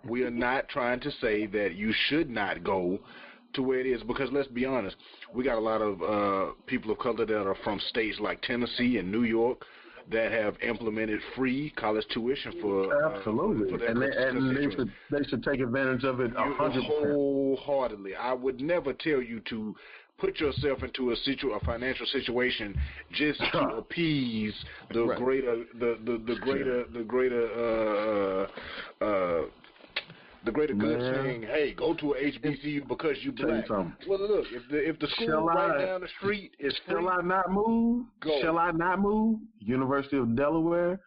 we 0.10 0.24
are 0.24 0.32
not 0.32 0.68
trying 0.68 1.00
to 1.02 1.12
say 1.22 1.46
that 1.48 1.76
you 1.76 1.94
should 2.08 2.30
not 2.30 2.64
go 2.64 3.00
to 3.54 3.64
where 3.64 3.80
it 3.80 3.86
is 3.88 4.02
because 4.04 4.30
let's 4.32 4.48
be 4.48 4.66
honest, 4.66 4.96
we 5.34 5.44
got 5.44 5.58
a 5.58 5.62
lot 5.62 5.82
of 5.82 6.02
uh, 6.02 6.54
people 6.68 6.92
of 6.92 7.00
color 7.00 7.26
that 7.26 7.48
are 7.48 7.56
from 7.64 7.80
states 7.90 8.20
like 8.20 8.42
Tennessee 8.42 8.98
and 8.98 9.12
New 9.12 9.24
York 9.24 9.64
that 10.12 10.32
have 10.32 10.56
implemented 10.62 11.20
free 11.36 11.72
college 11.72 12.06
tuition 12.12 12.54
for 12.62 12.94
uh, 12.94 13.18
Absolutely, 13.18 13.78
for 13.78 13.86
and 13.86 14.02
they, 14.02 14.08
and 14.08 14.58
they 14.58 14.76
should 14.76 14.92
they 15.12 15.24
should 15.30 15.44
take 15.44 15.60
advantage 15.60 16.04
of 16.04 16.20
it 16.20 16.32
a 16.36 16.54
hundred 16.54 16.84
wholeheartedly. 16.84 18.16
I 18.16 18.34
would 18.34 18.60
never 18.60 18.94
tell 18.94 19.22
you 19.22 19.40
to 19.50 19.76
put 20.20 20.40
yourself 20.40 20.84
into 20.84 21.12
a 21.12 21.16
situ 21.18 21.52
a 21.52 21.60
financial 21.62 22.06
situation 22.08 22.76
just 23.14 23.40
to 23.52 23.60
appease 23.78 24.54
the 24.94 25.04
Right. 25.06 25.18
greater 25.18 25.56
the, 25.80 25.98
the, 26.06 26.22
the 26.34 26.40
greater 26.40 26.84
the 26.94 27.04
greater 27.04 28.48
uh 29.02 29.04
uh 29.06 29.42
the 30.46 30.52
greater 30.52 30.74
good 30.74 31.00
Man. 31.00 31.14
saying, 31.26 31.42
hey, 31.44 31.74
go 31.74 31.94
to 31.96 32.14
a 32.14 32.16
HBCU 32.32 32.88
because 32.88 33.18
you 33.22 33.34
you 33.38 33.46
black. 33.46 33.68
something. 33.68 33.94
Well, 34.08 34.20
look, 34.22 34.46
if 34.52 34.64
the 34.72 34.78
if 34.90 34.98
the 35.00 35.08
school 35.08 35.28
Shall 35.28 35.44
right 35.46 35.72
I- 35.82 35.86
down 35.86 36.02
the 36.02 36.08
street 36.18 36.54
is 36.60 36.74
free, 36.86 36.96
Shall 36.96 37.10
I 37.10 37.22
not 37.22 37.52
move? 37.52 38.06
Go. 38.22 38.40
Shall 38.42 38.58
I 38.58 38.72
not 38.72 39.00
move? 39.02 39.40
University 39.60 40.18
of 40.18 40.36
Delaware 40.38 41.02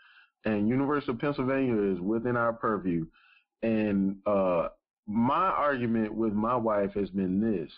and 0.44 0.68
University 0.68 1.12
of 1.12 1.18
Pennsylvania 1.18 1.92
is 1.94 1.98
within 2.00 2.36
our 2.36 2.52
purview. 2.52 3.06
And 3.62 4.16
uh, 4.26 4.68
my 5.06 5.46
argument 5.48 6.12
with 6.14 6.34
my 6.34 6.54
wife 6.56 6.92
has 6.94 7.08
been 7.10 7.40
this. 7.40 7.70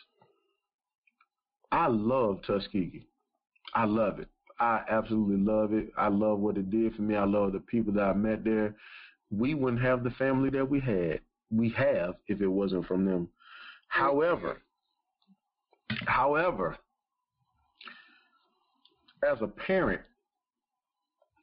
I 1.74 1.88
love 1.88 2.40
Tuskegee. 2.46 3.04
I 3.74 3.84
love 3.84 4.20
it. 4.20 4.28
I 4.60 4.82
absolutely 4.88 5.44
love 5.44 5.72
it. 5.72 5.88
I 5.98 6.06
love 6.06 6.38
what 6.38 6.56
it 6.56 6.70
did 6.70 6.94
for 6.94 7.02
me. 7.02 7.16
I 7.16 7.24
love 7.24 7.52
the 7.52 7.58
people 7.58 7.92
that 7.94 8.04
I 8.04 8.12
met 8.12 8.44
there. 8.44 8.76
We 9.32 9.54
wouldn't 9.54 9.82
have 9.82 10.04
the 10.04 10.12
family 10.12 10.50
that 10.50 10.70
we 10.70 10.78
had. 10.78 11.18
We 11.50 11.70
have 11.70 12.14
if 12.28 12.40
it 12.40 12.46
wasn't 12.46 12.86
from 12.86 13.04
them. 13.04 13.28
However, 13.88 14.62
however, 16.06 16.76
as 19.28 19.38
a 19.42 19.48
parent, 19.48 20.02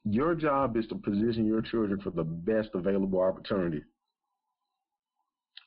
your 0.05 0.34
job 0.34 0.77
is 0.77 0.88
to 0.88 0.95
position 0.95 1.45
your 1.45 1.61
children 1.61 1.99
for 1.99 2.11
the 2.11 2.23
best 2.23 2.69
available 2.73 3.19
opportunity. 3.19 3.84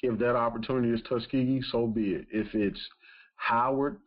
If 0.03 0.19
that 0.21 0.37
opportunity 0.37 0.91
is 0.91 1.03
Tuskegee, 1.07 1.61
so 1.71 1.87
be 1.87 2.15
it. 2.15 2.27
If 2.33 2.55
it's 2.55 2.81
Howard, 3.37 3.99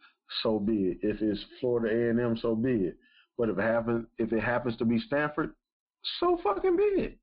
so 0.44 0.60
be 0.60 0.74
it. 0.74 0.98
If 1.02 1.22
it's 1.22 1.44
Florida 1.60 1.96
A&M, 1.96 2.38
so 2.42 2.56
be 2.56 2.72
it. 2.72 2.98
But 3.38 3.50
if 3.50 3.58
it 3.58 3.62
happens, 3.62 4.06
if 4.18 4.34
it 4.34 4.42
happens 4.42 4.78
to 4.78 4.86
be 4.86 5.00
Stanford, 5.00 5.54
so 6.20 6.40
fucking 6.44 6.76
be 6.76 6.84
it. 6.84 7.18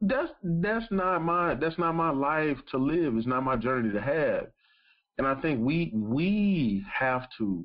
That's 0.00 0.30
that's 0.42 0.86
not 0.90 1.22
my 1.22 1.54
that's 1.54 1.78
not 1.78 1.94
my 1.94 2.10
life 2.10 2.58
to 2.70 2.78
live. 2.78 3.16
It's 3.16 3.26
not 3.26 3.44
my 3.44 3.56
journey 3.56 3.92
to 3.92 4.00
have. 4.00 4.46
And 5.18 5.26
I 5.26 5.40
think 5.40 5.60
we 5.64 5.92
we 5.94 6.84
have 6.92 7.28
to 7.38 7.64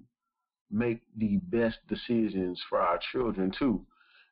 make 0.71 1.01
the 1.17 1.39
best 1.43 1.77
decisions 1.87 2.61
for 2.69 2.79
our 2.79 2.99
children 3.11 3.51
too. 3.57 3.85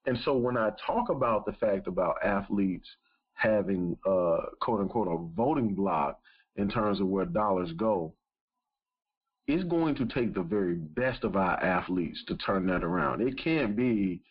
And 0.06 0.18
so 0.24 0.38
when 0.38 0.56
I 0.56 0.72
talk 0.86 1.10
about 1.10 1.46
the 1.46 1.54
fact 1.54 1.88
about 1.88 2.24
athletes 2.24 2.88
having 3.34 3.98
uh 4.06 4.38
quote 4.62 4.82
unquote 4.82 5.08
a 5.08 5.36
voting 5.36 5.74
block 5.74 6.20
in 6.58 6.70
terms 6.70 7.00
of 7.00 7.08
where 7.08 7.26
dollars 7.26 7.72
go, 7.78 8.14
it's 9.48 9.64
going 9.64 9.96
to 9.96 10.06
take 10.06 10.34
the 10.34 10.42
very 10.42 10.76
best 10.76 11.24
of 11.24 11.36
our 11.36 11.62
athletes 11.64 12.22
to 12.28 12.36
turn 12.38 12.68
that 12.68 12.84
around. 12.84 13.22
It 13.22 13.42
can't 13.42 13.76
be 13.76 14.22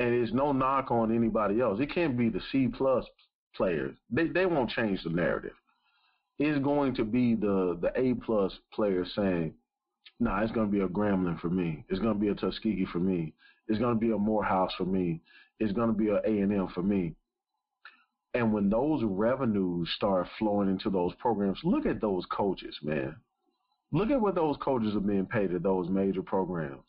and 0.00 0.14
it's 0.14 0.32
no 0.32 0.50
knock 0.50 0.90
on 0.90 1.14
anybody 1.14 1.60
else. 1.60 1.78
It 1.78 1.92
can't 1.92 2.16
be 2.16 2.30
the 2.30 2.40
C 2.50 2.68
plus 2.68 3.04
players. 3.54 3.94
They 4.10 4.28
they 4.28 4.46
won't 4.46 4.70
change 4.70 5.02
the 5.04 5.10
narrative. 5.10 5.52
It's 6.38 6.62
going 6.64 6.94
to 6.94 7.04
be 7.04 7.34
the 7.34 7.78
the 7.80 7.92
A 8.00 8.14
plus 8.14 8.52
players 8.72 9.12
saying, 9.14 9.54
nah, 10.18 10.42
it's 10.42 10.52
going 10.52 10.68
to 10.68 10.72
be 10.72 10.80
a 10.80 10.88
Grambling 10.88 11.38
for 11.40 11.50
me. 11.50 11.84
It's 11.90 12.00
going 12.00 12.14
to 12.14 12.20
be 12.20 12.28
a 12.28 12.34
Tuskegee 12.34 12.86
for 12.90 12.98
me. 12.98 13.34
It's 13.68 13.78
going 13.78 13.94
to 13.94 14.00
be 14.00 14.12
a 14.12 14.18
Morehouse 14.18 14.72
for 14.78 14.86
me. 14.86 15.20
It's 15.58 15.72
going 15.72 15.88
to 15.88 15.94
be 15.94 16.08
a 16.08 16.16
A&M 16.16 16.68
for 16.74 16.82
me. 16.82 17.14
And 18.32 18.52
when 18.52 18.70
those 18.70 19.02
revenues 19.04 19.90
start 19.96 20.26
flowing 20.38 20.70
into 20.70 20.88
those 20.88 21.12
programs, 21.18 21.58
look 21.62 21.84
at 21.84 22.00
those 22.00 22.24
coaches, 22.30 22.76
man. 22.82 23.16
Look 23.92 24.10
at 24.10 24.20
what 24.20 24.34
those 24.34 24.56
coaches 24.60 24.94
are 24.94 25.00
being 25.00 25.26
paid 25.26 25.52
at 25.52 25.62
those 25.62 25.88
major 25.88 26.22
programs. 26.22 26.82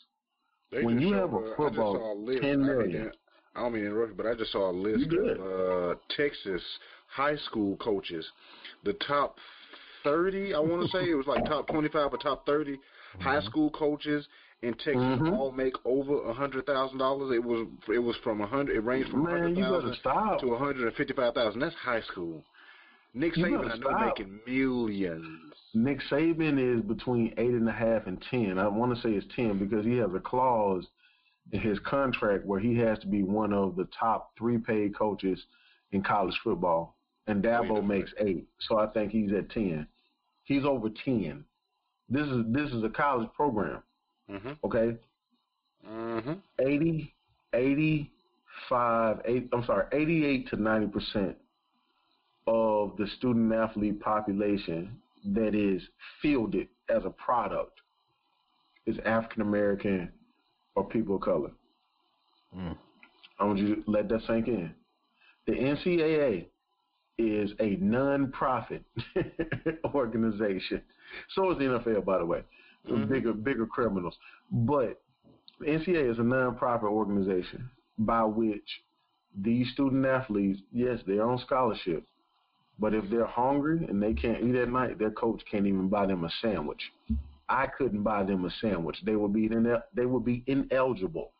They 0.71 0.83
when 0.83 0.99
you 0.99 1.13
have 1.13 1.33
a 1.33 1.39
just 1.39 1.57
football, 1.57 1.95
a 1.95 2.13
list. 2.13 2.41
10 2.41 2.49
I, 2.49 2.55
mean, 2.55 2.65
million. 2.65 3.11
I 3.55 3.61
don't 3.61 3.73
mean 3.73 3.83
to 3.83 3.87
interrupt 3.89 4.11
you, 4.11 4.17
but 4.17 4.27
I 4.27 4.35
just 4.35 4.51
saw 4.51 4.69
a 4.69 4.71
list 4.71 5.11
of 5.11 5.91
uh, 5.91 5.95
Texas 6.15 6.61
high 7.07 7.35
school 7.37 7.75
coaches. 7.77 8.25
The 8.85 8.93
top 9.07 9.37
30, 10.03 10.53
I 10.53 10.59
want 10.59 10.83
to 10.83 10.97
say, 10.97 11.09
it 11.09 11.15
was 11.15 11.27
like 11.27 11.43
top 11.45 11.67
25 11.67 12.13
or 12.13 12.17
top 12.17 12.45
30 12.45 12.77
high 13.19 13.41
school 13.41 13.69
coaches 13.71 14.25
in 14.61 14.73
Texas 14.75 14.95
Mhm. 14.95 15.37
all 15.37 15.51
make 15.51 15.73
over 15.85 16.21
a 16.29 16.33
hundred 16.33 16.65
thousand 16.65 16.99
dollars. 16.99 17.31
It 17.31 17.43
was 17.43 17.67
it 17.89 17.99
was 17.99 18.15
from 18.17 18.41
a 18.41 18.47
hundred. 18.47 18.77
It 18.77 18.81
ranged 18.81 19.09
from 19.09 19.25
a 19.25 19.31
hundred 19.31 19.55
thousand 19.57 19.97
to 20.39 20.53
a 20.53 20.57
hundred 20.57 20.87
and 20.87 20.95
fifty-five 20.95 21.33
thousand. 21.33 21.59
That's 21.59 21.75
high 21.75 22.01
school. 22.01 22.43
Nick 23.13 23.35
You 23.35 23.45
Saban, 23.45 23.59
I 23.59 23.67
know, 23.67 23.75
stop. 23.75 24.05
making 24.17 24.39
millions. 24.47 25.53
Nick 25.73 25.99
Saban 26.09 26.57
is 26.77 26.81
between 26.85 27.33
eight 27.37 27.49
and 27.51 27.67
a 27.67 27.71
half 27.71 28.07
and 28.07 28.23
ten. 28.29 28.57
I 28.57 28.67
want 28.67 28.95
to 28.95 29.01
say 29.01 29.09
it's 29.13 29.25
ten 29.35 29.57
because 29.57 29.85
he 29.85 29.97
has 29.97 30.09
a 30.15 30.19
clause 30.19 30.85
in 31.51 31.59
his 31.59 31.77
contract 31.79 32.45
where 32.45 32.59
he 32.59 32.75
has 32.77 32.99
to 32.99 33.07
be 33.07 33.23
one 33.23 33.51
of 33.53 33.75
the 33.75 33.87
top 33.97 34.31
three 34.37 34.57
paid 34.57 34.95
coaches 34.95 35.39
in 35.91 36.01
college 36.03 36.37
football, 36.43 36.95
and 37.27 37.43
Dabo 37.43 37.71
Wait 37.73 37.79
a 37.79 37.81
makes 37.83 38.13
eight. 38.19 38.47
So 38.67 38.77
I 38.79 38.87
think 38.87 39.11
he's 39.11 39.31
at 39.33 39.49
ten. 39.49 39.87
He's 40.43 40.63
over 40.65 40.89
ten. 41.03 41.43
This 42.09 42.27
is 42.27 42.43
this 42.47 42.71
is 42.71 42.83
a 42.83 42.89
college 42.89 43.29
program, 43.33 43.81
Mhm. 44.29 44.57
okay? 44.65 44.97
Mhm. 45.89 46.41
80, 46.59 47.13
85, 47.53 49.21
eight, 49.25 49.49
I'm 49.53 49.63
sorry, 49.65 49.85
88 49.91 50.47
to 50.49 50.55
90 50.57 50.87
percent 50.87 51.37
of 52.47 52.97
the 52.97 53.07
student 53.17 53.53
athlete 53.53 53.99
population 53.99 54.97
that 55.25 55.53
is 55.53 55.81
fielded 56.21 56.67
as 56.89 57.03
a 57.05 57.09
product 57.09 57.81
is 58.85 58.97
African 59.05 59.41
American 59.41 60.11
or 60.75 60.83
people 60.83 61.15
of 61.15 61.21
color. 61.21 61.51
Mm. 62.55 62.75
I 63.39 63.45
want 63.45 63.59
you 63.59 63.75
to 63.75 63.83
let 63.87 64.09
that 64.09 64.21
sink 64.27 64.47
in. 64.47 64.73
The 65.47 65.53
NCAA 65.53 66.47
is 67.17 67.51
a 67.59 67.77
non-profit 67.79 68.83
organization. 69.93 70.81
So 71.35 71.51
is 71.51 71.57
the 71.57 71.65
NFL, 71.65 72.05
by 72.05 72.17
the 72.17 72.25
way. 72.25 72.43
Mhm. 72.89 73.09
Bigger, 73.09 73.33
bigger 73.33 73.65
criminals. 73.65 74.15
But 74.51 75.01
the 75.59 75.65
NCAA 75.67 76.11
is 76.11 76.19
a 76.19 76.23
non-profit 76.23 76.89
organization 76.89 77.69
by 77.99 78.23
which 78.23 78.81
these 79.35 79.71
student 79.73 80.05
athletes, 80.05 80.59
yes, 80.71 80.99
they're 81.05 81.23
on 81.27 81.37
scholarship, 81.39 82.03
but 82.79 82.93
if 82.93 83.09
they're 83.09 83.25
hungry 83.25 83.85
and 83.87 84.01
they 84.01 84.13
can't 84.13 84.43
eat 84.43 84.55
at 84.55 84.69
night, 84.69 84.97
their 84.97 85.11
coach 85.11 85.41
can't 85.49 85.67
even 85.67 85.87
buy 85.87 86.05
them 86.05 86.23
a 86.23 86.29
sandwich. 86.41 86.81
I 87.47 87.67
couldn't 87.67 88.03
buy 88.03 88.23
them 88.23 88.45
a 88.45 88.51
sandwich. 88.61 88.97
They 89.05 89.15
would 89.15 89.33
be 89.33 89.49
they 89.93 90.05
would 90.05 90.25
be 90.25 90.43
ineligible. 90.47 91.31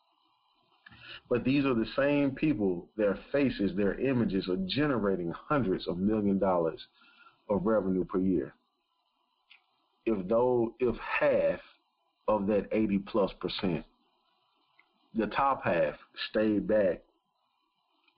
But 1.29 1.43
these 1.43 1.65
are 1.65 1.73
the 1.73 1.87
same 1.95 2.31
people, 2.31 2.89
their 2.97 3.17
faces, 3.31 3.71
their 3.75 3.99
images 3.99 4.49
are 4.49 4.57
generating 4.67 5.31
hundreds 5.31 5.87
of 5.87 5.97
million 5.97 6.39
dollars 6.39 6.85
of 7.49 7.65
revenue 7.65 8.03
per 8.03 8.19
year. 8.19 8.53
If 10.05 10.27
though 10.27 10.73
if 10.79 10.95
half 10.97 11.59
of 12.27 12.47
that 12.47 12.67
80 12.71 12.99
plus 12.99 13.31
percent, 13.39 13.85
the 15.15 15.27
top 15.27 15.63
half 15.63 15.95
stayed 16.29 16.67
back 16.67 17.01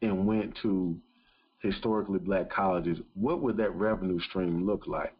and 0.01 0.25
went 0.25 0.57
to 0.61 0.97
historically 1.63 2.19
black 2.19 2.51
colleges, 2.51 2.99
what 3.15 3.41
would 3.41 3.57
that 3.57 3.73
revenue 3.73 4.19
stream 4.19 4.67
look 4.67 4.85
like? 4.85 5.15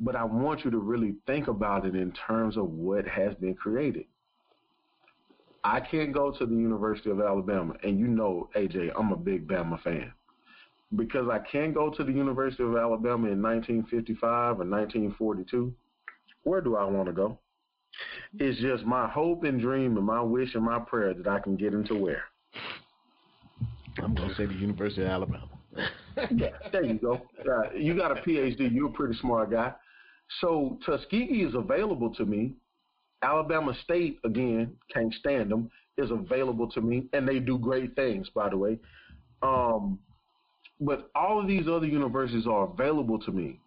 But 0.00 0.16
I 0.16 0.24
want 0.24 0.64
you 0.64 0.70
to 0.72 0.78
really 0.78 1.14
think 1.26 1.46
about 1.46 1.86
it 1.86 1.94
in 1.94 2.12
terms 2.26 2.56
of 2.56 2.68
what 2.70 3.06
has 3.06 3.34
been 3.36 3.54
created. 3.54 4.04
I 5.64 5.78
can't 5.78 6.12
go 6.12 6.32
to 6.32 6.44
the 6.44 6.54
University 6.54 7.10
of 7.10 7.20
Alabama, 7.20 7.74
and 7.84 7.98
you 7.98 8.08
know, 8.08 8.50
AJ, 8.56 8.90
I'm 8.98 9.12
a 9.12 9.16
big 9.16 9.46
Bama 9.46 9.80
fan. 9.82 10.12
Because 10.96 11.28
I 11.30 11.38
can't 11.38 11.72
go 11.72 11.88
to 11.88 12.04
the 12.04 12.12
University 12.12 12.64
of 12.64 12.76
Alabama 12.76 13.28
in 13.28 13.40
1955 13.40 14.26
or 14.26 14.66
1942, 14.66 15.72
where 16.42 16.60
do 16.60 16.76
I 16.76 16.84
want 16.84 17.06
to 17.06 17.12
go? 17.12 17.38
It's 18.38 18.60
just 18.60 18.84
my 18.84 19.08
hope 19.08 19.44
and 19.44 19.60
dream 19.60 19.96
and 19.96 20.04
my 20.04 20.20
wish 20.20 20.54
and 20.54 20.64
my 20.64 20.80
prayer 20.80 21.14
that 21.14 21.28
I 21.28 21.38
can 21.38 21.56
get 21.56 21.74
into 21.74 21.94
where. 21.94 22.24
I'm 24.02 24.14
gonna 24.14 24.34
say 24.34 24.46
the 24.46 24.54
University 24.54 25.02
of 25.02 25.08
Alabama. 25.08 25.51
Yeah, 26.30 26.48
there 26.70 26.84
you 26.84 26.94
go. 26.94 27.20
Uh, 27.38 27.72
you 27.74 27.96
got 27.96 28.12
a 28.12 28.20
PhD. 28.22 28.72
You're 28.72 28.88
a 28.88 28.92
pretty 28.92 29.18
smart 29.20 29.50
guy. 29.50 29.72
So 30.40 30.78
Tuskegee 30.86 31.42
is 31.42 31.54
available 31.54 32.12
to 32.14 32.24
me 32.24 32.54
Alabama 33.22 33.74
State, 33.84 34.18
again, 34.24 34.76
can't 34.92 35.14
stand 35.14 35.50
them, 35.50 35.70
is 35.96 36.10
available 36.10 36.68
to 36.70 36.80
me, 36.80 37.04
and 37.12 37.26
they 37.26 37.38
do 37.38 37.58
great 37.58 37.94
things, 37.94 38.28
by 38.34 38.48
the 38.48 38.56
way. 38.56 38.78
Um, 39.42 39.98
but 40.80 41.10
all 41.14 41.40
of 41.40 41.46
these 41.46 41.68
other 41.68 41.86
universities 41.86 42.46
are 42.46 42.64
available 42.64 43.18
to 43.20 43.30
me. 43.30 43.60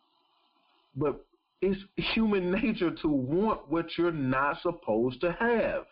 But 0.96 1.26
it's 1.62 1.80
human 2.14 2.52
nature 2.62 2.92
to 2.92 3.08
want 3.08 3.70
what 3.70 3.98
you're 3.98 4.12
not 4.12 4.62
supposed 4.62 5.22
to 5.22 5.32
have. 5.32 5.86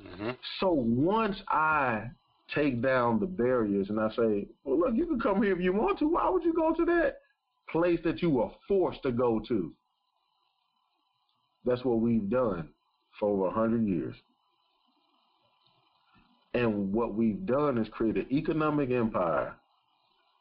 Mm-hmm. 0.00 0.30
So 0.60 0.70
once 0.72 1.36
I 1.48 2.10
take 2.54 2.80
down 2.80 3.18
the 3.18 3.26
barriers 3.26 3.88
and 3.90 4.00
I 4.00 4.08
say, 4.10 4.46
well, 4.64 4.78
look, 4.78 4.94
you 4.94 5.06
can 5.06 5.20
come 5.20 5.42
here 5.42 5.54
if 5.54 5.60
you 5.60 5.72
want 5.72 5.98
to. 5.98 6.08
Why 6.08 6.28
would 6.28 6.44
you 6.44 6.54
go 6.54 6.72
to 6.74 6.84
that 6.84 7.18
place 7.70 7.98
that 8.04 8.22
you 8.22 8.30
were 8.30 8.50
forced 8.68 9.02
to 9.02 9.12
go 9.12 9.40
to? 9.48 9.72
That's 11.64 11.84
what 11.84 12.00
we've 12.00 12.30
done 12.30 12.68
for 13.18 13.28
over 13.28 13.42
100 13.46 13.86
years. 13.86 14.14
And 16.54 16.92
what 16.92 17.14
we've 17.14 17.44
done 17.44 17.76
is 17.76 17.88
create 17.90 18.16
an 18.16 18.26
economic 18.32 18.90
empire 18.90 19.54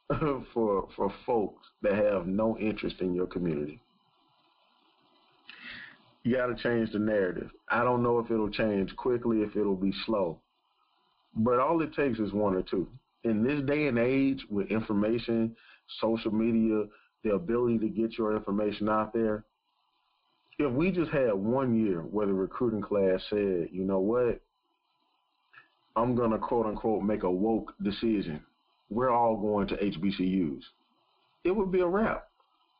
for 0.54 0.88
for 0.96 1.14
folks 1.26 1.66
that 1.82 1.94
have 1.94 2.28
no 2.28 2.58
interest 2.58 2.98
in 3.02 3.14
your 3.14 3.28
community. 3.28 3.82
You 6.24 6.38
got 6.38 6.48
to 6.48 6.56
change 6.56 6.92
the 6.92 7.00
narrative. 7.00 7.50
I 7.70 7.84
don't 7.84 8.02
know 8.02 8.20
if 8.20 8.32
it'll 8.32 8.50
change 8.50 8.96
quickly, 8.96 9.42
if 9.42 9.56
it'll 9.56 9.76
be 9.76 9.94
slow, 10.06 10.40
but 11.36 11.60
all 11.60 11.82
it 11.82 11.94
takes 11.94 12.20
is 12.20 12.34
one 12.34 12.56
or 12.56 12.62
two. 12.62 12.88
In 13.24 13.44
this 13.44 13.62
day 13.66 13.88
and 13.88 13.98
age, 13.98 14.46
with 14.50 14.68
information, 14.68 15.56
social 16.00 16.32
media, 16.32 16.86
the 17.24 17.32
ability 17.34 17.80
to 17.80 17.90
get 17.90 18.18
your 18.18 18.36
information 18.36 18.88
out 18.88 19.14
there, 19.14 19.44
if 20.58 20.72
we 20.72 20.92
just 20.92 21.12
had 21.12 21.34
one 21.34 21.78
year 21.78 22.02
where 22.02 22.28
the 22.28 22.34
recruiting 22.34 22.82
class 22.82 23.22
said, 23.30 23.70
you 23.72 23.84
know 23.84 24.00
what, 24.00 24.40
I'm 25.96 26.16
going 26.16 26.32
to 26.32 26.38
quote 26.38 26.66
unquote 26.66 27.04
make 27.04 27.24
a 27.24 27.32
woke 27.32 27.74
decision. 27.84 28.42
We're 28.90 29.10
all 29.10 29.36
going 29.38 29.68
to 29.70 29.76
HBCUs. 29.76 30.62
It 31.44 31.52
would 31.52 31.72
be 31.72 31.82
a 31.82 31.88
wrap. 31.88 32.28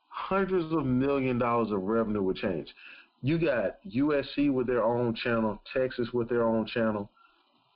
Hundreds 0.08 0.72
of 0.72 0.86
million 0.86 1.38
dollars 1.38 1.70
of 1.70 1.82
revenue 1.82 2.22
would 2.22 2.36
change. 2.36 2.68
You 3.22 3.38
got 3.38 3.78
USC 3.90 4.52
with 4.52 4.66
their 4.66 4.84
own 4.84 5.14
channel, 5.14 5.60
Texas 5.74 6.08
with 6.12 6.28
their 6.28 6.44
own 6.44 6.66
channel. 6.66 7.10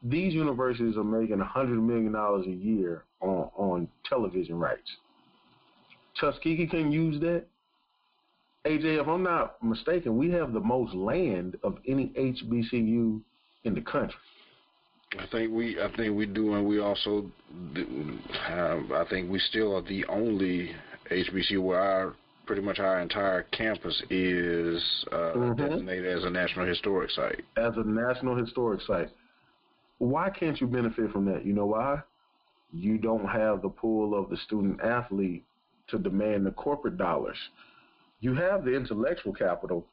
These 0.02 0.32
universities 0.32 0.96
are 0.96 1.04
making 1.04 1.40
a 1.40 1.44
$100 1.44 1.80
million 1.82 2.14
a 2.14 2.48
year 2.48 3.04
on, 3.20 3.50
on 3.56 3.88
television 4.08 4.58
rights. 4.58 4.90
Tuskegee 6.18 6.66
can 6.66 6.90
use 6.90 7.20
that. 7.20 7.44
AJ, 8.66 9.00
if 9.00 9.08
I'm 9.08 9.22
not 9.22 9.62
mistaken, 9.62 10.16
we 10.16 10.30
have 10.32 10.52
the 10.52 10.60
most 10.60 10.94
land 10.94 11.56
of 11.62 11.78
any 11.86 12.08
HBCU 12.18 13.20
in 13.64 13.74
the 13.74 13.80
country. 13.80 14.16
I 15.18 15.26
think 15.32 15.52
we, 15.52 15.80
I 15.80 15.90
think 15.96 16.16
we 16.16 16.24
do, 16.26 16.54
and 16.54 16.66
we 16.66 16.78
also, 16.78 17.30
have, 18.46 18.92
I 18.92 19.04
think 19.10 19.30
we 19.30 19.38
still 19.50 19.76
are 19.76 19.82
the 19.82 20.04
only 20.06 20.72
HBCU 21.10 21.60
where 21.62 21.80
our 21.80 22.14
pretty 22.46 22.62
much 22.62 22.78
our 22.78 23.00
entire 23.00 23.42
campus 23.52 24.02
is 24.10 24.82
uh, 25.12 25.32
Mhm. 25.34 25.56
designated 25.56 26.06
as 26.16 26.24
a 26.24 26.30
national 26.30 26.66
historic 26.66 27.10
site. 27.10 27.44
as 27.56 27.76
a 27.76 27.84
national 27.84 28.36
historic 28.36 28.80
site. 28.82 29.10
Why 30.00 30.30
can't 30.30 30.58
you 30.58 30.66
benefit 30.66 31.12
from 31.12 31.26
that? 31.26 31.44
You 31.44 31.52
know 31.52 31.66
why? 31.66 32.00
You 32.72 32.96
don't 32.96 33.26
have 33.26 33.60
the 33.60 33.68
pool 33.68 34.18
of 34.18 34.30
the 34.30 34.36
student 34.46 34.80
athlete 34.80 35.44
to 35.88 35.98
demand 35.98 36.46
the 36.46 36.52
corporate 36.52 36.96
dollars. 36.96 37.36
You 38.20 38.34
have 38.34 38.64
the 38.64 38.74
intellectual 38.74 39.34
capital, 39.34 39.86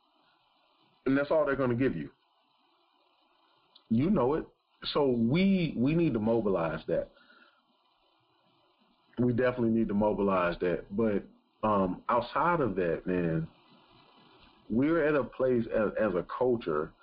and 1.06 1.18
that's 1.18 1.30
all 1.30 1.46
they're 1.46 1.58
going 1.58 1.72
to 1.72 1.76
give 1.76 1.98
you. 1.98 2.10
You 3.90 4.10
know 4.10 4.36
it. 4.36 4.46
So 4.94 5.08
we 5.08 5.74
we 5.76 5.94
need 5.94 6.14
to 6.14 6.20
mobilize 6.20 6.80
that. 6.88 7.10
We 9.20 9.34
definitely 9.34 9.72
need 9.72 9.90
to 9.90 9.94
mobilize 9.94 10.56
that. 10.62 10.86
But 10.96 11.24
um, 11.64 12.02
outside 12.08 12.62
of 12.62 12.76
that, 12.76 13.06
man, 13.06 13.46
we're 14.70 15.06
at 15.06 15.16
a 15.16 15.24
place 15.26 15.66
as, 15.76 15.90
as 16.00 16.16
a 16.16 16.26
culture 16.38 16.94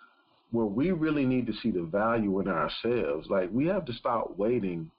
where 0.51 0.67
we 0.67 0.93
really 0.93 1.27
need 1.27 1.47
to 1.47 1.53
see 1.63 1.71
the 1.71 1.83
value 1.83 2.41
in 2.41 2.49
ourselves. 2.49 3.29
Like 3.29 3.51
we 3.53 3.67
have 3.67 3.85
to 3.87 3.93
stop 3.93 4.37
waiting 4.37 4.91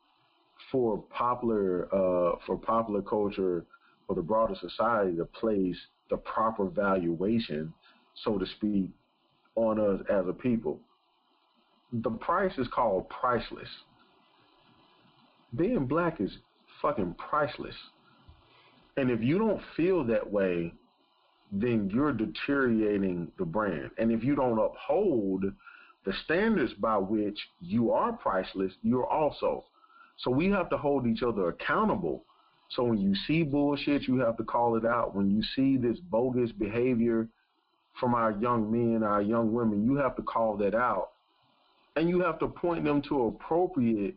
for 0.72 0.98
popular 1.10 1.86
uh, 1.93 2.38
for 2.46 2.58
popular 2.58 3.02
culture 3.02 3.66
or 4.08 4.16
the 4.16 4.22
broader 4.22 4.56
society 4.60 5.16
to 5.18 5.26
place 5.26 5.78
the 6.10 6.18
proper 6.18 6.66
valuation, 6.66 7.74
so 8.24 8.38
to 8.38 8.46
speak, 8.58 8.89
on 9.56 9.80
us 9.80 10.02
as 10.10 10.28
a 10.28 10.34
people. 10.34 10.80
The 11.91 12.12
price 12.12 12.54
is 12.58 12.68
called 12.74 13.10
priceless. 13.10 13.70
Being 15.56 15.86
black 15.86 16.20
is 16.20 16.32
fucking 16.82 17.16
priceless. 17.18 17.76
And 18.98 19.10
if 19.10 19.22
you 19.22 19.38
don't 19.38 19.62
feel 19.76 20.04
that 20.06 20.30
way, 20.30 20.74
then 21.52 21.89
you're 21.93 22.12
deteriorating 22.12 23.32
the 23.38 23.46
brand. 23.46 23.91
And 23.98 24.12
if 24.12 24.24
you 24.24 24.36
don't 24.36 24.60
uphold 24.60 25.46
the 26.06 26.14
standards 26.26 26.74
by 26.74 26.98
which 26.98 27.38
you 27.60 27.91
are 27.91 28.14
priceless, 28.14 28.74
you're 28.84 29.08
also. 29.08 29.66
So 30.18 30.32
we 30.32 30.50
have 30.50 30.70
to 30.70 30.78
hold 30.78 31.08
each 31.08 31.24
other 31.24 31.50
accountable. 31.50 32.24
So 32.70 32.84
when 32.84 33.00
you 33.00 33.16
see 33.28 33.43
bullshit, 33.43 34.08
you 34.08 34.20
have 34.20 34.38
to 34.38 34.43
call 34.43 34.76
it 34.76 34.86
out. 34.86 35.16
When 35.16 35.30
you 35.30 35.41
see 35.56 35.78
this 35.78 36.00
bogus 36.00 36.52
behavior 36.52 37.28
from 38.00 38.14
our 38.16 38.32
young 38.32 38.72
men, 38.72 39.04
our 39.04 39.22
young 39.22 39.54
women, 39.54 39.86
you 39.86 39.96
have 39.96 40.16
to 40.16 40.22
call 40.22 40.58
that 40.58 40.76
out. 40.76 41.12
And 41.96 42.10
you 42.10 42.22
have 42.22 42.39
to 42.39 42.48
point 42.48 42.84
them 42.84 43.02
to 43.04 43.28
appropriate 43.28 44.16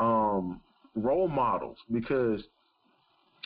um, 0.00 0.60
role 0.96 1.28
models 1.28 1.76
because 1.92 2.42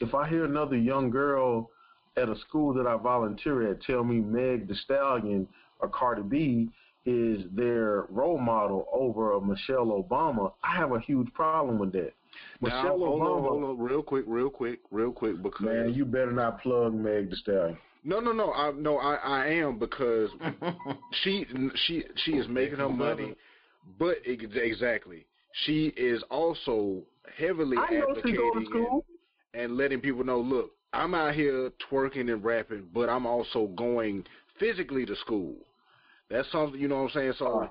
if 0.01 0.15
I 0.15 0.29
hear 0.29 0.45
another 0.45 0.77
young 0.77 1.11
girl 1.11 1.71
at 2.19 2.29
a 2.29 2.39
school 2.49 2.75
that 2.75 2.87
I 2.87 2.97
volunteer 2.97 3.71
at 3.71 3.83
tell 3.83 4.05
me 4.05 4.17
Meg 4.21 4.69
the 4.69 4.75
Stallion 4.75 5.47
or 5.81 5.89
Cardi 5.89 6.23
B 6.23 6.69
is 7.07 7.45
their 7.55 8.03
role 8.11 8.39
model 8.39 8.87
over 8.93 9.33
a 9.33 9.41
Michelle 9.41 9.87
Obama, 9.87 10.53
I 10.63 10.77
have 10.77 10.93
a 10.93 11.01
huge 11.01 11.33
problem 11.33 11.79
with 11.79 11.93
that. 11.93 12.13
Michelle 12.61 12.83
Now, 12.83 13.07
hold 13.07 13.23
on, 13.23 13.29
Obama, 13.29 13.49
hold 13.49 13.65
on, 13.65 13.79
real 13.79 14.03
quick, 14.03 14.25
real 14.27 14.51
quick, 14.51 14.81
real 14.91 15.13
quick, 15.13 15.43
because 15.43 15.61
man, 15.65 15.95
you 15.95 16.05
better 16.05 16.33
not 16.33 16.61
plug 16.61 16.95
Meg 16.95 17.31
the 17.31 17.37
Stallion. 17.37 17.79
no, 18.05 18.21
no, 18.21 18.33
no, 18.33 18.53
I 18.53 18.73
no, 18.73 18.99
I, 18.99 19.15
I 19.15 19.47
am 19.47 19.79
because 19.79 20.29
she 21.23 21.47
she 21.87 22.05
she 22.25 22.33
is 22.33 22.47
making 22.49 22.79
her 22.79 22.89
money, 22.89 23.35
but 23.99 24.17
ex- 24.27 24.45
exactly, 24.55 25.25
she 25.65 25.87
is 25.97 26.23
also 26.31 27.03
heavily 27.39 27.77
I 27.79 27.91
know 27.91 28.07
she 28.25 28.33
go 28.33 28.53
to 28.53 28.59
advocating 28.59 28.67
school. 28.69 29.05
and, 29.55 29.63
and 29.63 29.77
letting 29.77 30.01
people 30.01 30.25
know, 30.25 30.41
look, 30.41 30.73
I'm 30.93 31.15
out 31.15 31.35
here 31.35 31.71
twerking 31.91 32.33
and 32.33 32.43
rapping, 32.43 32.89
but 32.95 33.09
I'm 33.09 33.27
also 33.27 33.67
going 33.69 34.25
physically 34.59 35.05
to 35.07 35.17
school. 35.17 35.57
That's 36.31 36.51
something 36.51 36.81
you 36.81 36.89
know 36.89 37.03
what 37.03 37.15
I'm 37.15 37.21
saying. 37.21 37.33
So, 37.39 37.69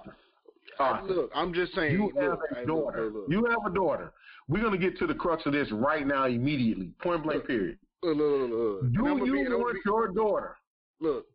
Arthur, 0.79 1.13
look, 1.13 1.31
I'm 1.33 1.53
just 1.53 1.73
saying. 1.73 1.93
You 1.93 2.11
have 2.19 2.39
a 2.51 2.65
daughter. 2.65 3.05
look, 3.05 3.13
look. 3.13 3.25
You 3.29 3.45
have 3.45 3.71
a 3.71 3.73
daughter. 3.73 4.13
We're 4.47 4.63
gonna 4.63 4.77
get 4.77 4.97
to 4.99 5.07
the 5.07 5.13
crux 5.13 5.45
of 5.45 5.53
this 5.53 5.71
right 5.71 6.05
now, 6.05 6.25
immediately, 6.25 6.91
point 7.01 7.23
blank. 7.23 7.45
Period. 7.45 7.77
Look, 8.03 8.17
look, 8.17 8.41
look, 8.41 8.49
look. 8.51 8.81
Do 8.81 8.99
you 8.99 9.03
want 9.03 9.23
be- 9.23 9.79
your 9.85 10.07
daughter? 10.09 10.57
look? 10.99 11.25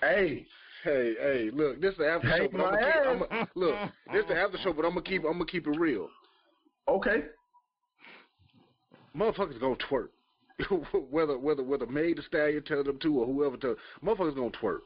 Hey, 0.00 0.46
Hey, 0.84 1.14
hey, 1.18 1.50
look, 1.50 1.80
this 1.80 1.92
is 1.92 1.98
the 1.98 2.06
after 2.06 2.28
show, 2.28 2.48
but 2.52 2.60
I'm 2.60 2.74
gonna 2.74 2.76
keep. 2.76 3.06
I'm 3.06 3.18
gonna, 3.20 3.48
look, 3.54 3.74
this 4.12 4.22
is 4.22 4.28
the 4.28 4.36
after 4.38 4.58
show, 4.58 4.74
but 4.74 4.84
I'm 4.84 4.90
gonna 4.90 5.00
keep, 5.02 5.24
I'm 5.24 5.32
gonna 5.32 5.46
keep 5.46 5.66
it 5.66 5.78
real. 5.78 6.10
okay. 6.86 7.22
Motherfuckers 9.16 9.58
gonna 9.58 9.76
twerk, 9.76 10.08
whether 11.10 11.38
whether 11.38 11.62
whether 11.62 11.86
Meg 11.86 12.16
the 12.16 12.22
Stallion 12.22 12.62
tell 12.62 12.84
them 12.84 12.98
to 13.00 13.18
or 13.18 13.26
whoever 13.26 13.56
tell, 13.56 13.76
motherfuckers 14.04 14.36
gonna 14.36 14.50
twerk. 14.50 14.78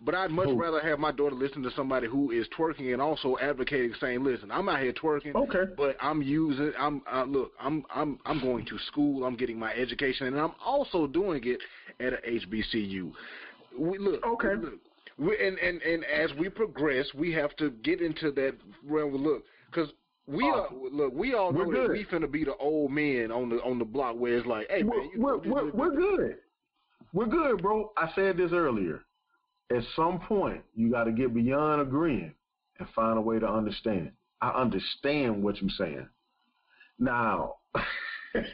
But 0.00 0.14
I'd 0.14 0.30
much 0.30 0.48
rather 0.56 0.80
have 0.80 0.98
my 0.98 1.12
daughter 1.12 1.34
listen 1.36 1.62
to 1.62 1.70
somebody 1.76 2.06
who 2.08 2.30
is 2.30 2.46
twerking 2.58 2.92
and 2.92 3.00
also 3.00 3.36
advocating, 3.40 3.92
saying, 4.00 4.24
"Listen, 4.24 4.50
I'm 4.50 4.68
out 4.68 4.80
here 4.80 4.92
twerking, 4.92 5.34
Okay. 5.34 5.72
but 5.76 5.96
I'm 6.00 6.22
using, 6.22 6.72
I'm 6.78 7.02
uh, 7.12 7.24
look, 7.24 7.52
I'm 7.60 7.84
I'm 7.94 8.18
I'm 8.26 8.40
going 8.40 8.66
to 8.66 8.78
school, 8.86 9.24
I'm 9.24 9.36
getting 9.36 9.58
my 9.58 9.72
education, 9.74 10.26
and 10.26 10.38
I'm 10.38 10.54
also 10.64 11.06
doing 11.06 11.42
it 11.44 11.60
at 12.00 12.14
a 12.14 12.26
HBCU. 12.26 13.12
We 13.78 13.98
look, 13.98 14.24
Okay. 14.26 14.54
look, 14.54 14.74
we, 15.18 15.46
and 15.46 15.58
and 15.58 15.80
and 15.82 16.04
as 16.04 16.30
we 16.38 16.48
progress, 16.48 17.06
we 17.14 17.32
have 17.32 17.54
to 17.56 17.70
get 17.70 18.00
into 18.00 18.32
that 18.32 18.54
realm. 18.84 19.14
of 19.14 19.20
Look, 19.20 19.44
because 19.70 19.90
we 20.26 20.44
are 20.44 20.68
look, 20.92 21.12
we 21.14 21.34
all 21.34 21.52
know 21.52 21.64
We're 21.64 21.66
that 21.66 21.86
good. 21.88 21.90
we 21.90 22.04
finna 22.04 22.30
be 22.30 22.44
the 22.44 22.56
old 22.56 22.90
men 22.90 23.30
on 23.30 23.48
the 23.48 23.56
on 23.56 23.78
the 23.78 23.84
block 23.84 24.16
where 24.18 24.36
it's 24.36 24.46
like, 24.46 24.66
hey 24.70 24.82
we're, 24.82 25.02
you 25.02 25.10
we're, 25.16 25.36
know, 25.36 25.42
we're, 25.46 25.70
we're 25.70 25.94
good. 25.96 26.36
We're 27.12 27.26
good, 27.26 27.62
bro. 27.62 27.92
I 27.96 28.10
said 28.14 28.36
this 28.36 28.52
earlier. 28.52 29.02
At 29.74 29.82
some 29.94 30.20
point, 30.20 30.62
you 30.74 30.90
got 30.90 31.04
to 31.04 31.12
get 31.12 31.34
beyond 31.34 31.80
agreeing 31.80 32.34
and 32.78 32.88
find 32.94 33.18
a 33.18 33.20
way 33.20 33.38
to 33.38 33.48
understand. 33.48 34.12
I 34.40 34.50
understand 34.50 35.42
what 35.42 35.60
you're 35.60 35.70
saying. 35.78 36.08
Now, 36.98 37.54
I 37.74 37.82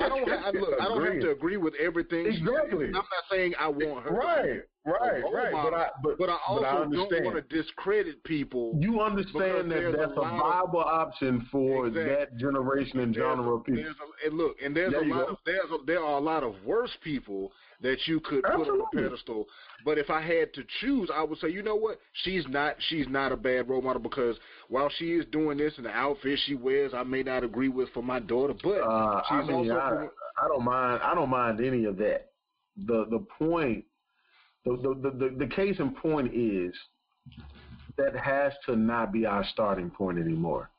don't 0.09 0.29
have, 0.29 0.55
look, 0.55 0.81
I 0.81 0.85
don't 0.85 1.05
have 1.05 1.21
to 1.23 1.31
agree 1.37 1.57
with 1.57 1.75
everything. 1.81 2.27
Exactly. 2.27 2.87
I'm 2.87 2.93
not 2.93 3.05
saying 3.31 3.55
I 3.59 3.69
want 3.69 4.05
her. 4.05 4.15
Right. 4.15 4.63
Right, 4.85 5.23
right. 5.33 5.53
But 5.53 5.75
I, 5.75 5.87
but, 6.03 6.19
but 6.19 6.29
I 6.29 6.39
also 6.49 6.63
but 6.63 6.69
I 6.69 6.73
don't 6.75 6.93
understand. 6.93 7.25
want 7.25 7.37
to 7.49 7.57
discredit 7.57 8.25
people. 8.25 8.77
You 8.81 9.01
understand 9.01 9.71
that 9.71 9.77
there's 9.77 9.95
a 9.95 9.97
that's 9.97 10.17
a, 10.17 10.21
lot 10.21 10.33
of- 10.33 10.41
viable 10.73 10.81
option 10.81 11.47
for 11.53 11.87
Exactly. 11.87 12.15
that 12.15 12.37
generation 12.37 12.99
and 12.99 13.15
genre 13.15 13.51
a- 13.53 13.55
of 13.59 13.65
people. 13.65 13.85
A, 13.85 14.27
and 14.27 14.37
look, 14.37 14.57
and 14.65 14.75
there's 14.77 14.91
There 14.93 15.03
a 15.05 15.07
lot 15.07 15.27
go. 15.29 15.33
of 15.35 15.39
there's 15.47 15.71
a, 15.71 15.85
there 15.87 16.03
are 16.03 16.17
a 16.19 16.21
lot 16.21 16.43
of 16.43 16.55
worse 16.65 16.91
people 17.05 17.53
that 17.81 17.97
you 18.07 18.19
could 18.21 18.43
put 18.43 18.69
on 18.69 18.81
a 18.81 18.97
pedestal. 18.97 19.47
But 19.85 19.99
if 19.99 20.11
I 20.11 20.21
had 20.21 20.53
to 20.55 20.65
choose, 20.81 21.11
I 21.15 21.23
would 21.23 21.39
say, 21.39 21.49
you 21.51 21.63
know 21.63 21.77
what? 21.77 21.99
She's 22.25 22.45
not 22.49 22.75
she's 22.89 23.07
not 23.09 23.31
a 23.31 23.37
bad 23.37 23.69
role 23.69 23.83
model 23.83 24.03
because 24.03 24.37
while 24.69 24.91
she 24.99 25.13
is 25.13 25.25
doing 25.31 25.59
this 25.59 25.75
and 25.77 25.87
the 25.87 25.91
outfit 25.91 26.41
she 26.47 26.57
wears, 26.57 26.93
I 26.93 27.05
may 27.05 27.23
not 27.23 27.45
agree 27.45 27.69
with 27.69 27.89
for 27.91 28.03
my 28.03 28.19
daughter, 28.19 28.55
but 28.63 28.81
Uh, 28.81 29.23
she's 29.29 29.33
I 29.33 29.43
mean, 29.43 29.71
also 29.71 29.75
I, 29.79 30.45
I 30.45 30.49
don't 30.49 30.65
mind. 30.65 31.03
I 31.05 31.15
don't 31.15 31.31
mind 31.31 31.61
any 31.61 31.85
of 31.85 31.97
that. 31.99 32.31
The 32.77 33.07
the 33.11 33.25
point, 33.39 33.85
the 34.65 34.77
the, 35.03 35.11
the 35.11 35.37
the 35.39 35.47
case 35.47 35.79
in 35.79 35.95
point 35.95 36.33
is 36.35 36.75
that 37.97 38.17
has 38.17 38.53
to 38.67 38.77
not 38.77 39.13
be 39.13 39.27
our 39.27 39.45
starting 39.53 39.91
point 39.91 40.19
anymore. 40.19 40.71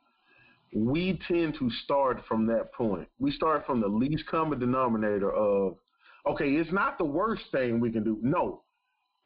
We 0.75 1.19
tend 1.27 1.55
to 1.59 1.69
start 1.83 2.21
from 2.27 2.47
that 2.47 2.73
point. 2.73 3.07
We 3.19 3.31
start 3.31 3.65
from 3.65 3.79
the 3.79 3.87
least 3.87 4.25
common 4.25 4.59
denominator 4.59 5.31
of, 5.31 5.75
okay, 6.27 6.49
it's 6.53 6.71
not 6.71 6.97
the 6.97 7.05
worst 7.05 7.43
thing 7.51 7.79
we 7.79 7.91
can 7.91 8.03
do. 8.03 8.17
No, 8.23 8.63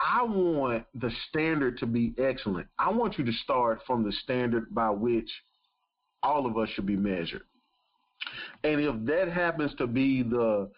I 0.01 0.23
want 0.23 0.85
the 0.93 1.11
standard 1.29 1.77
to 1.79 1.85
be 1.85 2.13
excellent. 2.17 2.67
I 2.77 2.91
want 2.91 3.17
you 3.17 3.23
to 3.23 3.31
start 3.31 3.81
from 3.87 4.03
the 4.03 4.11
standard 4.11 4.73
by 4.75 4.89
which 4.89 5.29
all 6.21 6.45
of 6.45 6.57
us 6.57 6.67
should 6.69 6.85
be 6.85 6.97
measured. 6.97 7.43
And 8.63 8.81
if 8.81 9.05
that 9.05 9.31
happens 9.31 9.73
to 9.77 9.87
be 9.87 10.23
the 10.23 10.69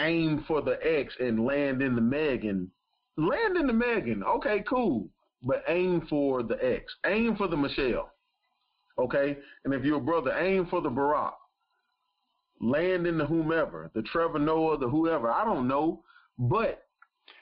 aim 0.00 0.44
for 0.48 0.60
the 0.60 0.78
X 0.82 1.14
and 1.20 1.44
land 1.44 1.82
in 1.82 1.94
the 1.94 2.00
Megan, 2.00 2.70
land 3.16 3.56
in 3.56 3.66
the 3.66 3.72
Megan. 3.72 4.22
Okay, 4.22 4.62
cool. 4.68 5.08
But 5.42 5.64
aim 5.68 6.06
for 6.08 6.42
the 6.42 6.56
X. 6.64 6.92
Aim 7.06 7.36
for 7.36 7.48
the 7.48 7.56
Michelle. 7.56 8.10
Okay? 8.98 9.36
And 9.64 9.74
if 9.74 9.84
you're 9.84 9.98
a 9.98 10.00
brother, 10.00 10.32
aim 10.32 10.66
for 10.66 10.80
the 10.80 10.90
Barack. 10.90 11.32
Land 12.60 13.06
in 13.06 13.18
the 13.18 13.26
whomever, 13.26 13.90
the 13.94 14.02
Trevor 14.02 14.38
Noah, 14.38 14.78
the 14.78 14.88
whoever. 14.88 15.30
I 15.30 15.44
don't 15.44 15.68
know. 15.68 16.02
But 16.38 16.85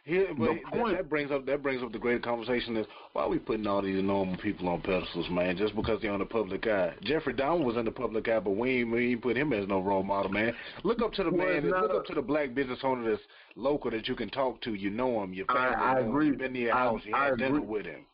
Here, 0.06 0.28
but 0.36 0.50
The 0.50 0.60
that- 0.76 0.96
that 0.96 1.08
brings 1.08 1.30
up 1.30 1.46
that 1.46 1.62
brings 1.62 1.82
up 1.82 1.90
the 1.92 1.98
great 1.98 2.22
conversation 2.22 2.76
is 2.76 2.86
why 3.14 3.22
are 3.22 3.28
we 3.30 3.38
putting 3.38 3.66
all 3.66 3.80
these 3.80 4.02
normal 4.02 4.36
people 4.36 4.68
on 4.68 4.82
pedestals, 4.82 5.30
man? 5.30 5.56
Just 5.56 5.74
because 5.74 5.98
they're 6.02 6.12
on 6.12 6.18
the 6.18 6.26
public 6.26 6.66
eye. 6.66 6.92
Jeffrey 7.02 7.32
Dahmer 7.32 7.64
was 7.64 7.78
in 7.78 7.86
the 7.86 7.90
public 7.90 8.28
eye, 8.28 8.38
but 8.38 8.50
we 8.50 8.80
ain't, 8.80 8.90
we 8.90 9.12
ain't 9.12 9.22
put 9.22 9.34
him 9.34 9.54
as 9.54 9.66
no 9.66 9.80
role 9.80 10.02
model, 10.02 10.30
man. 10.30 10.54
Look 10.82 11.00
up 11.00 11.14
to 11.14 11.24
the 11.24 11.30
Well, 11.30 11.46
man. 11.46 11.70
Look 11.70 11.90
a- 11.90 11.96
up 11.96 12.06
to 12.06 12.14
the 12.14 12.20
black 12.20 12.54
business 12.54 12.80
owner 12.84 13.08
that's 13.10 13.22
local 13.56 13.90
that 13.92 14.06
you 14.06 14.14
can 14.14 14.28
talk 14.28 14.60
to. 14.62 14.74
You 14.74 14.90
know 14.90 15.22
him. 15.22 15.32
Your 15.32 15.46
I- 15.48 15.54
family. 15.54 15.76
I 15.76 16.00
him. 16.00 16.08
agree. 16.08 16.26
You've 16.26 16.38
been 16.38 16.52
to 16.52 16.60
your 16.60 16.74
I- 16.74 16.78
house. 16.78 17.00
You 17.06 17.14
I 17.14 17.24
had 17.26 17.38
dinner 17.38 17.56
agree. 17.56 17.66
with 17.68 17.86
him. 17.86 18.04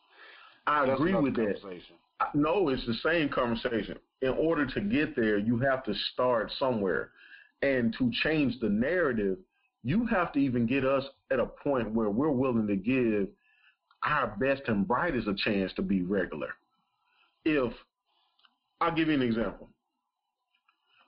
I 0.67 0.85
That's 0.85 0.97
agree 0.97 1.13
with 1.13 1.35
that. 1.35 1.59
I- 2.21 2.27
No, 2.35 2.69
it's 2.69 2.85
the 2.85 2.93
same 2.93 3.27
conversation. 3.27 3.97
In 4.21 4.29
order 4.29 4.65
to 4.65 4.79
get 4.79 5.15
there, 5.17 5.37
you 5.39 5.57
have 5.57 5.83
to 5.83 5.93
start 6.13 6.51
somewhere. 6.53 7.11
And 7.63 7.93
to 7.95 8.09
change 8.23 8.59
the 8.61 8.69
narrative, 8.69 9.39
you 9.83 10.05
have 10.07 10.31
to 10.33 10.39
even 10.39 10.65
get 10.65 10.85
us 10.85 11.03
at 11.31 11.39
a 11.39 11.45
point 11.45 11.91
where 11.91 12.09
we're 12.09 12.29
willing 12.29 12.67
to 12.67 12.75
give 12.75 13.27
our 14.03 14.35
best 14.39 14.63
and 14.67 14.87
brightest 14.87 15.27
a 15.27 15.35
chance 15.35 15.71
to 15.73 15.81
be 15.81 16.01
regular. 16.01 16.49
If 17.45 17.73
I'll 18.81 18.93
give 18.93 19.07
you 19.07 19.13
an 19.13 19.21
example. 19.21 19.69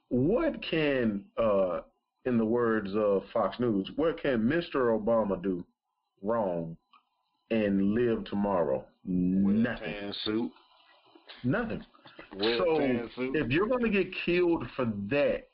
What 0.10 0.62
can, 0.62 1.24
uh, 1.38 1.82
in 2.26 2.38
the 2.38 2.46
words 2.46 2.92
of 2.96 3.24
Fox 3.34 3.60
News, 3.60 3.90
what 3.96 4.22
can 4.22 4.42
Mr. 4.42 4.98
Obama 4.98 5.42
do 5.42 5.66
wrong 6.22 6.78
and 7.50 7.94
live 7.96 8.24
tomorrow? 8.26 8.86
Nothing. 9.06 10.14
Suit. 10.24 10.52
Nothing. 11.44 11.84
Wear 12.38 12.58
so 12.58 12.78
if 12.80 13.52
you're 13.52 13.68
going 13.68 13.84
to 13.84 13.90
get 13.90 14.14
killed 14.24 14.66
for 14.76 14.86
that, 15.10 15.50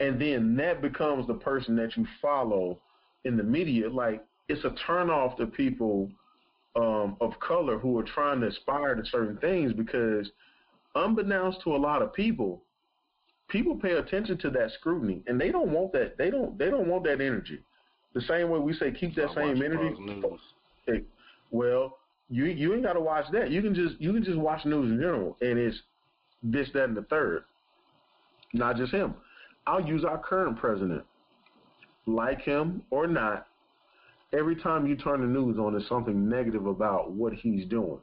and 0.00 0.20
then 0.20 0.56
that 0.56 0.80
becomes 0.80 1.26
the 1.26 1.34
person 1.34 1.76
that 1.76 1.96
you 1.96 2.06
follow 2.22 2.78
in 3.24 3.36
the 3.36 3.42
media, 3.42 3.90
like 3.90 4.24
it's 4.48 4.64
a 4.64 4.74
turnoff 4.86 5.36
to 5.36 5.46
people 5.46 6.10
um, 6.76 7.16
of 7.20 7.38
color 7.40 7.78
who 7.78 7.98
are 7.98 8.04
trying 8.04 8.40
to 8.40 8.48
aspire 8.48 8.94
to 8.94 9.04
certain 9.06 9.36
things 9.38 9.72
because, 9.72 10.30
unbeknownst 10.94 11.60
to 11.64 11.74
a 11.74 11.76
lot 11.76 12.02
of 12.02 12.12
people, 12.14 12.62
people 13.48 13.76
pay 13.76 13.92
attention 13.92 14.38
to 14.38 14.50
that 14.50 14.70
scrutiny, 14.78 15.22
and 15.26 15.40
they 15.40 15.50
don't 15.50 15.70
want 15.70 15.92
that. 15.92 16.16
They 16.16 16.30
don't. 16.30 16.56
They 16.58 16.70
don't 16.70 16.86
want 16.86 17.04
that 17.04 17.20
energy. 17.20 17.60
The 18.14 18.20
same 18.22 18.50
way 18.50 18.58
we 18.58 18.72
say 18.74 18.92
keep 18.92 19.14
that 19.16 19.34
same 19.34 19.62
energy. 19.62 19.94
Well, 21.50 21.98
you 22.30 22.44
you 22.44 22.74
ain't 22.74 22.84
got 22.84 22.94
to 22.94 23.00
watch 23.00 23.26
that. 23.32 23.50
You 23.50 23.62
can 23.62 23.74
just 23.74 24.00
you 24.00 24.12
can 24.12 24.22
just 24.22 24.38
watch 24.38 24.64
news 24.64 24.90
in 24.90 24.98
general, 24.98 25.36
and 25.40 25.58
it's 25.58 25.76
this, 26.42 26.68
that, 26.74 26.84
and 26.84 26.96
the 26.96 27.02
third. 27.02 27.44
Not 28.52 28.76
just 28.76 28.92
him. 28.92 29.14
I'll 29.68 29.86
use 29.86 30.02
our 30.02 30.16
current 30.16 30.58
president. 30.58 31.04
Like 32.06 32.40
him 32.40 32.82
or 32.90 33.06
not, 33.06 33.46
every 34.32 34.56
time 34.56 34.86
you 34.86 34.96
turn 34.96 35.20
the 35.20 35.26
news 35.26 35.58
on, 35.58 35.72
there's 35.72 35.86
something 35.88 36.26
negative 36.26 36.66
about 36.66 37.12
what 37.12 37.34
he's 37.34 37.66
doing. 37.66 37.98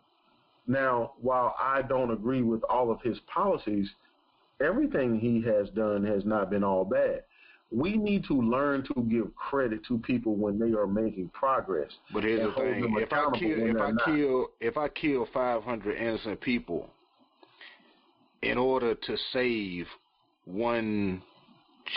Now, 0.68 1.14
while 1.20 1.56
I 1.60 1.82
don't 1.82 2.12
agree 2.12 2.44
with 2.44 2.64
all 2.66 2.92
of 2.92 3.02
his 3.02 3.18
policies, 3.34 3.90
everything 4.62 5.20
he 5.20 5.42
has 5.50 5.70
done 5.72 6.04
has 6.06 6.24
not 6.24 6.52
been 6.52 6.64
all 6.64 6.86
bad. 6.86 7.24
We 7.72 7.98
need 7.98 8.26
to 8.26 8.40
learn 8.40 8.84
to 8.84 9.02
give 9.10 9.36
credit 9.36 9.84
to 9.88 9.98
people 9.98 10.36
when 10.36 10.60
they 10.60 10.78
are 10.78 10.86
making 10.86 11.30
progress. 11.30 11.90
But 12.14 12.24
here's 12.24 12.48
the 12.48 12.62
thing: 12.62 12.96
if 13.00 13.12
I 13.12 13.26
kill, 13.38 13.70
if 13.70 13.82
I 13.82 13.92
not. 13.92 14.06
kill, 14.06 14.48
if 14.62 14.78
I 14.78 14.88
kill 14.90 15.28
500 15.34 15.98
innocent 15.98 16.42
people 16.42 16.92
in 18.44 18.60
order 18.60 18.94
to 18.94 19.18
save 19.34 19.88
one 20.46 21.24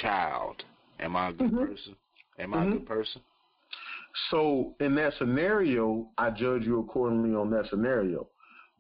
child, 0.00 0.64
am 1.00 1.16
I 1.16 1.28
a 1.28 1.32
good 1.32 1.52
Mhm. 1.52 1.68
person? 1.68 1.96
Am 2.38 2.54
I 2.54 2.62
a 2.62 2.66
Mhm. 2.66 2.72
good 2.72 2.86
person? 2.86 3.22
So 4.30 4.74
in 4.80 4.94
that 4.96 5.14
scenario, 5.14 6.08
I 6.18 6.30
judge 6.30 6.64
you 6.64 6.80
accordingly 6.80 7.34
on 7.34 7.50
that 7.50 7.68
scenario. 7.68 8.28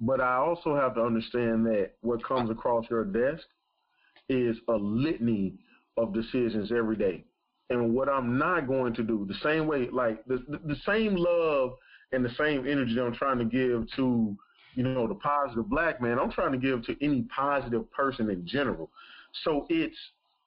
But 0.00 0.20
I 0.20 0.36
also 0.36 0.74
have 0.76 0.94
to 0.94 1.02
understand 1.02 1.66
that 1.66 1.92
what 2.02 2.24
comes 2.24 2.50
across 2.50 2.88
your 2.90 3.04
desk 3.04 3.44
is 4.28 4.56
a 4.68 4.74
litany 4.74 5.54
of 5.96 6.14
decisions 6.14 6.70
every 6.70 6.96
day. 6.96 7.24
And 7.70 7.94
what 7.94 8.08
I'm 8.08 8.38
not 8.38 8.66
going 8.66 8.94
to 8.94 9.02
do, 9.02 9.26
the 9.26 9.34
same 9.42 9.66
way, 9.66 9.88
like 9.90 10.24
the, 10.26 10.44
the, 10.48 10.58
the 10.64 10.76
same 10.86 11.16
love 11.16 11.76
and 12.12 12.24
the 12.24 12.30
same 12.38 12.66
energy 12.66 12.98
I'm 13.00 13.14
trying 13.14 13.38
to 13.38 13.44
give 13.44 13.86
to, 13.96 14.36
you 14.74 14.82
know, 14.82 15.06
the 15.06 15.14
positive 15.14 15.68
black 15.68 16.00
man, 16.00 16.18
I'm 16.18 16.30
trying 16.30 16.52
to 16.52 16.58
give 16.58 16.84
to 16.86 16.96
any 17.04 17.22
positive 17.34 17.90
person 17.92 18.30
in 18.30 18.46
general. 18.46 18.90
So 19.44 19.66
it's 19.68 19.96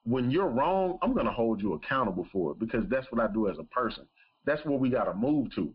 when 0.05 0.31
you're 0.31 0.49
wrong, 0.49 0.97
I'm 1.01 1.13
going 1.13 1.25
to 1.25 1.31
hold 1.31 1.61
you 1.61 1.73
accountable 1.73 2.27
for 2.31 2.51
it 2.51 2.59
because 2.59 2.83
that's 2.89 3.07
what 3.11 3.21
I 3.21 3.31
do 3.31 3.49
as 3.49 3.57
a 3.59 3.63
person. 3.63 4.05
That's 4.45 4.63
what 4.65 4.79
we 4.79 4.89
got 4.89 5.05
to 5.05 5.13
move 5.13 5.53
to. 5.55 5.73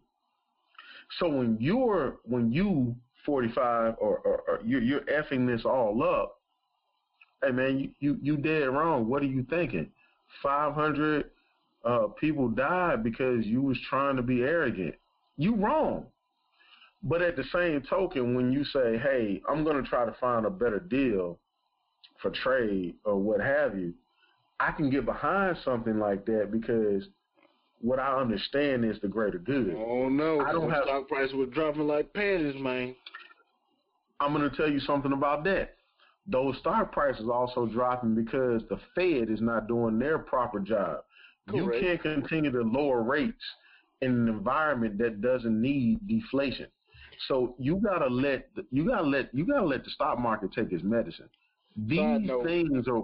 So 1.19 1.29
when 1.29 1.57
you're 1.61 2.19
when 2.25 2.53
you 2.53 2.97
45 3.25 3.95
or, 3.99 4.19
or, 4.19 4.43
or 4.49 4.61
you're, 4.65 4.83
you're 4.83 5.03
effing 5.03 5.47
this 5.47 5.65
all 5.65 6.03
up, 6.03 6.41
hey 7.43 7.53
man, 7.53 7.79
you, 7.79 7.91
you 8.01 8.19
you 8.21 8.37
dead 8.37 8.69
wrong. 8.69 9.09
What 9.09 9.23
are 9.23 9.27
you 9.27 9.47
thinking? 9.49 9.91
500 10.43 11.31
uh, 11.85 12.09
people 12.21 12.49
died 12.49 13.05
because 13.05 13.47
you 13.47 13.63
was 13.63 13.79
trying 13.89 14.17
to 14.17 14.23
be 14.23 14.43
arrogant. 14.43 14.97
You 15.37 15.55
wrong. 15.55 16.07
But 17.03 17.23
at 17.23 17.37
the 17.37 17.45
same 17.53 17.83
token, 17.89 18.35
when 18.35 18.51
you 18.51 18.65
say, 18.65 18.99
"Hey, 18.99 19.41
I'm 19.49 19.63
going 19.63 19.83
to 19.83 19.89
try 19.89 20.05
to 20.05 20.17
find 20.21 20.45
a 20.45 20.51
better 20.51 20.81
deal 20.81 21.39
for 22.21 22.31
trade 22.31 22.97
or 23.05 23.17
what 23.17 23.41
have 23.41 23.79
you," 23.79 23.95
I 24.59 24.73
can 24.73 24.91
get 24.91 25.05
behind 25.05 25.57
something 25.65 25.99
like 25.99 26.25
that 26.27 26.51
because 26.51 27.05
what 27.81 27.99
I 27.99 28.19
understand 28.19 28.85
is 28.85 28.97
the 29.03 29.09
greater 29.09 29.39
good. 29.39 29.75
Oh 29.77 30.09
no! 30.09 30.41
I 30.41 30.53
don't 30.53 30.71
have- 30.71 30.85
stock 30.85 31.09
price 31.09 31.33
was 31.33 31.49
dropping 31.51 31.87
like 31.87 32.13
panties, 32.15 32.61
man. 32.61 32.95
I'm 34.19 34.33
going 34.33 34.49
to 34.49 34.57
tell 34.57 34.71
you 34.71 34.81
something 34.81 35.13
about 35.13 35.45
that. 35.45 35.77
Those 36.27 36.57
stock 36.59 36.91
prices 36.91 37.29
also 37.31 37.67
dropping 37.67 38.15
because 38.15 38.63
the 38.71 38.79
Fed 38.95 39.31
is 39.31 39.41
not 39.41 39.69
doing 39.69 39.99
their 39.99 40.19
proper 40.19 40.59
job. 40.59 41.01
You 41.53 41.71
can't 41.79 42.03
continue 42.03 42.51
to 42.51 42.63
lower 42.63 43.03
rates 43.03 43.45
in 44.01 44.11
an 44.11 44.29
environment 44.29 44.99
that 44.99 45.21
doesn't 45.21 45.61
need 45.61 46.01
deflation. 46.09 46.67
So 47.29 47.55
you 47.59 47.77
gotta 47.77 48.09
let 48.09 48.49
you 48.73 48.87
gotta 48.87 49.07
let 49.07 49.33
you 49.35 49.47
gotta 49.47 49.67
let 49.67 49.85
the 49.85 49.91
stock 49.91 50.19
market 50.19 50.53
take 50.53 50.73
its 50.73 50.83
medicine. 50.83 51.29
These 51.77 52.29
things 52.45 52.89
are 52.89 53.03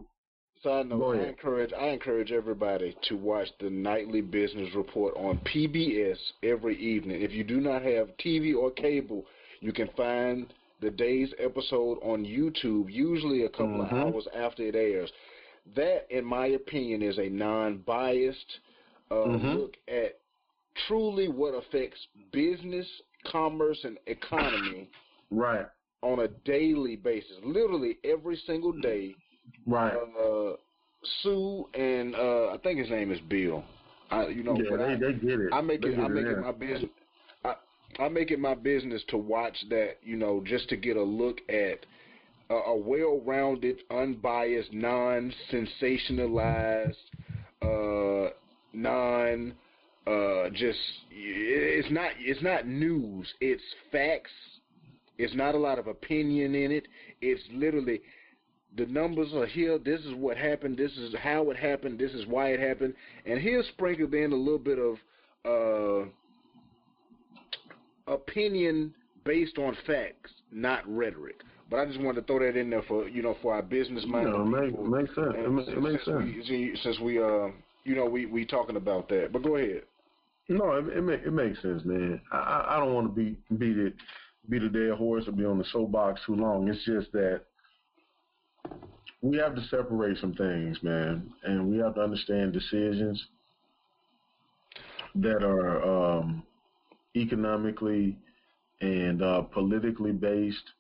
Side 0.62 0.86
note, 0.86 1.16
I 1.16 1.26
encourage 1.26 1.72
I 1.72 1.88
encourage 1.88 2.30
everybody 2.30 2.96
to 3.08 3.16
watch 3.16 3.48
the 3.58 3.68
nightly 3.68 4.20
business 4.20 4.72
report 4.76 5.16
on 5.16 5.38
PBS 5.38 6.18
every 6.44 6.78
evening. 6.78 7.20
If 7.20 7.32
you 7.32 7.42
do 7.42 7.60
not 7.60 7.82
have 7.82 8.16
TV 8.24 8.54
or 8.54 8.70
cable, 8.70 9.26
you 9.60 9.72
can 9.72 9.88
find 9.96 10.46
the 10.80 10.90
day's 10.90 11.32
episode 11.38 11.98
on 12.02 12.24
YouTube, 12.24 12.92
usually 12.92 13.44
a 13.44 13.48
couple 13.48 13.78
Mhm. 13.78 13.92
of 13.92 13.92
hours 13.92 14.28
after 14.34 14.62
it 14.62 14.76
airs. 14.76 15.12
That, 15.74 16.06
in 16.10 16.24
my 16.24 16.46
opinion, 16.48 17.02
is 17.02 17.18
a 17.18 17.28
non-biased 17.28 18.60
uh, 19.10 19.14
Mhm. 19.14 19.54
look 19.54 19.76
at 19.88 20.20
truly 20.86 21.28
what 21.28 21.54
affects 21.54 22.06
business, 22.30 22.88
commerce, 23.24 23.84
and 23.84 23.98
economy 24.06 24.88
Right. 25.30 25.66
on 26.02 26.20
a 26.20 26.28
daily 26.28 26.96
basis. 26.96 27.38
Literally 27.42 27.98
every 28.04 28.36
single 28.36 28.72
day. 28.72 29.14
Right. 29.66 29.94
Uh, 29.94 30.56
Sue 31.22 31.68
and 31.74 32.14
uh, 32.14 32.50
I 32.50 32.58
think 32.62 32.78
his 32.78 32.90
name 32.90 33.10
is 33.12 33.18
Bill. 33.28 33.64
I, 34.10 34.28
you 34.28 34.42
know, 34.42 34.56
yeah, 34.56 34.76
they, 34.76 34.84
I, 34.84 34.96
they 34.96 35.12
get 35.14 35.40
it. 35.40 35.52
I 35.52 35.60
make 35.60 35.84
it. 35.84 35.96
get 35.96 36.04
I 36.04 36.08
make 36.08 36.26
it 36.26 36.38
my 36.38 36.52
business. 36.52 36.90
I, 37.44 37.54
I 37.98 38.08
make 38.08 38.30
it 38.30 38.38
my 38.38 38.54
business 38.54 39.02
to 39.08 39.16
watch 39.16 39.56
that. 39.70 39.96
You 40.02 40.16
know, 40.16 40.42
just 40.44 40.68
to 40.68 40.76
get 40.76 40.96
a 40.96 41.02
look 41.02 41.40
at 41.48 41.84
a, 42.50 42.54
a 42.54 42.76
well-rounded, 42.76 43.78
unbiased, 43.90 44.72
non-sensationalized, 44.72 46.94
uh, 47.62 48.28
non. 48.72 49.54
Uh, 50.04 50.50
just 50.50 50.80
it's 51.10 51.88
not 51.90 52.10
it's 52.18 52.42
not 52.42 52.66
news. 52.66 53.32
It's 53.40 53.62
facts. 53.90 54.32
It's 55.16 55.34
not 55.34 55.54
a 55.54 55.58
lot 55.58 55.78
of 55.78 55.86
opinion 55.86 56.56
in 56.56 56.72
it. 56.72 56.88
It's 57.20 57.42
literally 57.52 58.00
the 58.76 58.86
numbers 58.86 59.32
are 59.34 59.46
here. 59.46 59.78
This 59.78 60.00
is 60.00 60.14
what 60.14 60.36
happened. 60.36 60.76
This 60.78 60.92
is 60.92 61.14
how 61.20 61.50
it 61.50 61.56
happened. 61.56 61.98
This 61.98 62.12
is 62.12 62.26
why 62.26 62.48
it 62.48 62.60
happened. 62.60 62.94
And 63.26 63.40
here's 63.40 63.66
sprinkled 63.68 64.14
in 64.14 64.32
a 64.32 64.36
little 64.36 64.58
bit 64.58 64.78
of 64.78 64.96
uh, 65.44 66.08
opinion 68.12 68.94
based 69.24 69.58
on 69.58 69.76
facts, 69.86 70.30
not 70.50 70.82
rhetoric. 70.88 71.42
But 71.70 71.80
I 71.80 71.86
just 71.86 72.00
wanted 72.00 72.20
to 72.22 72.26
throw 72.26 72.38
that 72.40 72.58
in 72.58 72.70
there 72.70 72.82
for 72.82 73.08
you 73.08 73.22
know 73.22 73.36
for 73.40 73.54
our 73.54 73.62
business 73.62 74.04
minded 74.06 74.32
No, 74.32 74.42
it 74.42 74.46
make- 74.46 74.78
makes 74.80 75.14
sense. 75.14 75.34
It 75.36 75.80
makes 75.82 76.04
sense. 76.04 76.22
We, 76.22 76.78
since 76.82 77.00
we 77.00 77.18
uh 77.22 77.48
you 77.84 77.94
know 77.94 78.04
we 78.04 78.26
we 78.26 78.44
talking 78.44 78.76
about 78.76 79.08
that, 79.08 79.30
but 79.32 79.42
go 79.42 79.56
ahead. 79.56 79.82
No, 80.48 80.72
it 80.72 80.86
it, 80.88 81.02
make, 81.02 81.22
it 81.22 81.32
makes 81.32 81.62
sense, 81.62 81.82
man. 81.84 82.20
I 82.30 82.36
I 82.36 82.76
I 82.76 82.80
don't 82.80 82.94
want 82.94 83.14
to 83.14 83.14
be 83.14 83.38
beat 83.56 83.78
it 83.78 83.94
beat 84.50 84.62
a 84.62 84.68
dead 84.68 84.98
horse 84.98 85.24
or 85.26 85.32
be 85.32 85.44
on 85.44 85.56
the 85.56 85.64
soapbox 85.72 86.20
too 86.26 86.34
long. 86.34 86.68
It's 86.68 86.84
just 86.84 87.10
that 87.12 87.42
we 89.22 89.36
have 89.36 89.54
to 89.54 89.62
separate 89.68 90.18
some 90.18 90.34
things, 90.34 90.82
man, 90.82 91.32
and 91.44 91.70
we 91.70 91.78
have 91.78 91.94
to 91.94 92.00
understand 92.02 92.52
decisions 92.52 93.24
that 95.14 95.44
are 95.44 96.18
um, 96.18 96.42
economically 97.16 98.18
and 98.80 99.22
uh, 99.22 99.42
politically 99.42 100.10
based 100.10 100.70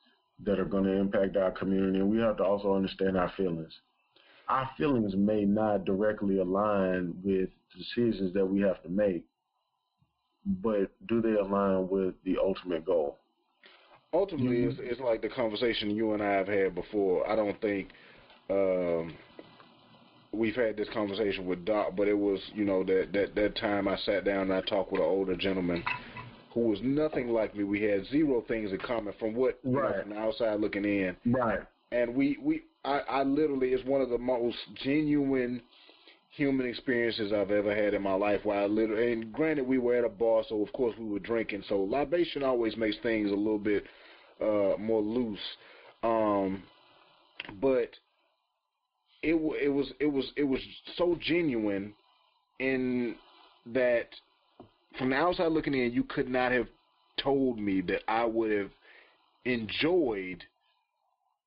that 0.44 0.58
are 0.58 0.64
going 0.64 0.84
to 0.84 0.92
impact 0.92 1.36
our 1.36 1.52
community, 1.52 2.00
and 2.00 2.10
we 2.10 2.18
have 2.18 2.36
to 2.36 2.44
also 2.44 2.74
understand 2.74 3.16
our 3.16 3.32
feelings. 3.36 3.72
Our 4.48 4.68
feelings 4.76 5.14
may 5.14 5.44
not 5.44 5.84
directly 5.84 6.38
align 6.38 7.14
with 7.22 7.48
decisions 7.78 8.34
that 8.34 8.44
we 8.44 8.60
have 8.62 8.82
to 8.82 8.88
make, 8.88 9.24
but 10.44 10.90
do 11.06 11.22
they 11.22 11.34
align 11.34 11.88
with 11.88 12.14
the 12.24 12.38
ultimate 12.42 12.84
goal? 12.84 13.18
Ultimately 14.12 14.58
Mhm. 14.58 14.70
it's, 14.70 14.78
it's 14.80 15.00
like 15.00 15.22
the 15.22 15.28
conversation 15.28 15.90
you 15.90 16.12
and 16.12 16.22
I 16.22 16.32
have 16.32 16.48
had 16.48 16.74
before. 16.74 17.28
I 17.28 17.36
don't 17.36 17.60
think 17.60 17.90
um, 18.50 19.16
we've 20.32 20.54
had 20.54 20.76
this 20.76 20.88
conversation 20.90 21.46
with 21.46 21.64
Doc, 21.64 21.94
but 21.96 22.08
it 22.08 22.18
was 22.18 22.40
you 22.54 22.64
know 22.64 22.84
that 22.84 23.10
that 23.12 23.34
that 23.34 23.56
time 23.56 23.88
I 23.88 23.96
sat 23.98 24.24
down 24.24 24.50
and 24.50 24.54
I 24.54 24.60
talked 24.62 24.92
with 24.92 25.00
an 25.00 25.06
older 25.06 25.36
gentleman 25.36 25.82
who 26.52 26.60
was 26.68 26.78
nothing 26.82 27.28
like 27.28 27.56
me. 27.56 27.64
We 27.64 27.82
had 27.82 28.06
zero 28.06 28.44
things 28.46 28.72
in 28.72 28.78
common 28.78 29.14
from 29.18 29.34
what 29.34 29.58
know, 29.64 29.80
Right. 29.80 30.00
from 30.02 30.10
the 30.10 30.18
outside 30.18 30.60
looking 30.60 30.84
in, 30.84 31.16
Right. 31.26 31.60
and 31.92 32.14
we 32.14 32.38
we 32.42 32.62
I, 32.84 33.00
I 33.08 33.22
literally 33.22 33.72
is 33.72 33.84
one 33.86 34.00
of 34.00 34.10
the 34.10 34.18
most 34.18 34.58
genuine 34.82 35.62
human 36.30 36.66
experiences 36.66 37.30
I've 37.32 37.50
ever 37.50 37.74
had 37.74 37.92
in 37.94 38.02
my 38.02 38.14
life. 38.14 38.44
Where 38.44 38.60
I 38.60 38.66
literally, 38.66 39.12
and 39.12 39.32
granted, 39.32 39.66
we 39.66 39.78
were 39.78 39.94
at 39.94 40.04
a 40.04 40.08
bar, 40.08 40.42
so 40.48 40.62
of 40.62 40.72
course 40.72 40.94
we 40.98 41.06
were 41.06 41.18
drinking. 41.18 41.62
So 41.68 41.80
libation 41.82 42.42
always 42.42 42.76
makes 42.76 42.96
things 43.02 43.30
a 43.30 43.34
little 43.34 43.58
bit 43.58 43.84
uh, 44.42 44.76
more 44.78 45.00
loose. 45.00 45.38
Um, 46.02 46.62
but 47.60 47.90
it 49.22 49.34
it 49.34 49.68
was 49.68 49.92
it 50.00 50.06
was 50.06 50.32
it 50.36 50.44
was 50.44 50.60
so 50.96 51.16
genuine 51.20 51.94
in 52.58 53.14
that 53.66 54.08
from 54.98 55.10
the 55.10 55.16
outside 55.16 55.52
looking 55.52 55.74
in, 55.74 55.92
you 55.92 56.04
could 56.04 56.28
not 56.28 56.52
have 56.52 56.66
told 57.16 57.58
me 57.58 57.80
that 57.82 58.02
I 58.08 58.24
would 58.24 58.50
have 58.50 58.70
enjoyed 59.44 60.44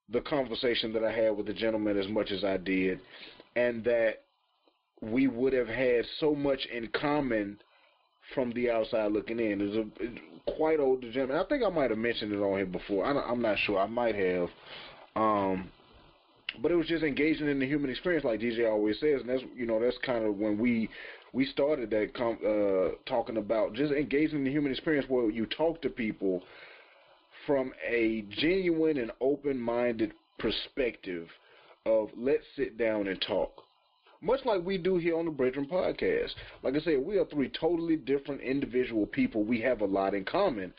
the 0.10 0.22
conversation 0.22 0.94
that 0.94 1.04
I 1.04 1.12
had 1.12 1.36
with 1.36 1.48
the 1.48 1.54
gentleman 1.54 1.98
as 1.98 2.08
much 2.08 2.32
as 2.32 2.44
I 2.44 2.58
did, 2.58 3.00
and 3.56 3.84
that 3.84 4.24
we 5.02 5.28
would 5.28 5.54
have 5.54 5.68
had 5.68 6.06
so 6.20 6.36
much 6.36 6.66
in 6.74 6.88
common 6.90 7.60
from 8.34 8.52
the 8.52 8.70
outside 8.70 9.12
looking 9.12 9.40
in. 9.40 9.62
It's 9.62 9.76
a 9.76 10.04
it's 10.04 10.20
quite 10.58 10.80
older 10.80 11.12
gentleman. 11.12 11.38
I 11.38 11.48
think 11.48 11.64
I 11.64 11.70
might 11.70 11.90
have 11.90 12.00
mentioned 12.00 12.34
it 12.34 12.38
on 12.38 12.58
here 12.58 12.66
before. 12.66 13.06
I 13.06 13.12
I'm 13.12 13.42
not 13.42 13.58
sure. 13.60 13.80
I 13.80 13.88
might 13.88 14.16
have. 14.16 14.50
Um, 15.16 15.72
but 16.62 16.72
it 16.72 16.76
was 16.76 16.88
just 16.88 17.04
engaging 17.04 17.50
in 17.50 17.60
the 17.60 17.66
human 17.66 17.90
experience, 17.90 18.24
like 18.24 18.40
DJ 18.40 18.70
always 18.70 19.00
says, 19.00 19.22
and 19.22 19.30
that's 19.30 19.44
you 19.56 19.66
know 19.66 19.80
that's 19.80 19.98
kind 20.06 20.26
of 20.26 20.38
when 20.38 20.58
we 20.58 20.90
we 21.34 21.46
started 21.46 21.90
that 21.90 22.14
com- 22.14 22.40
uh, 22.46 22.96
talking 23.06 23.38
about 23.38 23.74
just 23.74 23.92
engaging 23.92 24.40
in 24.40 24.46
the 24.46 24.52
human 24.52 24.72
experience, 24.72 25.06
where 25.10 25.30
you 25.30 25.46
talk 25.46 25.82
to 25.82 25.90
people 25.90 26.44
from 27.46 27.74
a 27.86 28.26
genuine 28.30 28.98
and 28.98 29.12
open-minded 29.22 30.14
perspective 30.40 31.28
of 31.86 32.10
let's 32.18 32.44
sit 32.56 32.78
down 32.78 33.08
and 33.08 33.22
talk. 33.22 33.64
Much 34.26 34.44
like 34.44 34.66
we 34.66 34.80
do 34.80 34.98
here 34.98 35.16
on 35.20 35.26
the 35.26 35.32
Brethren 35.32 35.68
Podcast. 35.72 36.32
Like 36.64 36.74
I 36.74 36.80
said, 36.80 36.98
we 37.06 37.20
are 37.20 37.26
three 37.26 37.48
totally 37.48 37.96
different 37.96 38.42
individual 38.42 39.06
people. 39.06 39.44
We 39.44 39.62
have 39.62 39.82
a 39.82 39.86
lot 39.86 40.16
in 40.16 40.26
common. 40.26 40.74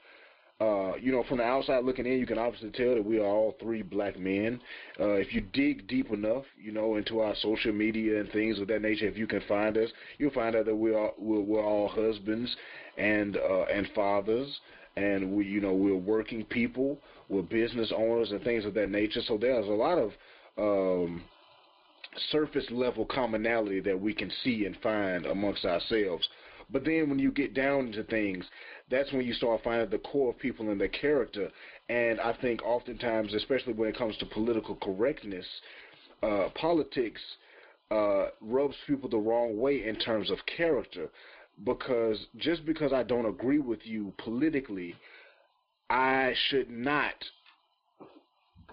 Uh, 0.60 0.96
you 0.96 1.12
know, 1.12 1.22
from 1.28 1.38
the 1.38 1.44
outside 1.44 1.84
looking 1.84 2.06
in, 2.06 2.18
you 2.18 2.26
can 2.26 2.38
obviously 2.38 2.70
tell 2.70 2.96
that 2.96 3.04
we 3.04 3.18
are 3.20 3.24
all 3.24 3.54
three 3.60 3.82
black 3.82 4.18
men. 4.18 4.58
Uh, 4.98 5.12
if 5.12 5.32
you 5.32 5.42
dig 5.52 5.86
deep 5.86 6.10
enough, 6.10 6.42
you 6.60 6.72
know, 6.72 6.96
into 6.96 7.20
our 7.20 7.36
social 7.36 7.72
media 7.72 8.18
and 8.18 8.28
things 8.32 8.58
of 8.58 8.66
that 8.66 8.82
nature, 8.82 9.06
if 9.06 9.16
you 9.16 9.28
can 9.28 9.42
find 9.46 9.78
us, 9.78 9.90
you'll 10.18 10.32
find 10.32 10.56
out 10.56 10.64
that 10.64 10.74
we 10.74 10.92
are 10.92 11.12
we're, 11.16 11.40
we're 11.40 11.64
all 11.64 11.86
husbands 11.86 12.56
and 12.98 13.36
uh, 13.36 13.66
and 13.72 13.86
fathers, 13.94 14.58
and 14.96 15.30
we, 15.30 15.44
you 15.44 15.60
know, 15.60 15.72
we're 15.72 15.94
working 15.94 16.44
people, 16.46 16.98
we're 17.28 17.42
business 17.42 17.92
owners 17.96 18.32
and 18.32 18.42
things 18.42 18.64
of 18.64 18.74
that 18.74 18.90
nature. 18.90 19.20
So 19.28 19.38
there's 19.38 19.68
a 19.68 19.70
lot 19.70 19.98
of 19.98 20.10
um, 20.58 21.22
surface 22.30 22.66
level 22.70 23.04
commonality 23.06 23.80
that 23.80 24.00
we 24.00 24.14
can 24.14 24.30
see 24.42 24.64
and 24.66 24.76
find 24.82 25.26
amongst 25.26 25.64
ourselves. 25.64 26.28
But 26.70 26.84
then 26.84 27.08
when 27.08 27.18
you 27.18 27.30
get 27.30 27.54
down 27.54 27.86
into 27.86 28.02
things, 28.04 28.44
that's 28.90 29.12
when 29.12 29.24
you 29.24 29.34
start 29.34 29.60
finding 29.62 29.90
the 29.90 29.98
core 29.98 30.30
of 30.30 30.38
people 30.38 30.70
and 30.70 30.80
their 30.80 30.88
character. 30.88 31.50
And 31.88 32.20
I 32.20 32.32
think 32.40 32.62
oftentimes, 32.64 33.34
especially 33.34 33.72
when 33.72 33.88
it 33.88 33.96
comes 33.96 34.16
to 34.18 34.26
political 34.26 34.76
correctness, 34.76 35.46
uh, 36.22 36.48
politics 36.54 37.20
uh, 37.90 38.26
rubs 38.40 38.74
people 38.86 39.08
the 39.08 39.16
wrong 39.16 39.58
way 39.58 39.86
in 39.86 39.96
terms 39.96 40.30
of 40.30 40.38
character. 40.56 41.08
Because 41.64 42.18
just 42.36 42.66
because 42.66 42.92
I 42.92 43.02
don't 43.02 43.26
agree 43.26 43.60
with 43.60 43.80
you 43.84 44.12
politically, 44.18 44.94
I 45.88 46.34
should 46.48 46.68
not 46.68 47.14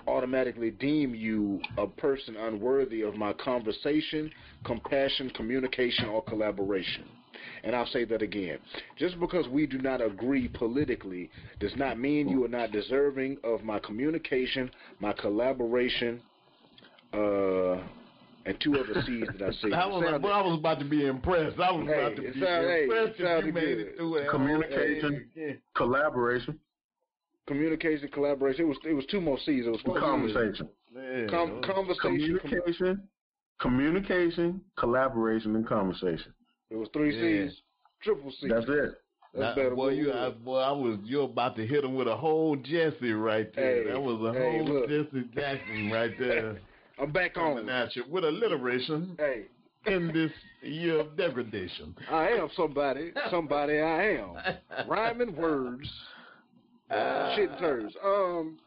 automatically 0.08 0.72
deem 0.72 1.14
you 1.16 1.60
a 1.78 1.88
person 1.88 2.36
unworthy 2.36 3.02
of 3.02 3.16
my 3.16 3.34
conversation, 3.34 4.30
compassion, 4.66 5.30
communication, 5.32 6.06
or 6.10 6.24
collaboration. 6.24 7.06
And 7.64 7.76
I'll 7.76 7.88
say 7.88 8.06
that 8.06 8.22
again. 8.22 8.58
Just 8.98 9.20
because 9.20 9.48
we 9.48 9.66
do 9.66 9.78
not 9.80 10.02
agree 10.02 10.48
politically 10.50 11.30
does 11.60 11.76
not 11.76 11.98
mean 12.00 12.28
you 12.28 12.44
are 12.46 12.50
not 12.50 12.72
deserving 12.72 13.38
of 13.44 13.64
my 13.64 13.80
communication, 13.80 14.70
my 15.00 15.14
collaboration, 15.14 16.22
uh, 17.14 17.78
and 18.46 18.60
two 18.60 18.74
other 18.76 19.02
C's 19.06 19.26
that 19.40 19.50
I 19.50 19.52
said. 19.62 19.74
I 19.74 19.86
was, 19.88 20.04
Sounded- 20.04 20.24
well, 20.24 20.34
I 20.34 20.42
was 20.42 20.60
about 20.60 20.80
to 20.80 20.86
be 20.86 21.06
impressed. 21.06 21.58
I 21.60 21.72
was 21.72 21.88
Hey, 21.88 21.94
about 22.06 22.16
to 22.18 22.22
be 22.22 22.40
sound- 22.42 22.66
impressed 22.68 23.20
it 23.20 23.24
if 23.26 23.46
you 23.46 23.54
made 23.54 23.62
good. 23.62 23.80
it 23.80 23.96
through 23.98 24.20
that 24.20 24.30
Communication. 24.30 25.12
whole 25.12 25.20
thing. 25.46 25.58
Collaboration, 25.76 26.60
communication, 27.48 28.08
collaboration. 28.10 28.66
It 28.66 28.68
was 28.68 28.78
it 28.86 28.94
was 28.94 29.06
two 29.08 29.22
more 29.22 29.38
C's. 29.46 29.66
It 29.66 29.70
was 29.70 29.82
four 29.82 29.96
C's. 29.96 30.02
conversation, 30.04 30.70
Yeah. 30.96 31.28
Com- 31.30 31.62
conversation. 31.62 32.00
com- 32.02 32.18
communication, 32.50 33.08
communication, 33.60 34.62
collaboration, 34.78 35.56
and 35.56 35.68
conversation. 35.68 36.34
it 36.70 36.76
was 36.76 36.90
three 36.94 37.16
Yeah. 37.16 37.48
C's. 37.50 37.62
Triple 38.02 38.32
C. 38.32 38.48
That's 38.50 38.66
it. 38.68 38.92
That's 39.34 39.42
Now, 39.42 39.56
better. 39.56 39.76
boy, 39.76 39.90
you, 39.94 40.08
what 40.08 40.16
I, 40.18 40.30
boy, 40.30 40.58
I 40.60 40.72
was 40.72 41.00
You're 41.06 41.24
about 41.26 41.56
to 41.56 41.66
hit 41.66 41.84
him 41.84 41.96
with 41.96 42.08
a 42.08 42.16
whole 42.16 42.56
Jesse 42.56 43.14
right 43.14 43.52
there. 43.56 43.84
Hey, 43.86 43.92
that 43.92 44.00
was 44.02 44.22
a 44.22 44.38
hey, 44.38 44.58
whole 44.58 44.66
look. 44.68 44.90
Jesse 44.90 45.28
Jackson 45.34 45.90
right 45.92 46.12
there. 46.20 46.60
I'm 47.00 47.12
back 47.12 47.36
on. 47.38 47.56
coming 47.56 47.70
at 47.70 47.96
you 47.96 48.04
with 48.10 48.24
alliteration 48.26 49.16
Hey, 49.18 49.46
in 49.88 50.12
this 50.14 50.32
year 50.62 51.00
of 51.00 51.18
degradation. 51.18 51.96
I 52.12 52.28
am 52.30 52.50
somebody. 52.56 53.12
Somebody 53.32 53.80
I 53.80 54.18
am. 54.18 54.36
Rhyming 54.88 55.36
words. 55.36 55.90
Ah. 56.92 57.34
Shit 57.36 57.50
turds. 57.60 57.94
Um, 58.04 58.58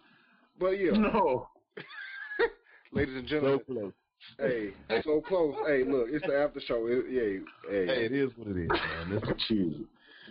but 0.58 0.70
yeah, 0.80 0.92
No. 0.92 1.48
ladies 2.92 3.14
and 3.16 3.26
gentlemen. 3.26 3.60
So 3.66 3.72
gentlemen. 3.74 3.92
close. 4.38 4.72
hey, 4.88 5.02
so 5.04 5.20
close. 5.20 5.54
Hey, 5.66 5.84
look, 5.84 6.08
it's 6.10 6.26
the 6.26 6.36
after 6.36 6.60
show. 6.60 6.86
It, 6.86 7.04
yeah, 7.10 7.70
hey, 7.70 7.86
Hey, 7.86 8.04
it 8.06 8.12
is 8.12 8.30
what 8.36 8.48
it 8.48 8.56
is, 8.62 8.68
man. 8.68 9.10
This, 9.10 9.22
Jesus. 9.48 9.80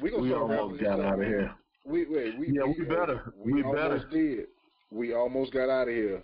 We, 0.01 0.09
gonna 0.09 0.23
we 0.23 0.29
start 0.29 0.51
almost 0.59 0.81
got 0.83 0.99
out 0.99 1.19
of 1.21 1.25
here. 1.25 1.51
We 1.85 2.05
wait. 2.07 2.37
We, 2.37 2.47
Yeah, 2.51 2.63
we, 2.65 2.75
we 2.79 2.85
better. 2.85 3.33
We, 3.37 3.53
We 3.53 3.63
almost 3.63 4.09
better. 4.09 4.09
did. 4.09 4.45
We 4.91 5.13
almost 5.13 5.53
got 5.53 5.69
out 5.69 5.87
of 5.87 5.93
here. 5.93 6.21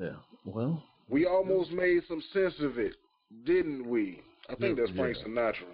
Yeah. 0.00 0.16
Well, 0.44 0.82
We 1.08 1.26
almost 1.26 1.70
made 1.70 2.02
some 2.08 2.22
sense 2.32 2.54
of 2.60 2.78
it, 2.78 2.94
didn't 3.44 3.86
we? 3.88 4.22
I 4.48 4.54
think 4.54 4.78
Yeah, 4.78 4.84
that's 4.86 4.96
Frank 4.96 5.16
yeah. 5.20 5.24
Sinatra. 5.28 5.68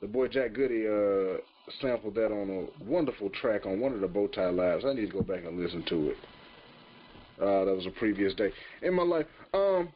The 0.00 0.06
boy 0.06 0.28
Jack 0.28 0.52
Goody 0.52 0.86
uh, 0.86 1.38
sampled 1.80 2.14
that 2.14 2.32
on 2.32 2.50
a 2.50 2.84
wonderful 2.84 3.30
track 3.30 3.66
on 3.66 3.80
one 3.80 3.92
of 3.92 4.00
the 4.00 4.08
Bowtie 4.08 4.54
Lives. 4.54 4.84
I 4.84 4.92
need 4.92 5.06
to 5.06 5.12
go 5.12 5.22
back 5.22 5.44
and 5.44 5.58
listen 5.58 5.82
to 5.88 6.10
it. 6.10 6.16
Uh, 7.40 7.64
that 7.64 7.74
was 7.74 7.86
a 7.86 7.90
previous 7.90 8.34
day 8.34 8.50
in 8.82 8.94
my 8.94 9.02
life. 9.02 9.26
Um, 9.52 9.92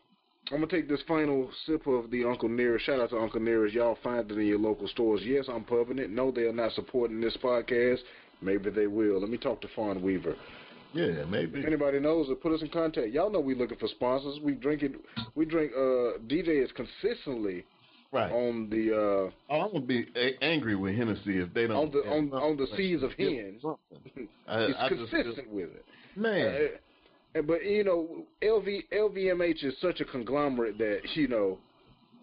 I'm 0.50 0.58
gonna 0.58 0.66
take 0.66 0.88
this 0.88 1.00
final 1.06 1.50
sip 1.64 1.86
of 1.86 2.10
the 2.10 2.24
Uncle 2.24 2.48
Nearest. 2.48 2.86
Shout 2.86 3.00
out 3.00 3.10
to 3.10 3.18
Uncle 3.18 3.40
Nearest. 3.40 3.74
Y'all 3.74 3.98
find 4.02 4.30
it 4.30 4.36
in 4.36 4.46
your 4.46 4.58
local 4.58 4.88
stores. 4.88 5.20
Yes, 5.24 5.46
I'm 5.48 5.64
pubbing 5.64 5.98
it. 5.98 6.10
No, 6.10 6.30
they 6.30 6.42
are 6.42 6.52
not 6.52 6.72
supporting 6.72 7.20
this 7.20 7.36
podcast. 7.42 7.98
Maybe 8.42 8.70
they 8.70 8.86
will. 8.86 9.20
Let 9.20 9.30
me 9.30 9.38
talk 9.38 9.60
to 9.60 9.68
Fawn 9.76 10.02
Weaver. 10.02 10.34
yeah, 10.92 11.24
maybe. 11.28 11.60
If 11.60 11.66
anybody 11.66 12.00
knows 12.00 12.28
it, 12.30 12.42
put 12.42 12.52
us 12.52 12.62
in 12.62 12.68
contact. 12.68 13.08
Y'all 13.08 13.30
know 13.30 13.40
we 13.40 13.54
looking 13.54 13.78
for 13.78 13.88
sponsors. 13.88 14.38
We 14.42 14.54
drink 14.54 14.82
it. 14.82 14.92
We 15.34 15.44
drink. 15.44 15.72
Uh, 15.74 16.18
DJ 16.26 16.64
is 16.64 16.70
consistently 16.72 17.64
Right. 18.12 18.32
on 18.32 18.68
the 18.70 18.92
uh, 18.92 19.30
Oh, 19.54 19.60
I'm 19.60 19.72
gonna 19.72 19.86
be 19.86 20.06
a- 20.16 20.42
angry 20.42 20.74
with 20.74 20.96
Hennessy 20.96 21.38
if 21.38 21.54
they 21.54 21.68
don't. 21.68 21.76
on 21.76 21.90
the 21.92 21.98
on 22.10 22.32
on 22.32 22.56
the 22.56 22.66
seas 22.76 23.02
of 23.02 23.16
Give 23.16 23.32
hen. 23.32 23.60
It's 24.48 24.78
I 24.78 24.88
just- 24.88 25.10
consistent 25.10 25.48
with 25.50 25.70
it. 25.70 25.84
man. 26.16 26.68
Uh, 27.36 27.42
but 27.42 27.64
you 27.64 27.84
know, 27.84 28.26
LV 28.42 28.84
LVMH 28.92 29.62
is 29.64 29.74
such 29.80 30.00
a 30.00 30.04
conglomerate 30.04 30.76
that 30.78 31.02
you 31.14 31.28
know 31.28 31.58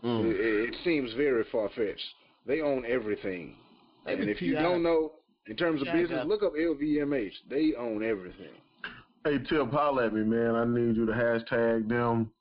mm. 0.04 0.26
it, 0.30 0.36
it 0.70 0.76
seems 0.84 1.14
very 1.14 1.46
far 1.52 1.70
fetched. 1.70 2.04
They 2.46 2.60
own 2.62 2.84
everything, 2.86 3.56
Maybe 4.06 4.22
and 4.22 4.30
if 4.30 4.42
you 4.42 4.56
don't 4.56 4.84
know, 4.84 5.14
in 5.48 5.56
terms 5.56 5.82
of 5.82 5.88
business, 5.94 6.26
look 6.26 6.44
up 6.44 6.54
LVMH. 6.54 7.32
They 7.50 7.74
own 7.78 8.04
everything. 8.04 8.52
Hey, 9.24 9.38
Tip, 9.50 9.72
holler 9.72 10.06
at 10.06 10.14
me, 10.14 10.24
man. 10.24 10.56
I 10.56 10.64
need 10.66 10.96
you 10.96 11.06
to 11.06 11.12
hashtag 11.12 11.90
them. 11.90 12.32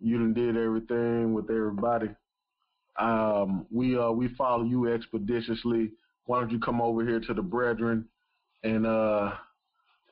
You 0.00 0.18
done 0.18 0.32
did 0.34 0.56
everything 0.56 1.34
with 1.34 1.50
everybody. 1.50 2.08
Um, 2.98 3.66
we 3.70 3.96
uh 3.98 4.10
we 4.10 4.28
follow 4.36 4.64
you 4.64 4.92
expeditiously. 4.92 5.92
Why 6.26 6.40
don't 6.40 6.50
you 6.50 6.58
come 6.58 6.80
over 6.80 7.04
here 7.04 7.20
to 7.20 7.34
the 7.34 7.42
brethren 7.42 8.06
and 8.64 8.86
uh 8.86 9.32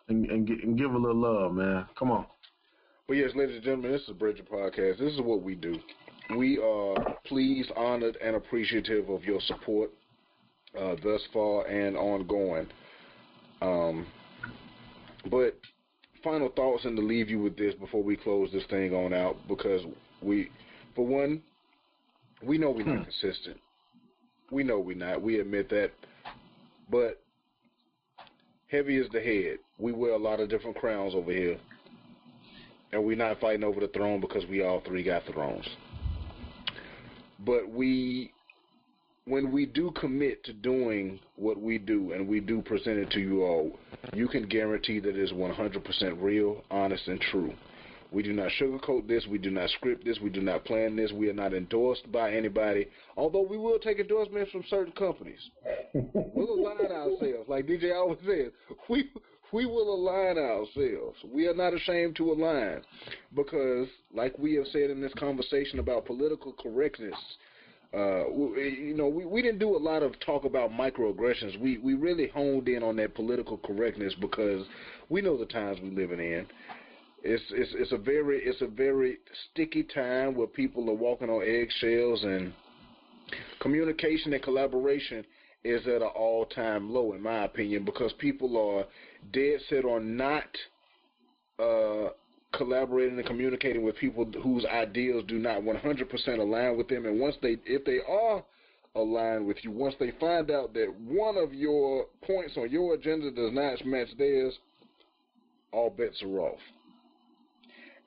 and 0.09 0.27
and, 0.27 0.47
get, 0.47 0.63
and 0.63 0.79
give 0.79 0.93
a 0.93 0.99
little 0.99 1.17
love, 1.17 1.55
man. 1.55 1.87
Come 1.99 2.11
on. 2.11 2.27
But 3.07 3.15
yes, 3.15 3.31
ladies 3.35 3.57
and 3.57 3.65
gentlemen, 3.65 3.93
this 3.93 4.03
is 4.03 4.15
Brethren 4.15 4.47
Podcast. 4.51 4.99
This 4.99 5.13
is 5.13 5.21
what 5.21 5.43
we 5.43 5.55
do. 5.55 5.79
We 6.37 6.59
are 6.59 6.97
pleased, 7.27 7.71
honored, 7.77 8.17
and 8.23 8.35
appreciative 8.35 9.11
of 9.11 9.25
your 9.25 9.41
support 9.43 9.91
uh, 10.79 10.97
thus 11.03 11.21
far 11.33 11.67
and 11.67 11.97
ongoing. 11.97 12.67
Um, 13.61 14.07
but 15.31 15.59
final 16.23 16.49
thoughts 16.49 16.87
and 16.87 16.97
to 16.97 17.03
leave 17.03 17.29
you 17.29 17.41
with 17.41 17.57
this 17.57 17.75
before 17.75 18.03
we 18.03 18.17
close 18.17 18.51
this 18.53 18.65
thing 18.71 18.95
on 18.95 19.13
out 19.13 19.37
because 19.47 19.83
we, 20.23 20.51
for 20.97 21.07
one, 21.07 21.43
we 22.43 22.59
know 22.59 22.71
we're 22.71 22.85
not 22.85 22.99
hmm. 22.99 23.03
consistent. 23.05 23.57
We 24.51 24.63
know 24.63 24.79
we're 24.79 24.97
not. 24.97 25.23
We 25.23 25.41
admit 25.41 25.69
that. 25.71 25.91
But 26.91 27.23
heavy 28.69 28.99
is 28.99 29.11
the 29.13 29.21
head. 29.21 29.59
We 29.79 29.93
wear 29.93 30.13
a 30.13 30.19
lot 30.19 30.41
of 30.41 30.49
different 30.49 30.77
crowns 30.77 31.15
over 31.15 31.33
here. 31.33 31.59
And 32.93 33.05
we're 33.05 33.17
not 33.17 33.41
fighting 33.41 33.65
over 33.65 33.81
the 33.81 33.89
throne 33.89 34.21
because 34.21 34.45
we 34.49 34.63
all 34.63 34.83
three 34.87 35.03
got 35.03 35.25
thrones. 35.27 35.67
But 37.45 37.69
we, 37.69 38.33
when 39.27 39.51
we 39.51 39.67
do 39.67 39.91
commit 39.93 40.45
to 40.45 40.53
doing 40.53 41.19
what 41.37 41.61
we 41.61 41.79
do 41.79 42.13
and 42.13 42.29
we 42.29 42.41
do 42.41 42.63
present 42.63 42.99
it 42.99 43.11
to 43.11 43.21
you 43.21 43.43
all, 43.43 43.73
you 44.13 44.29
can 44.29 44.47
guarantee 44.47 45.01
that 45.01 45.11
it 45.11 45.19
is 45.19 45.33
100% 45.33 46.23
real, 46.23 46.63
honest, 46.71 47.09
and 47.09 47.21
true. 47.21 47.53
We 48.15 48.23
do 48.23 48.33
not 48.33 48.51
sugarcoat 48.61 49.09
this. 49.09 49.27
We 49.27 49.39
do 49.39 49.51
not 49.51 49.71
script 49.71 50.05
this. 50.05 50.21
We 50.21 50.31
do 50.31 50.41
not 50.41 50.65
plan 50.65 50.95
this. 50.95 51.11
We 51.11 51.29
are 51.29 51.35
not 51.35 51.53
endorsed 51.53 52.11
by 52.13 52.33
anybody, 52.33 52.87
although 53.17 53.43
we 53.43 53.59
will 53.59 53.81
take 53.81 53.99
endorsements 53.99 54.53
from 54.53 54.63
certain 54.71 54.93
companies. 54.93 55.41
We'll 56.35 56.55
align 56.55 56.93
ourselves, 56.93 57.49
like 57.49 57.67
DJ 57.67 57.95
always 57.95 58.19
says. 58.27 58.51
We 58.89 59.11
we 59.53 59.67
will 59.67 59.95
align 59.95 60.37
ourselves. 60.37 61.19
We 61.33 61.47
are 61.47 61.55
not 61.55 61.75
ashamed 61.75 62.17
to 62.17 62.33
align, 62.33 62.83
because, 63.35 63.89
like 64.13 64.37
we 64.39 64.55
have 64.55 64.67
said 64.69 64.91
in 64.91 65.01
this 65.01 65.15
conversation 65.15 65.79
about 65.79 66.07
political 66.07 66.53
correctness, 66.53 67.15
uh, 67.97 68.25
we, 68.33 68.79
you 68.89 68.95
know, 68.95 69.07
we, 69.07 69.25
we 69.25 69.43
didn't 69.43 69.61
do 69.61 69.77
a 69.77 69.79
lot 69.79 70.03
of 70.03 70.19
talk 70.21 70.45
about 70.45 70.73
microaggressions. 70.73 71.59
We 71.61 71.79
we 71.79 71.95
really 71.95 72.29
honed 72.29 72.69
in 72.69 72.83
on 72.83 72.97
that 72.97 73.15
political 73.15 73.59
correctness 73.59 74.15
because 74.21 74.67
we 75.09 75.21
know 75.21 75.37
the 75.37 75.47
times 75.47 75.79
we're 75.83 75.91
living 75.91 76.21
in. 76.21 76.47
It's 77.27 77.43
it's 77.53 77.71
it's 77.75 77.93
a 77.93 77.97
very 77.97 78.39
it's 78.45 78.61
a 78.61 78.67
very 78.67 79.17
sticky 79.51 79.85
time 79.85 80.35
where 80.35 80.47
people 80.47 80.91
are 80.91 80.95
walking 80.95 81.31
on 81.31 81.43
eggshells 81.43 82.23
and 82.23 82.53
communication 83.61 84.35
and 84.35 84.43
collaboration 84.43 85.25
is 85.65 85.87
at 85.87 86.03
an 86.03 86.11
all 86.15 86.45
time 86.45 86.93
low 86.93 87.15
in 87.15 87.23
my 87.23 87.45
opinion 87.45 87.83
because 87.83 88.13
people 88.19 88.59
are 88.59 88.85
dead 89.33 89.59
set 89.71 89.87
on 89.87 90.19
not 90.19 90.45
uh, 91.59 92.11
collaborating 92.53 93.17
and 93.17 93.27
communicating 93.27 93.83
with 93.83 93.97
people 93.97 94.31
whose 94.43 94.67
ideals 94.67 95.25
do 95.27 95.39
not 95.39 95.63
100% 95.63 96.39
align 96.39 96.77
with 96.77 96.89
them. 96.89 97.07
And 97.07 97.19
once 97.19 97.37
they 97.41 97.57
if 97.65 97.87
they 97.87 98.01
are 98.07 98.45
aligned 98.97 99.47
with 99.47 99.57
you 99.65 99.71
once 99.71 99.95
they 99.99 100.13
find 100.21 100.51
out 100.51 100.75
that 100.75 100.93
one 101.01 101.39
of 101.39 101.55
your 101.55 102.05
points 102.23 102.59
on 102.59 102.71
your 102.71 102.93
agenda 102.95 103.31
does 103.31 103.53
not 103.53 103.85
match 103.87 104.09
theirs 104.19 104.59
all 105.73 105.91
bets 105.91 106.23
are 106.23 106.39
off 106.39 106.61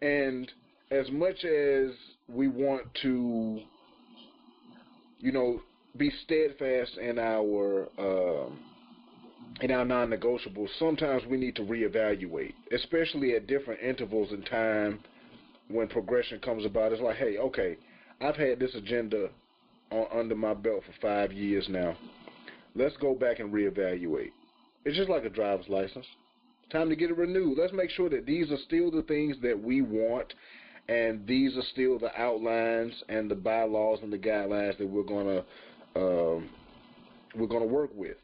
and 0.02 0.52
as 0.92 1.10
much 1.12 1.44
as 1.44 1.92
we 2.28 2.48
want 2.48 2.84
to, 3.02 3.62
you 5.20 5.32
know, 5.32 5.62
be 5.98 6.12
steadfast 6.24 6.98
in 6.98 7.18
our 7.18 7.88
um, 7.98 8.60
in 9.62 9.72
our 9.72 9.86
non-negotiables, 9.86 10.70
sometimes 10.78 11.24
we 11.26 11.38
need 11.38 11.56
to 11.56 11.64
reevaluate, 11.64 12.54
especially 12.72 13.34
at 13.34 13.48
different 13.48 13.82
intervals 13.82 14.32
in 14.32 14.44
time 14.44 15.00
when 15.70 15.88
progression 15.88 16.40
comes 16.40 16.64
about. 16.64 16.92
It's 16.92 17.02
like, 17.02 17.18
hey, 17.18 17.38
okay, 17.40 17.78
I've 18.22 18.36
had 18.36 18.60
this 18.60 18.76
agenda 18.76 19.30
on, 19.92 20.06
under 20.14 20.36
my 20.36 20.54
belt 20.54 20.84
for 20.86 20.94
five 21.02 21.32
years 21.32 21.68
now. 21.70 21.98
Let's 22.76 22.96
go 22.98 23.16
back 23.16 23.40
and 23.40 23.52
reevaluate. 23.52 24.32
It's 24.86 24.96
just 24.96 25.10
like 25.10 25.24
a 25.24 25.30
driver's 25.30 25.68
license. 25.68 26.06
Time 26.72 26.90
to 26.90 26.96
get 26.96 27.10
it 27.10 27.18
renewed. 27.18 27.58
Let's 27.58 27.74
make 27.74 27.90
sure 27.90 28.10
that 28.10 28.26
these 28.26 28.52
are 28.52 28.58
still 28.66 28.92
the 28.92 29.04
things 29.04 29.38
that 29.42 29.62
we 29.62 29.82
want, 29.82 30.34
and 30.90 31.26
these 31.26 31.56
are 31.56 31.64
still 31.72 31.98
the 31.98 32.12
outlines 32.20 32.94
and 33.08 33.32
the 33.32 33.36
bylaws 33.36 34.00
and 34.04 34.12
the 34.12 34.18
guidelines 34.18 34.78
that 34.78 34.88
we're 34.88 35.04
gonna 35.04 35.44
um, 35.96 36.50
we're 37.36 37.48
gonna 37.48 37.66
work 37.66 37.92
with. 37.96 38.18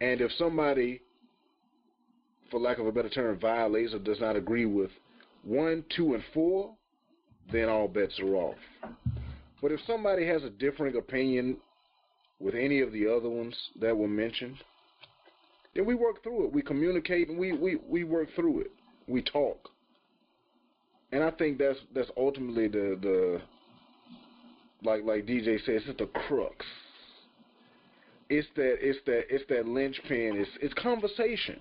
And 0.00 0.20
if 0.20 0.32
somebody, 0.32 1.00
for 2.50 2.58
lack 2.58 2.78
of 2.78 2.86
a 2.86 2.92
better 2.92 3.08
term, 3.08 3.38
violates 3.38 3.94
or 3.94 4.00
does 4.00 4.20
not 4.20 4.34
agree 4.34 4.66
with 4.66 4.90
one, 5.44 5.84
two, 5.96 6.14
and 6.14 6.24
four, 6.34 6.74
then 7.52 7.68
all 7.68 7.86
bets 7.86 8.18
are 8.18 8.34
off. 8.34 8.56
But 9.60 9.70
if 9.70 9.80
somebody 9.86 10.26
has 10.26 10.42
a 10.42 10.50
differing 10.50 10.96
opinion 10.96 11.58
with 12.40 12.56
any 12.56 12.80
of 12.80 12.90
the 12.90 13.06
other 13.06 13.28
ones 13.28 13.54
that 13.80 13.96
were 13.96 14.08
mentioned, 14.08 14.56
then 15.74 15.86
we 15.86 15.94
work 15.94 16.22
through 16.22 16.46
it. 16.46 16.52
We 16.52 16.62
communicate 16.62 17.28
and 17.28 17.38
we, 17.38 17.52
we, 17.52 17.76
we 17.88 18.04
work 18.04 18.28
through 18.34 18.60
it. 18.60 18.72
We 19.06 19.22
talk. 19.22 19.68
And 21.12 21.22
I 21.22 21.30
think 21.30 21.58
that's 21.58 21.78
that's 21.94 22.10
ultimately 22.16 22.68
the 22.68 22.98
the 23.00 23.40
like 24.82 25.04
like 25.04 25.26
DJ 25.26 25.58
says, 25.64 25.82
it's 25.86 25.98
the 25.98 26.06
crux. 26.06 26.64
It's 28.30 28.48
that 28.56 28.76
it's 28.80 28.98
that 29.04 29.24
it's 29.28 29.44
that 29.50 29.66
linchpin. 29.66 30.36
It's 30.36 30.50
it's 30.62 30.74
conversation. 30.74 31.60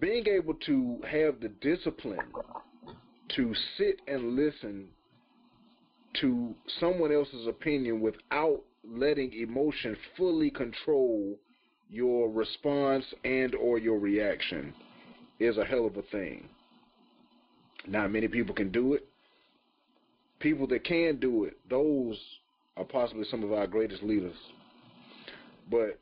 Being 0.00 0.26
able 0.28 0.54
to 0.66 1.00
have 1.10 1.40
the 1.40 1.48
discipline 1.48 2.20
to 3.36 3.54
sit 3.78 4.00
and 4.06 4.36
listen 4.36 4.88
to 6.20 6.54
someone 6.78 7.12
else's 7.12 7.46
opinion 7.46 8.00
without 8.00 8.60
letting 8.84 9.32
emotion 9.32 9.96
fully 10.16 10.50
control 10.50 11.36
your 11.90 12.30
response 12.30 13.04
and 13.24 13.54
or 13.54 13.78
your 13.78 13.98
reaction 13.98 14.72
is 15.38 15.58
a 15.58 15.64
hell 15.64 15.86
of 15.86 15.96
a 15.96 16.02
thing. 16.02 16.48
Not 17.86 18.12
many 18.12 18.28
people 18.28 18.54
can 18.54 18.70
do 18.70 18.94
it. 18.94 19.06
People 20.38 20.66
that 20.68 20.84
can 20.84 21.16
do 21.16 21.44
it, 21.44 21.56
those 21.68 22.18
are 22.76 22.84
possibly 22.84 23.24
some 23.24 23.42
of 23.42 23.52
our 23.52 23.66
greatest 23.66 24.02
leaders. 24.02 24.36
But 25.70 25.98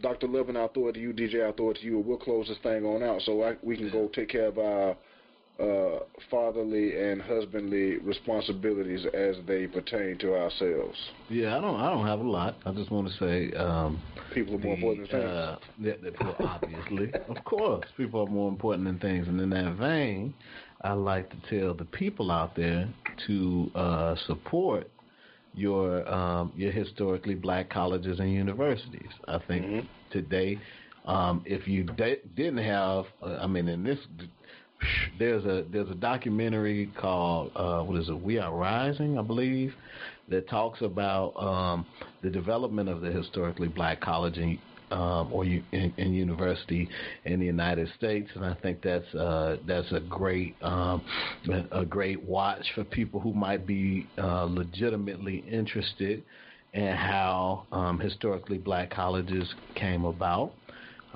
Dr. 0.00 0.26
Levin, 0.26 0.56
I'll 0.56 0.68
throw 0.68 0.88
it 0.88 0.92
to 0.92 1.00
you. 1.00 1.12
DJ, 1.12 1.44
I'll 1.44 1.52
throw 1.52 1.70
it 1.70 1.78
to 1.78 1.84
you. 1.84 1.98
We'll 1.98 2.16
close 2.16 2.48
this 2.48 2.58
thing 2.62 2.84
on 2.84 3.02
out 3.02 3.22
so 3.22 3.42
I, 3.42 3.56
we 3.62 3.76
can 3.76 3.90
go 3.90 4.08
take 4.08 4.28
care 4.28 4.46
of 4.46 4.58
our 4.58 4.96
uh, 5.60 6.00
fatherly 6.30 6.98
and 6.98 7.22
husbandly 7.22 7.98
responsibilities 7.98 9.06
as 9.14 9.36
they 9.46 9.66
pertain 9.66 10.18
to 10.18 10.34
ourselves? 10.34 10.98
Yeah, 11.30 11.56
I 11.56 11.60
don't. 11.60 11.80
I 11.80 11.90
don't 11.90 12.06
have 12.06 12.20
a 12.20 12.28
lot. 12.28 12.56
I 12.66 12.72
just 12.72 12.90
want 12.90 13.08
to 13.08 13.14
say 13.18 13.56
um, 13.56 14.00
people 14.34 14.56
are 14.56 14.58
more 14.58 14.76
the, 14.76 14.88
important 14.88 15.10
than 15.10 15.20
things. 15.20 15.30
Uh, 15.30 15.56
that, 15.80 16.02
that, 16.02 16.20
well, 16.20 16.36
obviously, 16.40 17.12
of 17.28 17.44
course, 17.44 17.84
people 17.96 18.20
are 18.22 18.26
more 18.30 18.48
important 18.48 18.84
than 18.86 18.98
things. 18.98 19.28
And 19.28 19.40
in 19.40 19.50
that 19.50 19.76
vein, 19.76 20.34
I 20.82 20.92
like 20.92 21.30
to 21.30 21.36
tell 21.48 21.74
the 21.74 21.84
people 21.84 22.30
out 22.30 22.56
there 22.56 22.88
to 23.26 23.70
uh, 23.74 24.16
support 24.26 24.90
your 25.54 26.06
um, 26.12 26.52
your 26.56 26.72
historically 26.72 27.34
black 27.34 27.70
colleges 27.70 28.18
and 28.18 28.32
universities. 28.32 29.10
I 29.28 29.38
think 29.38 29.66
Mhm. 29.66 29.86
today, 30.10 30.58
um, 31.04 31.42
if 31.46 31.68
you 31.68 31.84
de- 31.84 32.20
didn't 32.34 32.64
have, 32.64 33.06
uh, 33.22 33.38
I 33.40 33.46
mean, 33.46 33.68
in 33.68 33.84
this, 33.84 34.00
there's 35.18 35.44
a 35.44 35.64
there's 35.70 35.90
a 35.90 35.94
documentary 35.94 36.90
called 37.00 37.52
uh, 37.56 37.82
what 37.82 38.00
is 38.00 38.08
it? 38.08 38.20
We 38.20 38.38
Are 38.38 38.54
Rising, 38.54 39.18
I 39.18 39.22
believe, 39.22 39.74
that 40.28 40.48
talks 40.48 40.82
about 40.82 41.30
um, 41.36 41.86
the 42.22 42.30
development 42.30 42.88
of 42.88 43.00
the 43.00 43.10
historically 43.10 43.68
black 43.68 44.00
college 44.00 44.38
and 44.38 44.58
um, 44.90 45.32
or 45.32 45.44
in, 45.44 45.92
in 45.96 46.12
university 46.12 46.88
in 47.24 47.40
the 47.40 47.46
United 47.46 47.88
States, 47.96 48.30
and 48.34 48.44
I 48.44 48.54
think 48.54 48.82
that's 48.82 49.12
uh, 49.14 49.56
that's 49.66 49.90
a 49.92 50.00
great 50.00 50.54
um, 50.62 51.02
a 51.48 51.80
a 51.80 51.84
great 51.84 52.22
watch 52.22 52.64
for 52.74 52.84
people 52.84 53.20
who 53.20 53.32
might 53.32 53.66
be 53.66 54.06
uh, 54.18 54.44
legitimately 54.44 55.44
interested 55.50 56.22
in 56.74 56.94
how 56.94 57.66
um, 57.72 57.98
historically 57.98 58.58
black 58.58 58.90
colleges 58.90 59.52
came 59.74 60.04
about. 60.04 60.52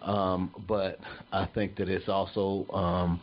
Um, 0.03 0.55
but 0.69 1.01
I 1.33 1.47
think 1.47 1.77
that 1.77 1.89
it's 1.89 2.09
also 2.09 2.67
um, 2.73 3.21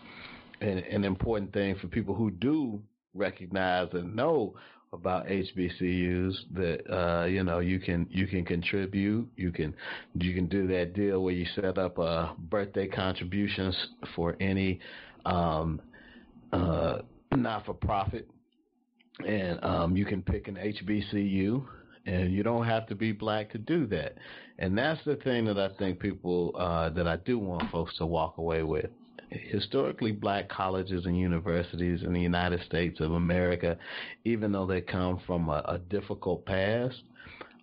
an, 0.61 0.79
an 0.79 1.03
important 1.03 1.53
thing 1.53 1.75
for 1.75 1.87
people 1.87 2.15
who 2.15 2.31
do 2.31 2.81
recognize 3.13 3.87
and 3.93 4.15
know 4.15 4.55
about 4.93 5.27
HBCUs 5.27 6.33
that 6.53 6.93
uh, 6.93 7.25
you 7.25 7.43
know 7.43 7.59
you 7.59 7.79
can 7.79 8.07
you 8.09 8.27
can 8.27 8.45
contribute 8.45 9.27
you 9.35 9.51
can 9.51 9.73
you 10.15 10.33
can 10.33 10.47
do 10.47 10.67
that 10.67 10.93
deal 10.93 11.21
where 11.23 11.33
you 11.33 11.45
set 11.55 11.77
up 11.77 11.99
uh, 11.99 12.33
birthday 12.49 12.87
contributions 12.87 13.75
for 14.15 14.35
any 14.39 14.79
um, 15.25 15.81
uh, 16.53 16.99
not 17.33 17.65
for 17.65 17.73
profit 17.73 18.29
and 19.27 19.63
um, 19.63 19.95
you 19.95 20.05
can 20.05 20.21
pick 20.21 20.47
an 20.47 20.55
HBCU 20.55 21.65
and 22.05 22.33
you 22.33 22.43
don't 22.43 22.65
have 22.65 22.85
to 22.87 22.95
be 22.95 23.11
black 23.11 23.49
to 23.51 23.57
do 23.57 23.87
that. 23.87 24.15
And 24.59 24.77
that's 24.77 25.03
the 25.05 25.15
thing 25.17 25.45
that 25.45 25.57
I 25.57 25.69
think 25.77 25.99
people 25.99 26.53
uh, 26.57 26.89
that 26.89 27.07
I 27.07 27.17
do 27.17 27.39
want 27.39 27.71
folks 27.71 27.97
to 27.97 28.05
walk 28.05 28.37
away 28.37 28.63
with 28.63 28.89
historically 29.29 30.11
black 30.11 30.49
colleges 30.49 31.05
and 31.05 31.17
universities 31.17 32.03
in 32.03 32.13
the 32.13 32.21
United 32.21 32.61
States 32.65 32.99
of 32.99 33.13
America, 33.13 33.77
even 34.23 34.51
though 34.51 34.65
they 34.65 34.81
come 34.81 35.19
from 35.25 35.49
a, 35.49 35.63
a 35.67 35.79
difficult 35.89 36.45
past, 36.45 37.01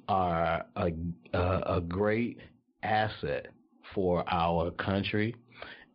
are 0.09 0.65
a, 0.77 0.93
a, 1.33 1.77
a 1.77 1.81
great 1.81 2.39
asset 2.83 3.47
for 3.95 4.25
our 4.29 4.71
country 4.73 5.35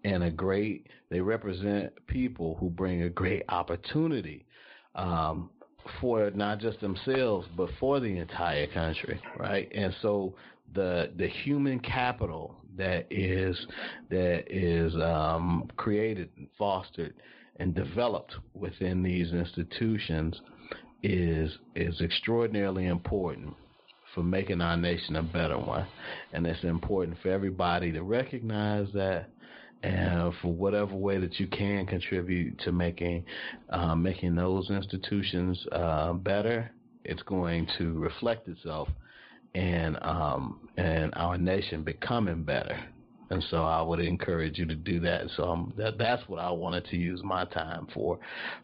and 0.04 0.24
a 0.24 0.32
great, 0.32 0.88
they 1.10 1.20
represent 1.20 1.92
people 2.08 2.56
who 2.60 2.70
bring 2.70 3.04
a 3.04 3.10
great 3.10 3.44
opportunity 3.50 4.46
um, 4.96 5.50
for 6.00 6.32
not 6.32 6.60
just 6.60 6.80
themselves, 6.82 7.48
but 7.56 7.70
for 7.80 8.00
the 8.00 8.18
entire 8.18 8.68
country, 8.68 9.20
right? 9.38 9.70
And 9.74 9.94
so 10.02 10.36
the 10.74 11.12
the 11.18 11.28
human 11.28 11.80
capital 11.80 12.56
that 12.78 13.08
is 13.10 13.58
that 14.10 14.44
is 14.50 14.96
um, 14.96 15.70
created 15.78 16.30
and 16.38 16.48
fostered 16.58 17.14
and 17.60 17.74
developed 17.74 18.36
within 18.54 19.04
these 19.04 19.32
institutions 19.34 20.40
is 21.04 21.58
is 21.76 22.02
extraordinarily 22.02 22.88
important 22.88 23.56
for 24.14 24.24
making 24.24 24.62
our 24.62 24.78
nation 24.78 25.16
a 25.16 25.24
better 25.24 25.58
one, 25.58 25.86
and 26.34 26.48
it's 26.48 26.64
important 26.64 27.18
for 27.22 27.30
everybody 27.30 27.92
to 27.92 28.02
recognize 28.02 28.88
that. 28.94 29.30
And 29.84 30.34
for 30.42 30.52
whatever 30.52 30.96
way 30.96 31.20
that 31.20 31.40
you 31.40 31.46
can 31.46 31.86
contribute 31.86 32.58
to 32.62 32.72
making 32.72 33.26
uh, 33.70 33.94
making 33.94 34.34
those 34.34 34.72
institutions 34.72 35.64
uh, 35.72 36.14
better, 36.14 36.72
it's 37.06 37.22
going 37.22 37.68
to 37.78 37.94
reflect 37.94 38.48
itself 38.48 38.90
and 39.58 39.98
um, 40.04 40.70
and 40.78 41.12
our 41.16 41.38
nation 41.38 41.84
becoming 41.84 42.44
better. 42.44 42.80
And 43.30 43.44
so 43.50 43.58
I 43.58 43.82
would 43.82 44.00
encourage 44.00 44.58
you 44.58 44.66
to 44.68 44.76
do 44.76 45.02
that. 45.02 45.24
So 45.36 45.70
that 45.78 45.98
that's 45.98 46.24
what 46.30 46.40
I 46.40 46.50
wanted 46.50 46.86
to 46.86 46.96
use 46.96 47.22
my 47.24 47.44
time 47.46 47.88
for, 47.94 48.20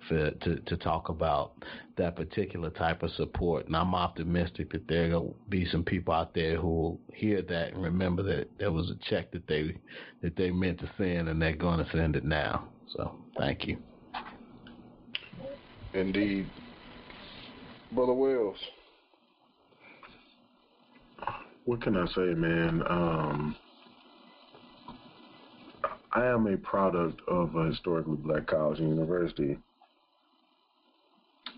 for 0.08 0.32
to 0.32 0.60
to 0.60 0.78
talk 0.78 1.10
about 1.10 1.54
that 1.98 2.16
particular 2.16 2.70
type 2.70 3.04
of 3.04 3.10
support. 3.12 3.66
And 3.66 3.76
I'm 3.76 3.94
optimistic 3.94 4.72
that 4.72 4.88
there 4.88 5.10
will 5.10 5.36
be 5.50 5.66
some 5.66 5.84
people 5.84 6.14
out 6.14 6.34
there 6.34 6.58
who 6.58 6.68
will 6.68 7.00
hear 7.14 7.42
that 7.42 7.74
and 7.74 7.84
remember 7.84 8.24
that 8.24 8.50
there 8.58 8.72
was 8.72 8.90
a 8.90 9.10
check 9.10 9.32
that 9.32 9.48
they 9.48 9.76
that 10.22 10.36
they 10.38 10.52
meant 10.52 10.80
to 10.80 10.90
send, 10.98 11.28
and 11.28 11.42
they're 11.42 11.56
going 11.56 11.84
to 11.84 11.92
send 11.92 12.16
it 12.16 12.24
now. 12.24 12.66
So 12.96 13.16
thank 13.38 13.66
you. 13.66 13.78
Indeed. 15.94 16.48
Brother 17.92 18.14
Wells. 18.14 18.58
What 21.66 21.82
can 21.82 21.96
I 21.96 22.06
say, 22.08 22.34
man? 22.36 22.84
Um, 22.90 23.56
I 26.12 26.26
am 26.26 26.46
a 26.48 26.58
product 26.58 27.22
of 27.28 27.56
a 27.56 27.70
historically 27.70 28.18
black 28.18 28.48
college 28.48 28.80
and 28.80 28.90
university. 28.90 29.58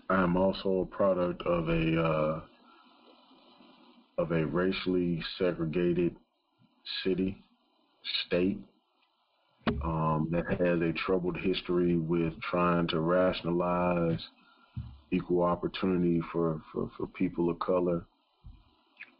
I 0.08 0.22
am 0.22 0.36
also 0.36 0.80
a 0.80 0.86
product 0.86 1.42
of 1.42 1.68
a 1.68 2.00
uh, 2.00 2.40
of 4.18 4.30
a 4.30 4.46
racially 4.46 5.22
segregated 5.38 6.14
city, 7.02 7.36
state 8.26 8.58
um, 9.82 10.28
that 10.30 10.46
has 10.48 10.80
a 10.80 10.92
troubled 11.04 11.36
history 11.36 11.96
with 11.96 12.32
trying 12.48 12.86
to 12.88 13.00
rationalize 13.00 14.20
equal 15.10 15.42
opportunity 15.42 16.20
for, 16.32 16.62
for, 16.72 16.90
for 16.96 17.06
people 17.08 17.50
of 17.50 17.58
color 17.58 18.06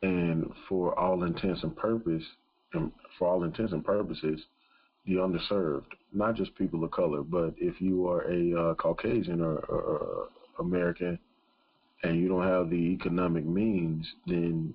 and 0.02 0.50
for 0.68 0.98
all 0.98 1.24
intents 1.24 1.62
and 1.62 1.76
purpose, 1.76 2.24
and 2.72 2.92
for 3.18 3.28
all 3.28 3.44
intents 3.44 3.72
and 3.72 3.84
purposes, 3.84 4.40
the 5.06 5.14
underserved, 5.14 5.86
not 6.12 6.34
just 6.34 6.54
people 6.56 6.82
of 6.84 6.90
color, 6.90 7.22
but 7.22 7.54
if 7.58 7.80
you 7.80 8.08
are 8.08 8.22
a 8.30 8.70
uh, 8.70 8.74
Caucasian 8.74 9.40
or, 9.40 9.58
or, 9.58 9.80
or 9.80 10.28
American 10.58 11.18
and 12.02 12.20
you 12.20 12.28
don't 12.28 12.46
have 12.46 12.70
the 12.70 12.76
economic 12.76 13.44
means, 13.44 14.06
then 14.26 14.74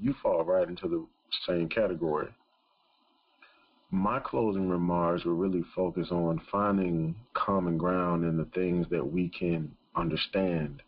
you 0.00 0.14
fall 0.22 0.44
right 0.44 0.68
into 0.68 0.88
the 0.88 1.04
same 1.46 1.68
category. 1.68 2.28
My 3.90 4.20
closing 4.20 4.68
remarks 4.68 5.24
will 5.24 5.34
really 5.34 5.64
focus 5.74 6.08
on 6.10 6.40
finding 6.52 7.16
common 7.34 7.76
ground 7.76 8.24
in 8.24 8.36
the 8.36 8.44
things 8.54 8.86
that 8.90 9.04
we 9.04 9.28
can 9.28 9.72
understand 9.96 10.82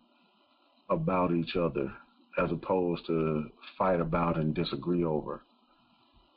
about 0.89 1.33
each 1.33 1.57
other 1.57 1.93
as 2.39 2.51
opposed 2.51 3.07
to 3.07 3.51
fight 3.79 4.01
about 4.01 4.39
and 4.39 4.55
disagree 4.55 5.05
over. 5.05 5.43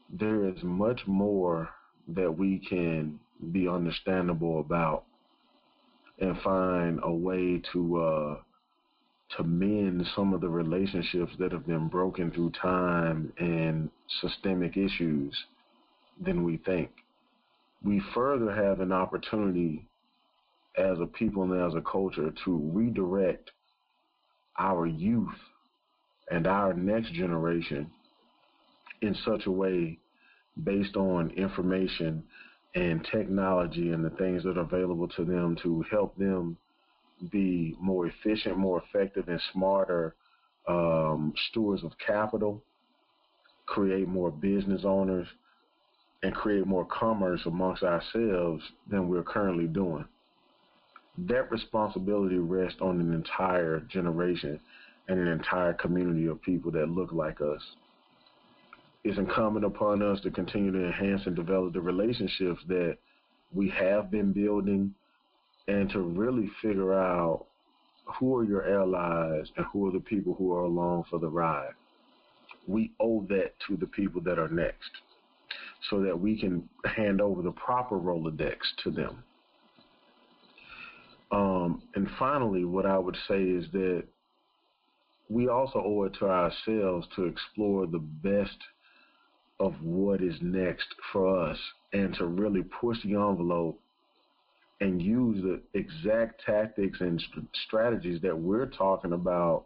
There 0.09 0.47
is 0.47 0.61
much 0.63 1.01
more 1.07 1.69
that 2.09 2.31
we 2.31 2.59
can 2.59 3.19
be 3.51 3.67
understandable 3.67 4.59
about 4.59 5.05
and 6.19 6.39
find 6.41 6.99
a 7.03 7.11
way 7.11 7.61
to 7.73 8.01
uh, 8.01 8.37
to 9.37 9.43
mend 9.43 10.05
some 10.15 10.33
of 10.33 10.41
the 10.41 10.49
relationships 10.49 11.31
that 11.39 11.51
have 11.51 11.65
been 11.65 11.87
broken 11.87 12.31
through 12.31 12.51
time 12.61 13.33
and 13.39 13.89
systemic 14.21 14.77
issues 14.77 15.35
than 16.23 16.43
we 16.43 16.57
think. 16.57 16.91
We 17.83 18.01
further 18.13 18.53
have 18.53 18.79
an 18.79 18.91
opportunity 18.91 19.87
as 20.77 20.99
a 20.99 21.05
people 21.05 21.43
and 21.43 21.67
as 21.67 21.75
a 21.75 21.81
culture 21.81 22.33
to 22.45 22.71
redirect 22.73 23.51
our 24.59 24.85
youth 24.85 25.35
and 26.29 26.47
our 26.47 26.73
next 26.73 27.13
generation 27.13 27.89
in 29.01 29.15
such 29.25 29.45
a 29.45 29.51
way 29.51 29.97
based 30.63 30.95
on 30.95 31.29
information 31.31 32.23
and 32.75 33.07
technology 33.11 33.91
and 33.91 34.03
the 34.03 34.09
things 34.11 34.43
that 34.43 34.57
are 34.57 34.61
available 34.61 35.07
to 35.07 35.23
them 35.23 35.57
to 35.63 35.83
help 35.89 36.17
them 36.17 36.57
be 37.31 37.75
more 37.79 38.07
efficient, 38.07 38.57
more 38.57 38.83
effective, 38.87 39.27
and 39.29 39.41
smarter 39.53 40.15
um, 40.67 41.33
stewards 41.49 41.83
of 41.83 41.91
capital, 42.05 42.61
create 43.65 44.07
more 44.07 44.31
business 44.31 44.81
owners, 44.83 45.27
and 46.23 46.33
create 46.33 46.65
more 46.65 46.85
commerce 46.85 47.41
amongst 47.45 47.83
ourselves 47.83 48.63
than 48.89 49.07
we're 49.07 49.23
currently 49.23 49.67
doing. 49.67 50.05
That 51.17 51.51
responsibility 51.51 52.37
rests 52.37 52.79
on 52.81 52.99
an 52.99 53.13
entire 53.13 53.79
generation 53.81 54.59
and 55.07 55.19
an 55.19 55.27
entire 55.27 55.73
community 55.73 56.27
of 56.27 56.41
people 56.41 56.71
that 56.71 56.89
look 56.89 57.11
like 57.11 57.41
us. 57.41 57.61
It's 59.03 59.17
incumbent 59.17 59.65
upon 59.65 60.01
us 60.01 60.19
to 60.21 60.31
continue 60.31 60.71
to 60.71 60.85
enhance 60.85 61.21
and 61.25 61.35
develop 61.35 61.73
the 61.73 61.81
relationships 61.81 62.61
that 62.67 62.97
we 63.53 63.69
have 63.69 64.09
been 64.09 64.33
building 64.33 64.93
and 65.67 65.89
to 65.91 65.99
really 65.99 66.49
figure 66.61 66.93
out 66.93 67.45
who 68.05 68.35
are 68.35 68.43
your 68.43 68.67
allies 68.67 69.47
and 69.57 69.65
who 69.71 69.87
are 69.87 69.91
the 69.91 69.99
people 69.99 70.33
who 70.33 70.53
are 70.53 70.63
along 70.63 71.03
for 71.09 71.19
the 71.19 71.29
ride. 71.29 71.73
We 72.67 72.91
owe 72.99 73.25
that 73.29 73.53
to 73.67 73.77
the 73.77 73.87
people 73.87 74.21
that 74.21 74.39
are 74.39 74.47
next 74.47 74.89
so 75.89 76.01
that 76.01 76.19
we 76.19 76.39
can 76.39 76.67
hand 76.85 77.21
over 77.21 77.41
the 77.41 77.51
proper 77.51 77.97
Rolodex 77.97 78.57
to 78.83 78.91
them. 78.91 79.23
Um, 81.31 81.83
and 81.95 82.07
finally, 82.17 82.65
what 82.65 82.85
I 82.85 82.97
would 82.97 83.17
say 83.27 83.41
is 83.41 83.65
that 83.71 84.03
we 85.29 85.47
also 85.47 85.81
owe 85.83 86.03
it 86.03 86.13
to 86.19 86.27
ourselves 86.27 87.07
to 87.15 87.25
explore 87.25 87.87
the 87.87 87.99
best 87.99 88.57
of 89.59 89.73
what 89.81 90.21
is 90.21 90.35
next 90.41 90.87
for 91.11 91.49
us 91.49 91.57
and 91.93 92.13
to 92.15 92.25
really 92.25 92.63
push 92.63 92.97
the 93.03 93.13
envelope 93.13 93.79
and 94.81 95.01
use 95.01 95.41
the 95.41 95.79
exact 95.79 96.41
tactics 96.45 96.99
and 96.99 97.21
st- 97.31 97.47
strategies 97.65 98.21
that 98.21 98.37
we're 98.37 98.65
talking 98.65 99.13
about 99.13 99.65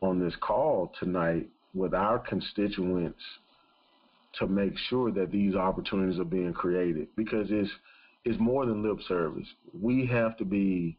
on 0.00 0.18
this 0.18 0.34
call 0.40 0.92
tonight 0.98 1.48
with 1.74 1.94
our 1.94 2.18
constituents 2.18 3.22
to 4.38 4.46
make 4.46 4.76
sure 4.88 5.12
that 5.12 5.30
these 5.30 5.54
opportunities 5.54 6.18
are 6.18 6.24
being 6.24 6.52
created 6.52 7.06
because 7.16 7.46
it's 7.50 7.70
it's 8.24 8.38
more 8.38 8.66
than 8.66 8.82
lip 8.82 8.98
service. 9.08 9.48
We 9.72 10.06
have 10.06 10.36
to 10.36 10.44
be 10.44 10.96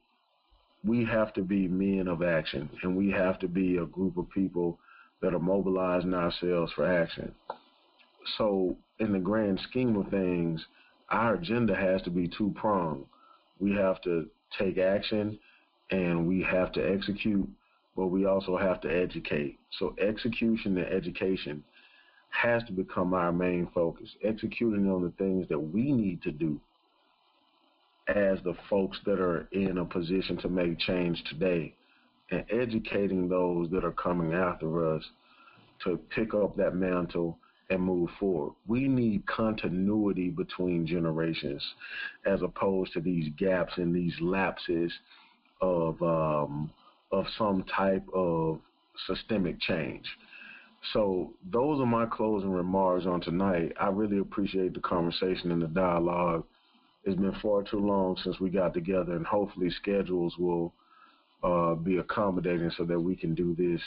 we 0.85 1.05
have 1.05 1.33
to 1.33 1.41
be 1.41 1.67
men 1.67 2.07
of 2.07 2.21
action 2.21 2.69
and 2.83 2.95
we 2.95 3.09
have 3.11 3.39
to 3.39 3.47
be 3.47 3.77
a 3.77 3.85
group 3.85 4.17
of 4.17 4.29
people 4.29 4.79
that 5.21 5.33
are 5.33 5.39
mobilizing 5.39 6.13
ourselves 6.13 6.71
for 6.73 6.85
action. 6.85 7.33
So 8.37 8.75
in 8.99 9.13
the 9.13 9.19
grand 9.19 9.59
scheme 9.69 9.95
of 9.95 10.09
things, 10.09 10.65
our 11.09 11.35
agenda 11.35 11.75
has 11.75 12.01
to 12.03 12.09
be 12.09 12.27
two 12.27 12.53
pronged. 12.55 13.05
We 13.59 13.71
have 13.73 14.01
to 14.01 14.27
take 14.59 14.77
action 14.77 15.39
and 15.91 16.27
we 16.27 16.41
have 16.41 16.71
to 16.73 16.81
execute, 16.81 17.47
but 17.95 18.07
we 18.07 18.25
also 18.25 18.57
have 18.57 18.81
to 18.81 18.89
educate. 18.89 19.59
So 19.79 19.95
execution 20.01 20.77
and 20.77 20.87
education 20.87 21.63
has 22.29 22.63
to 22.63 22.73
become 22.73 23.13
our 23.13 23.31
main 23.31 23.69
focus. 23.73 24.09
Executing 24.23 24.89
on 24.91 25.03
the 25.03 25.11
things 25.11 25.47
that 25.49 25.59
we 25.59 25.91
need 25.93 26.21
to 26.23 26.31
do 26.31 26.59
as 28.07 28.39
the 28.43 28.55
folks 28.69 28.97
that 29.05 29.19
are 29.19 29.47
in 29.51 29.77
a 29.77 29.85
position 29.85 30.37
to 30.37 30.49
make 30.49 30.77
change 30.79 31.23
today 31.29 31.73
and 32.31 32.45
educating 32.51 33.27
those 33.29 33.69
that 33.71 33.85
are 33.85 33.91
coming 33.91 34.33
after 34.33 34.95
us 34.95 35.03
to 35.83 35.97
pick 36.15 36.33
up 36.33 36.55
that 36.57 36.75
mantle 36.75 37.37
and 37.69 37.81
move 37.81 38.09
forward. 38.19 38.53
We 38.67 38.87
need 38.87 39.25
continuity 39.25 40.29
between 40.29 40.85
generations 40.85 41.63
as 42.25 42.41
opposed 42.41 42.93
to 42.93 43.01
these 43.01 43.31
gaps 43.37 43.73
and 43.77 43.95
these 43.95 44.15
lapses 44.19 44.91
of 45.61 46.01
um, 46.01 46.71
of 47.11 47.25
some 47.37 47.63
type 47.75 48.05
of 48.13 48.59
systemic 49.07 49.59
change. 49.61 50.05
So 50.91 51.33
those 51.51 51.79
are 51.79 51.85
my 51.85 52.05
closing 52.05 52.51
remarks 52.51 53.05
on 53.05 53.21
tonight. 53.21 53.71
I 53.79 53.87
really 53.87 54.17
appreciate 54.17 54.73
the 54.73 54.81
conversation 54.81 55.51
and 55.51 55.61
the 55.61 55.67
dialogue. 55.67 56.43
It's 57.05 57.19
been 57.19 57.35
far 57.41 57.63
too 57.63 57.79
long 57.79 58.17
since 58.23 58.39
we 58.39 58.49
got 58.49 58.73
together, 58.73 59.13
and 59.13 59.25
hopefully 59.25 59.69
schedules 59.69 60.35
will 60.37 60.73
uh, 61.43 61.75
be 61.75 61.97
accommodating 61.97 62.71
so 62.77 62.85
that 62.85 62.99
we 62.99 63.15
can 63.15 63.35
do 63.35 63.55
this 63.55 63.81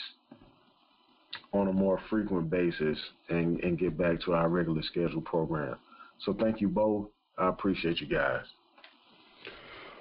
on 1.53 1.67
a 1.67 1.73
more 1.73 1.99
frequent 2.09 2.49
basis 2.49 2.97
and, 3.29 3.59
and 3.61 3.79
get 3.79 3.97
back 3.97 4.21
to 4.21 4.33
our 4.33 4.49
regular 4.49 4.81
scheduled 4.83 5.25
program. 5.25 5.75
So 6.19 6.33
thank 6.39 6.61
you 6.61 6.69
both. 6.69 7.07
I 7.37 7.49
appreciate 7.49 7.99
you 7.99 8.07
guys. 8.07 8.43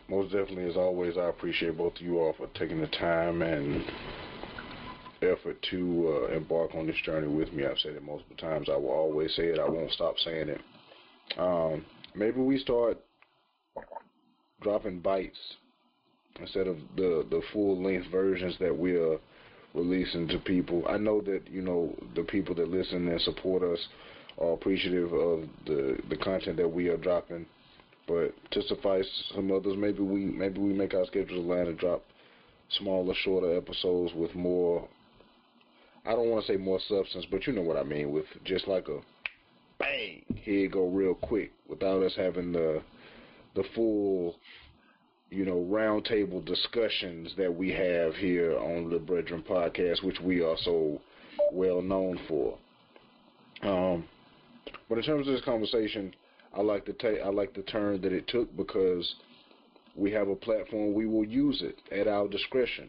Most 0.08 0.32
definitely, 0.32 0.68
as 0.70 0.76
always, 0.76 1.16
I 1.16 1.28
appreciate 1.28 1.76
both 1.76 1.96
of 1.96 2.02
you 2.02 2.18
all 2.18 2.34
for 2.36 2.46
taking 2.54 2.80
the 2.80 2.86
time 2.86 3.42
and 3.42 3.84
effort 5.22 5.60
to 5.70 6.28
uh, 6.30 6.36
embark 6.36 6.74
on 6.74 6.86
this 6.86 6.96
journey 7.04 7.26
with 7.26 7.52
me. 7.52 7.64
I've 7.64 7.78
said 7.78 7.94
it 7.94 8.04
multiple 8.04 8.36
times. 8.36 8.68
I 8.70 8.76
will 8.76 8.90
always 8.90 9.34
say 9.34 9.44
it. 9.44 9.58
I 9.58 9.68
won't 9.68 9.90
stop 9.92 10.14
saying 10.18 10.48
it. 10.48 10.60
Um, 11.38 11.84
maybe 12.14 12.40
we 12.40 12.58
start 12.58 12.98
dropping 14.62 15.00
bites 15.00 15.38
instead 16.40 16.66
of 16.66 16.76
the 16.96 17.26
the 17.30 17.40
full 17.52 17.82
length 17.82 18.10
versions 18.10 18.56
that 18.60 18.76
we 18.76 18.96
are 18.96 19.18
releasing 19.74 20.26
to 20.28 20.38
people. 20.38 20.84
I 20.88 20.96
know 20.96 21.20
that 21.22 21.42
you 21.50 21.62
know 21.62 21.94
the 22.14 22.22
people 22.22 22.54
that 22.56 22.68
listen 22.68 23.08
and 23.08 23.20
support 23.20 23.62
us 23.62 23.78
are 24.38 24.52
appreciative 24.52 25.12
of 25.12 25.44
the 25.66 25.98
the 26.08 26.16
content 26.16 26.56
that 26.56 26.68
we 26.68 26.88
are 26.88 26.96
dropping. 26.96 27.46
But 28.06 28.34
to 28.52 28.62
suffice 28.62 29.06
some 29.34 29.50
others, 29.50 29.76
maybe 29.76 30.00
we 30.00 30.24
maybe 30.24 30.60
we 30.60 30.72
make 30.72 30.94
our 30.94 31.06
schedules 31.06 31.44
align 31.44 31.66
and 31.66 31.78
drop 31.78 32.04
smaller, 32.78 33.14
shorter 33.22 33.56
episodes 33.56 34.14
with 34.14 34.34
more. 34.34 34.88
I 36.04 36.12
don't 36.12 36.30
want 36.30 36.46
to 36.46 36.52
say 36.52 36.56
more 36.56 36.78
substance, 36.88 37.26
but 37.30 37.46
you 37.46 37.52
know 37.52 37.62
what 37.62 37.76
I 37.76 37.82
mean. 37.82 38.12
With 38.12 38.26
just 38.44 38.68
like 38.68 38.88
a 38.88 39.00
bang, 39.78 40.22
here 40.36 40.60
you 40.60 40.68
go 40.68 40.86
real 40.86 41.14
quick, 41.14 41.52
without 41.68 42.02
us 42.02 42.14
having 42.16 42.52
the 42.52 42.80
the 43.56 43.64
full 43.74 44.36
you 45.30 45.44
know, 45.44 45.66
roundtable 45.68 46.44
discussions 46.44 47.32
that 47.36 47.52
we 47.52 47.70
have 47.72 48.14
here 48.14 48.56
on 48.58 48.90
the 48.90 48.98
Brethren 48.98 49.42
podcast, 49.48 50.04
which 50.04 50.20
we 50.20 50.40
are 50.40 50.56
so 50.62 51.00
well 51.52 51.82
known 51.82 52.18
for. 52.28 52.56
Um, 53.62 54.04
but 54.88 54.98
in 54.98 55.04
terms 55.04 55.26
of 55.26 55.34
this 55.34 55.44
conversation, 55.44 56.14
I 56.56 56.60
like 56.60 56.86
the 56.86 56.92
ta- 56.92 57.24
I 57.24 57.28
like 57.28 57.54
the 57.54 57.62
turn 57.62 58.00
that 58.02 58.12
it 58.12 58.28
took 58.28 58.56
because 58.56 59.14
we 59.96 60.12
have 60.12 60.28
a 60.28 60.36
platform. 60.36 60.94
We 60.94 61.06
will 61.06 61.24
use 61.24 61.62
it 61.62 61.76
at 61.92 62.06
our 62.06 62.28
discretion. 62.28 62.88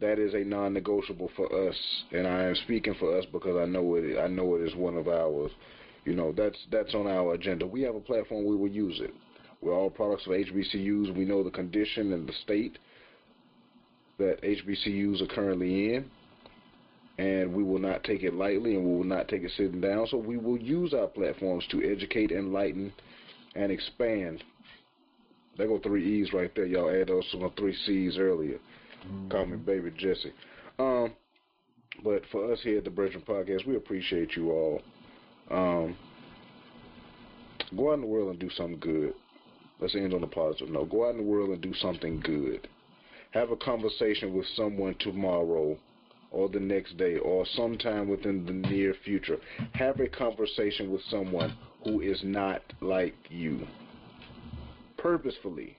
That 0.00 0.18
is 0.18 0.34
a 0.34 0.44
non-negotiable 0.44 1.30
for 1.36 1.68
us, 1.68 1.76
and 2.12 2.26
I 2.26 2.44
am 2.44 2.56
speaking 2.56 2.94
for 2.98 3.16
us 3.16 3.24
because 3.32 3.56
I 3.56 3.64
know 3.64 3.94
it. 3.94 4.18
I 4.18 4.26
know 4.26 4.56
it 4.56 4.62
is 4.62 4.74
one 4.74 4.96
of 4.96 5.08
ours. 5.08 5.52
You 6.04 6.14
know, 6.14 6.32
that's 6.32 6.58
that's 6.70 6.94
on 6.94 7.06
our 7.06 7.34
agenda. 7.34 7.66
We 7.66 7.82
have 7.82 7.94
a 7.94 8.00
platform. 8.00 8.44
We 8.44 8.56
will 8.56 8.68
use 8.68 9.00
it. 9.00 9.14
We're 9.64 9.74
all 9.74 9.88
products 9.88 10.26
of 10.26 10.32
HBCUs. 10.32 11.16
We 11.16 11.24
know 11.24 11.42
the 11.42 11.50
condition 11.50 12.12
and 12.12 12.28
the 12.28 12.34
state 12.42 12.78
that 14.18 14.42
HBCUs 14.42 15.22
are 15.22 15.34
currently 15.34 15.94
in, 15.94 16.10
and 17.16 17.54
we 17.54 17.62
will 17.62 17.78
not 17.78 18.04
take 18.04 18.22
it 18.24 18.34
lightly 18.34 18.76
and 18.76 18.84
we 18.84 18.94
will 18.94 19.04
not 19.04 19.26
take 19.28 19.42
it 19.42 19.52
sitting 19.56 19.80
down. 19.80 20.06
So 20.06 20.18
we 20.18 20.36
will 20.36 20.58
use 20.58 20.92
our 20.92 21.06
platforms 21.06 21.64
to 21.70 21.82
educate, 21.82 22.30
enlighten, 22.30 22.92
and 23.54 23.72
expand. 23.72 24.44
There 25.56 25.66
go 25.66 25.78
three 25.78 26.20
E's 26.20 26.34
right 26.34 26.54
there. 26.54 26.66
Y'all 26.66 26.90
add 26.90 27.08
those 27.08 27.26
to 27.30 27.38
my 27.38 27.48
three 27.56 27.74
C's 27.86 28.18
earlier. 28.18 28.58
Mm-hmm. 29.06 29.30
Call 29.30 29.46
me 29.46 29.56
Baby 29.56 29.92
Jesse. 29.96 30.32
Um, 30.78 31.14
but 32.02 32.22
for 32.30 32.52
us 32.52 32.58
here 32.62 32.78
at 32.78 32.84
the 32.84 32.90
Brethren 32.90 33.22
Podcast, 33.26 33.66
we 33.66 33.76
appreciate 33.76 34.36
you 34.36 34.50
all. 34.50 34.82
Um, 35.50 35.96
go 37.74 37.90
out 37.90 37.94
in 37.94 38.00
the 38.02 38.06
world 38.06 38.30
and 38.30 38.38
do 38.38 38.50
something 38.50 38.78
good. 38.78 39.14
Let's 39.80 39.94
end 39.94 40.14
on 40.14 40.22
a 40.22 40.28
positive 40.28 40.70
note. 40.70 40.90
Go 40.90 41.06
out 41.06 41.10
in 41.10 41.18
the 41.18 41.22
world 41.22 41.50
and 41.50 41.60
do 41.60 41.74
something 41.74 42.20
good. 42.20 42.68
Have 43.32 43.50
a 43.50 43.56
conversation 43.56 44.32
with 44.32 44.46
someone 44.54 44.94
tomorrow 45.00 45.76
or 46.30 46.48
the 46.48 46.60
next 46.60 46.96
day 46.96 47.16
or 47.18 47.44
sometime 47.54 48.08
within 48.08 48.44
the 48.44 48.52
near 48.52 48.94
future. 49.04 49.38
Have 49.72 50.00
a 50.00 50.08
conversation 50.08 50.90
with 50.90 51.02
someone 51.10 51.56
who 51.84 52.00
is 52.00 52.20
not 52.22 52.62
like 52.80 53.14
you. 53.28 53.66
Purposefully 54.96 55.76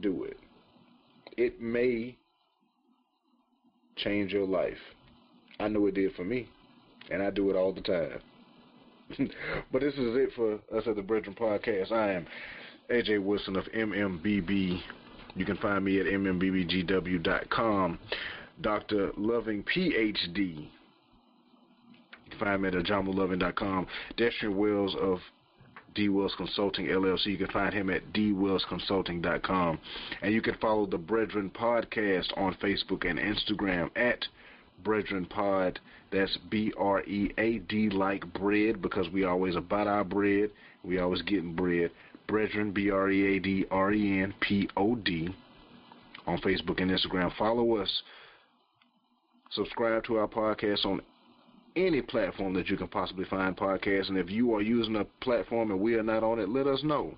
do 0.00 0.24
it. 0.24 0.38
It 1.36 1.60
may 1.60 2.16
change 3.96 4.32
your 4.32 4.46
life. 4.46 4.78
I 5.60 5.68
know 5.68 5.86
it 5.86 5.94
did 5.94 6.14
for 6.14 6.24
me, 6.24 6.48
and 7.10 7.22
I 7.22 7.30
do 7.30 7.50
it 7.50 7.56
all 7.56 7.72
the 7.72 7.80
time. 7.80 8.20
but 9.72 9.80
this 9.80 9.94
is 9.94 10.16
it 10.16 10.30
for 10.36 10.54
us 10.76 10.84
at 10.86 10.96
the 10.96 11.02
Brethren 11.02 11.34
Podcast. 11.38 11.92
I 11.92 12.12
am 12.12 12.26
AJ 12.90 13.22
Wilson 13.22 13.56
of 13.56 13.64
MMBB. 13.66 14.80
You 15.34 15.44
can 15.44 15.56
find 15.58 15.84
me 15.84 16.00
at 16.00 16.06
mmbbgw.com. 16.06 17.98
Dr. 18.60 19.12
Loving, 19.16 19.64
PhD. 19.64 20.36
You 20.36 20.68
can 22.30 22.38
find 22.38 22.62
me 22.62 22.68
at 22.68 22.74
ajamuloving.com. 22.74 23.86
Destrian 24.16 24.54
Wells 24.54 24.96
of 25.00 25.20
D 25.94 26.08
Wells 26.08 26.34
Consulting 26.36 26.86
LLC. 26.86 27.26
You 27.26 27.38
can 27.38 27.48
find 27.48 27.72
him 27.72 27.90
at 27.90 28.12
dwellsconsulting.com. 28.12 29.78
And 30.22 30.34
you 30.34 30.42
can 30.42 30.54
follow 30.60 30.86
the 30.86 30.98
Brethren 30.98 31.50
Podcast 31.54 32.36
on 32.36 32.54
Facebook 32.62 33.08
and 33.08 33.18
Instagram 33.18 33.90
at 33.96 34.24
Brethren 34.84 35.26
Pod. 35.26 35.80
That's 36.10 36.36
B 36.50 36.72
R 36.78 37.02
E 37.02 37.32
A 37.38 37.58
D 37.58 37.90
like 37.90 38.32
bread 38.32 38.80
because 38.80 39.08
we 39.10 39.24
always 39.24 39.56
about 39.56 39.86
our 39.86 40.04
bread. 40.04 40.50
We 40.84 40.98
always 40.98 41.22
getting 41.22 41.54
bread. 41.54 41.90
Brethren 42.26 42.72
B 42.72 42.90
R 42.90 43.10
E 43.10 43.36
A 43.36 43.40
D 43.40 43.64
R 43.70 43.92
E 43.92 44.20
N 44.22 44.34
P 44.40 44.68
O 44.76 44.94
D 44.94 45.34
on 46.26 46.38
Facebook 46.40 46.80
and 46.80 46.90
Instagram. 46.90 47.34
Follow 47.36 47.76
us. 47.76 48.02
Subscribe 49.50 50.04
to 50.04 50.16
our 50.16 50.28
podcast 50.28 50.84
on 50.84 51.00
any 51.74 52.02
platform 52.02 52.52
that 52.54 52.68
you 52.68 52.76
can 52.76 52.88
possibly 52.88 53.24
find 53.24 53.56
podcasts. 53.56 54.08
And 54.08 54.18
if 54.18 54.30
you 54.30 54.54
are 54.54 54.62
using 54.62 54.96
a 54.96 55.04
platform 55.22 55.70
and 55.70 55.80
we 55.80 55.94
are 55.94 56.02
not 56.02 56.22
on 56.22 56.38
it, 56.38 56.48
let 56.48 56.66
us 56.66 56.82
know. 56.82 57.14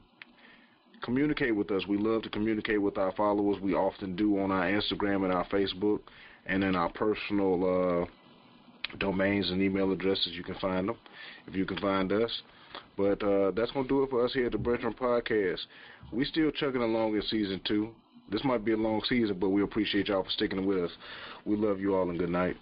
communicate 1.02 1.56
with 1.56 1.70
us. 1.70 1.86
We 1.88 1.96
love 1.96 2.22
to 2.22 2.30
communicate 2.30 2.80
with 2.80 2.98
our 2.98 3.12
followers. 3.12 3.60
We 3.60 3.74
often 3.74 4.16
do 4.16 4.38
on 4.38 4.50
our 4.50 4.66
Instagram 4.70 5.24
and 5.24 5.32
our 5.32 5.46
Facebook, 5.48 6.00
and 6.50 6.64
in 6.64 6.74
our 6.74 6.90
personal 6.90 8.02
uh, 8.02 8.96
domains 8.98 9.50
and 9.50 9.62
email 9.62 9.92
addresses. 9.92 10.32
You 10.32 10.42
can 10.42 10.56
find 10.56 10.88
them 10.88 10.96
if 11.46 11.54
you 11.54 11.64
can 11.64 11.78
find 11.78 12.12
us. 12.12 12.42
But 12.96 13.22
uh, 13.22 13.52
that's 13.52 13.70
going 13.70 13.86
to 13.86 13.88
do 13.88 14.02
it 14.02 14.10
for 14.10 14.24
us 14.24 14.32
here 14.32 14.46
at 14.46 14.52
the 14.52 14.58
Brethren 14.58 14.94
Podcast. 14.98 15.60
We 16.12 16.24
still 16.24 16.50
chugging 16.50 16.82
along 16.82 17.14
in 17.14 17.22
season 17.22 17.60
two. 17.64 17.90
This 18.30 18.44
might 18.44 18.64
be 18.64 18.72
a 18.72 18.76
long 18.76 19.02
season, 19.08 19.38
but 19.38 19.48
we 19.48 19.62
appreciate 19.62 20.08
y'all 20.08 20.22
for 20.22 20.30
sticking 20.30 20.66
with 20.66 20.78
us. 20.78 20.90
We 21.44 21.56
love 21.56 21.80
you 21.80 21.94
all 21.94 22.10
and 22.10 22.18
good 22.18 22.30
night. 22.30 22.56